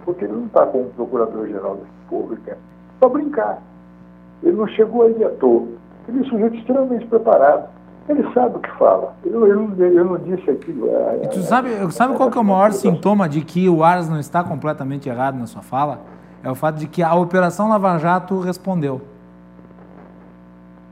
[0.05, 2.59] Porque ele não está como Procurador-Geral da República
[2.98, 3.62] para brincar.
[4.43, 5.84] Ele não chegou aí à toa.
[6.09, 7.68] Ele é um sujeito extremamente preparado.
[8.09, 9.14] Ele sabe o que fala.
[9.24, 10.89] Ele, ele, ele não disse aquilo.
[10.89, 14.09] É, e tu sabe, sabe qual que é o maior sintoma de que o Aras
[14.09, 16.01] não está completamente errado na sua fala?
[16.43, 19.01] É o fato de que a Operação Lava Jato respondeu.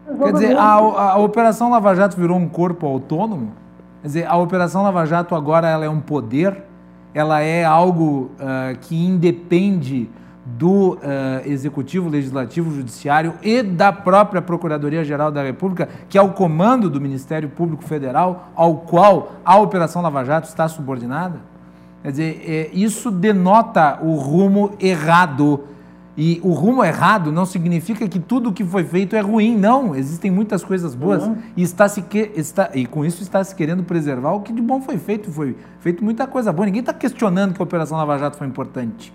[0.09, 0.25] Exatamente.
[0.25, 3.53] Quer dizer, a, a, Operação Lava Jato virou um corpo autônomo?
[4.01, 6.65] Quer dizer, a Operação Lava Jato agora ela é um poder,
[7.13, 10.09] ela é algo uh, que independe
[10.59, 10.99] do uh,
[11.45, 17.49] Executivo, Legislativo, Judiciário e da própria Procuradoria-Geral da República, que é o comando do Ministério
[17.49, 21.41] Público Federal, ao qual a Operação Lava Jato está subordinada?
[22.03, 25.65] Quer dizer, é, isso denota o rumo errado.
[26.15, 29.95] E o rumo errado não significa que tudo o que foi feito é ruim, não.
[29.95, 31.39] Existem muitas coisas boas uhum.
[31.57, 34.61] e, está se que, está, e com isso está se querendo preservar o que de
[34.61, 35.31] bom foi feito.
[35.31, 36.67] Foi feito muita coisa boa.
[36.67, 39.13] Ninguém está questionando que a Operação Lava Jato foi importante.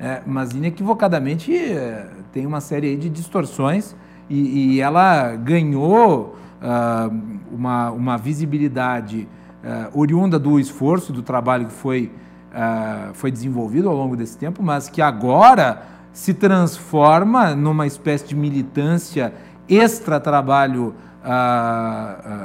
[0.00, 3.96] É, mas inequivocadamente é, tem uma série de distorções
[4.30, 7.20] e, e ela ganhou uh,
[7.50, 9.26] uma, uma visibilidade
[9.64, 12.12] uh, oriunda do esforço, do trabalho que foi,
[12.52, 18.36] uh, foi desenvolvido ao longo desse tempo, mas que agora se transforma numa espécie de
[18.36, 19.32] militância
[19.68, 20.94] extra-trabalho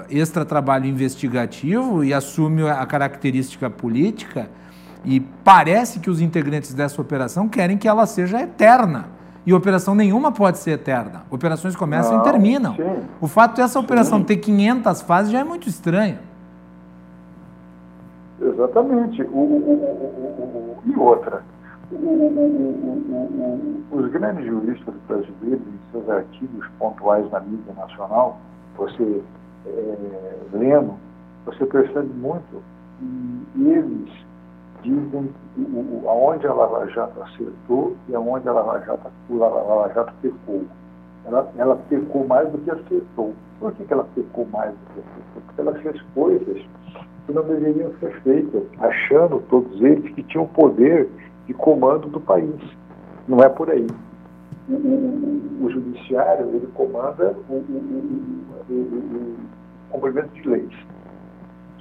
[0.10, 4.50] extra-trabalho investigativo e assume a característica política
[5.06, 9.06] e parece que os integrantes dessa operação querem que ela seja eterna.
[9.46, 11.24] E operação nenhuma pode ser eterna.
[11.30, 12.76] Operações começam Não, e terminam.
[12.76, 13.04] Sim.
[13.20, 14.26] O fato dessa operação sim.
[14.26, 16.18] ter 500 fases já é muito estranho.
[18.42, 19.22] Exatamente.
[19.24, 21.44] O, o, o, e outra,
[23.92, 28.40] os grandes juristas brasileiros, em seus artigos pontuais na mídia nacional,
[28.78, 29.22] você
[29.66, 29.98] é,
[30.54, 30.94] lendo,
[31.46, 32.64] você percebe muito
[33.00, 34.10] que eles
[34.84, 40.14] dizem o, aonde a Lava Jato acertou e aonde a Lava Jato, a Lava Jato
[40.22, 40.64] pecou.
[41.26, 43.34] Ela, ela pecou mais do que acertou.
[43.60, 45.42] Por que, que ela pecou mais do que acertou?
[45.46, 46.62] Porque ela fez coisas
[47.26, 51.10] que não deveriam ser feitas, achando todos eles que tinham poder
[51.48, 52.62] de comando do país.
[53.28, 53.88] Não é por aí.
[54.70, 59.38] O, o, o judiciário ele comanda o, o
[59.90, 60.94] cumprimento de leis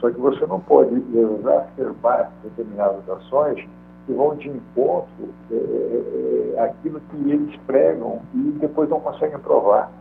[0.03, 3.65] só que você não pode exacerbar determinadas ações
[4.05, 9.39] que vão de encontro é, é, é, aquilo que eles pregam e depois não conseguem
[9.39, 9.93] provar.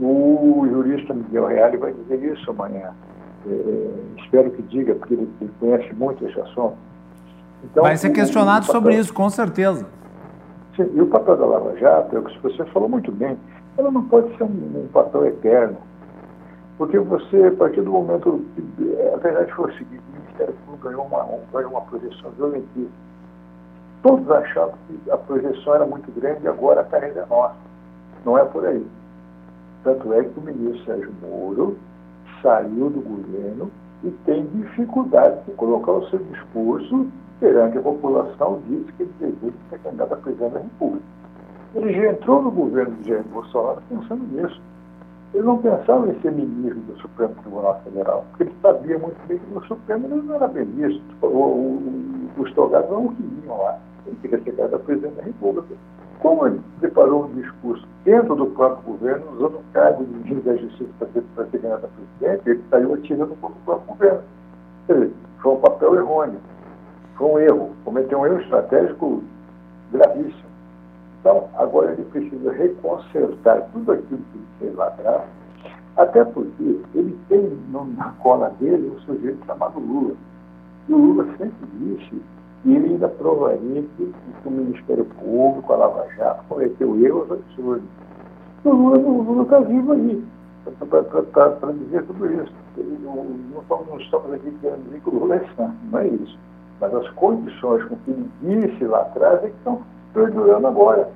[0.00, 2.90] O jurista Miguel Reale vai dizer isso amanhã.
[3.46, 6.76] É, é, espero que diga, porque ele, ele conhece muito esse assunto.
[7.62, 9.86] Então, vai ser questionado papel, sobre isso, com certeza.
[10.74, 13.38] Sim, e o papel da Lava Jato, é o que você falou muito bem,
[13.78, 15.76] ela não pode ser um, um papel eterno.
[16.78, 18.44] Porque você, a partir do momento.
[19.14, 23.06] A verdade foi o seguinte: o Ministério Público ganhou uma, ganhou uma projeção violentíssima.
[24.02, 27.56] Todos achavam que a projeção era muito grande e agora a carreira é nossa.
[28.24, 28.86] Não é por aí.
[29.82, 31.78] Tanto é que o ministro Sérgio Moro
[32.42, 33.70] saiu do governo
[34.04, 37.06] e tem dificuldade de colocar o seu discurso
[37.40, 41.04] perante a população, disse que ele deseja ser candidato a presidente da República.
[41.74, 44.60] Ele já entrou no governo de Jair Bolsonaro pensando nisso.
[45.34, 49.38] Ele não pensava em ser ministro do Supremo Tribunal Federal, porque ele sabia muito bem
[49.38, 51.02] que no Supremo ele não era ministro.
[52.38, 53.78] Os togados não queriam lá.
[54.06, 55.74] Ele queria ser candidato a presidente da República.
[56.20, 60.56] Como ele preparou um discurso dentro do próprio governo, usando o cargo de ministro da
[60.56, 64.20] Justiça para ser, para ser candidato a presidente, ele saiu atirando contra o próprio governo.
[64.86, 65.12] Quer dizer,
[65.42, 66.40] foi um papel errôneo,
[67.16, 69.22] foi um erro, cometeu um erro estratégico
[69.92, 70.45] gravíssimo.
[71.26, 75.22] Então, agora ele precisa reconsertar tudo aquilo que ele fez lá atrás,
[75.96, 77.50] até porque ele tem
[77.96, 80.14] na cola dele um sujeito chamado Lula.
[80.88, 82.22] E o Lula sempre disse
[82.62, 87.88] que ele ainda provaria que, que o Ministério Público, a Lava Jato, cometeu erros absurdos.
[88.64, 90.24] E o Lula está vivo aí
[91.58, 92.52] para dizer tudo isso.
[93.02, 96.38] Não estamos, não estamos aqui querendo dizer que o Lula é santo, não é isso.
[96.80, 98.30] Mas as condições com que ele
[98.68, 99.82] disse lá atrás é que estão
[100.16, 101.10] perdurando agora,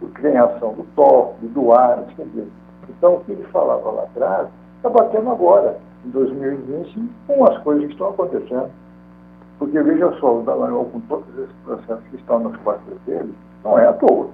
[0.00, 2.48] porque tem ação do TOP, do ARAS, quer dizer.
[2.88, 7.86] Então, o que ele falava lá atrás está batendo agora, em 2020, com as coisas
[7.86, 8.68] que estão acontecendo.
[9.56, 13.32] Porque, veja só, o Dallagnol, com todos esses processos que estão nos quartos dele,
[13.62, 14.28] não é à toa.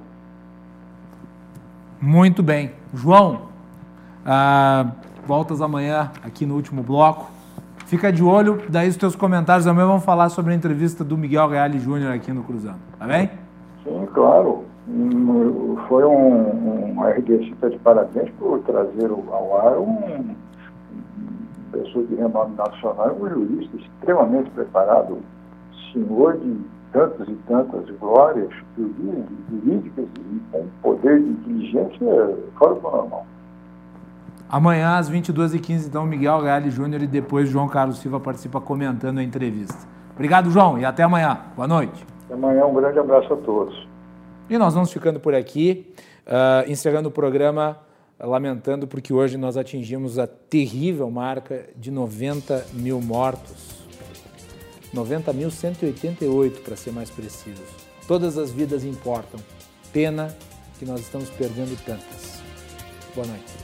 [2.00, 2.72] Muito bem.
[2.94, 3.42] João,
[4.24, 4.92] ah,
[5.26, 7.30] voltas amanhã aqui no último bloco.
[7.84, 11.48] Fica de olho, daí os teus comentários amanhã vão falar sobre a entrevista do Miguel
[11.48, 13.30] Reale Júnior aqui no Cruzando, tá bem?
[13.86, 14.64] Sim, claro.
[15.88, 20.34] Foi um, um RDC de parabéns por trazer ao ar um,
[21.72, 25.18] pessoa de renome nacional, um jurista extremamente preparado,
[25.92, 26.60] senhor de
[26.92, 33.26] tantas e tantas glórias jurídicas e com poder de inteligência fora do normal.
[34.48, 39.22] Amanhã, às 22h15, então, Miguel Galli Júnior e depois João Carlos Silva participa comentando a
[39.22, 39.86] entrevista.
[40.14, 41.38] Obrigado, João, e até amanhã.
[41.56, 42.15] Boa noite.
[42.30, 43.88] Amanhã, um grande abraço a todos.
[44.48, 45.92] E nós vamos ficando por aqui,
[46.26, 47.78] uh, encerrando o programa,
[48.18, 53.76] lamentando porque hoje nós atingimos a terrível marca de 90 mil mortos.
[54.94, 57.62] 90.188, para ser mais preciso.
[58.06, 59.40] Todas as vidas importam.
[59.92, 60.34] Pena
[60.78, 62.42] que nós estamos perdendo tantas.
[63.14, 63.55] Boa noite.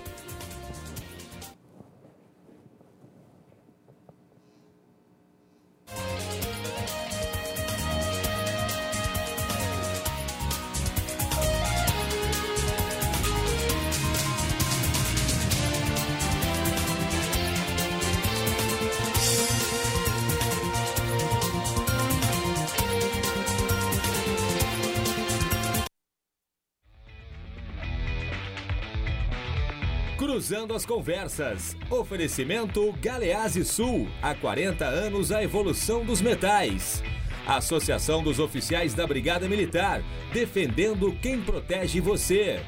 [30.62, 31.76] Cruzando as conversas.
[31.90, 34.09] Oferecimento Galease Sul.
[34.22, 37.02] Há 40 anos a evolução dos metais.
[37.44, 40.05] Associação dos Oficiais da Brigada Militar.
[40.32, 42.60] Defendendo quem protege você.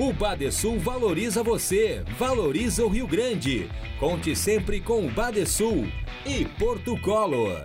[0.00, 3.70] O Badesul valoriza você, valoriza o Rio Grande.
[4.00, 5.86] Conte sempre com o Badesul
[6.26, 7.62] e Porto Color.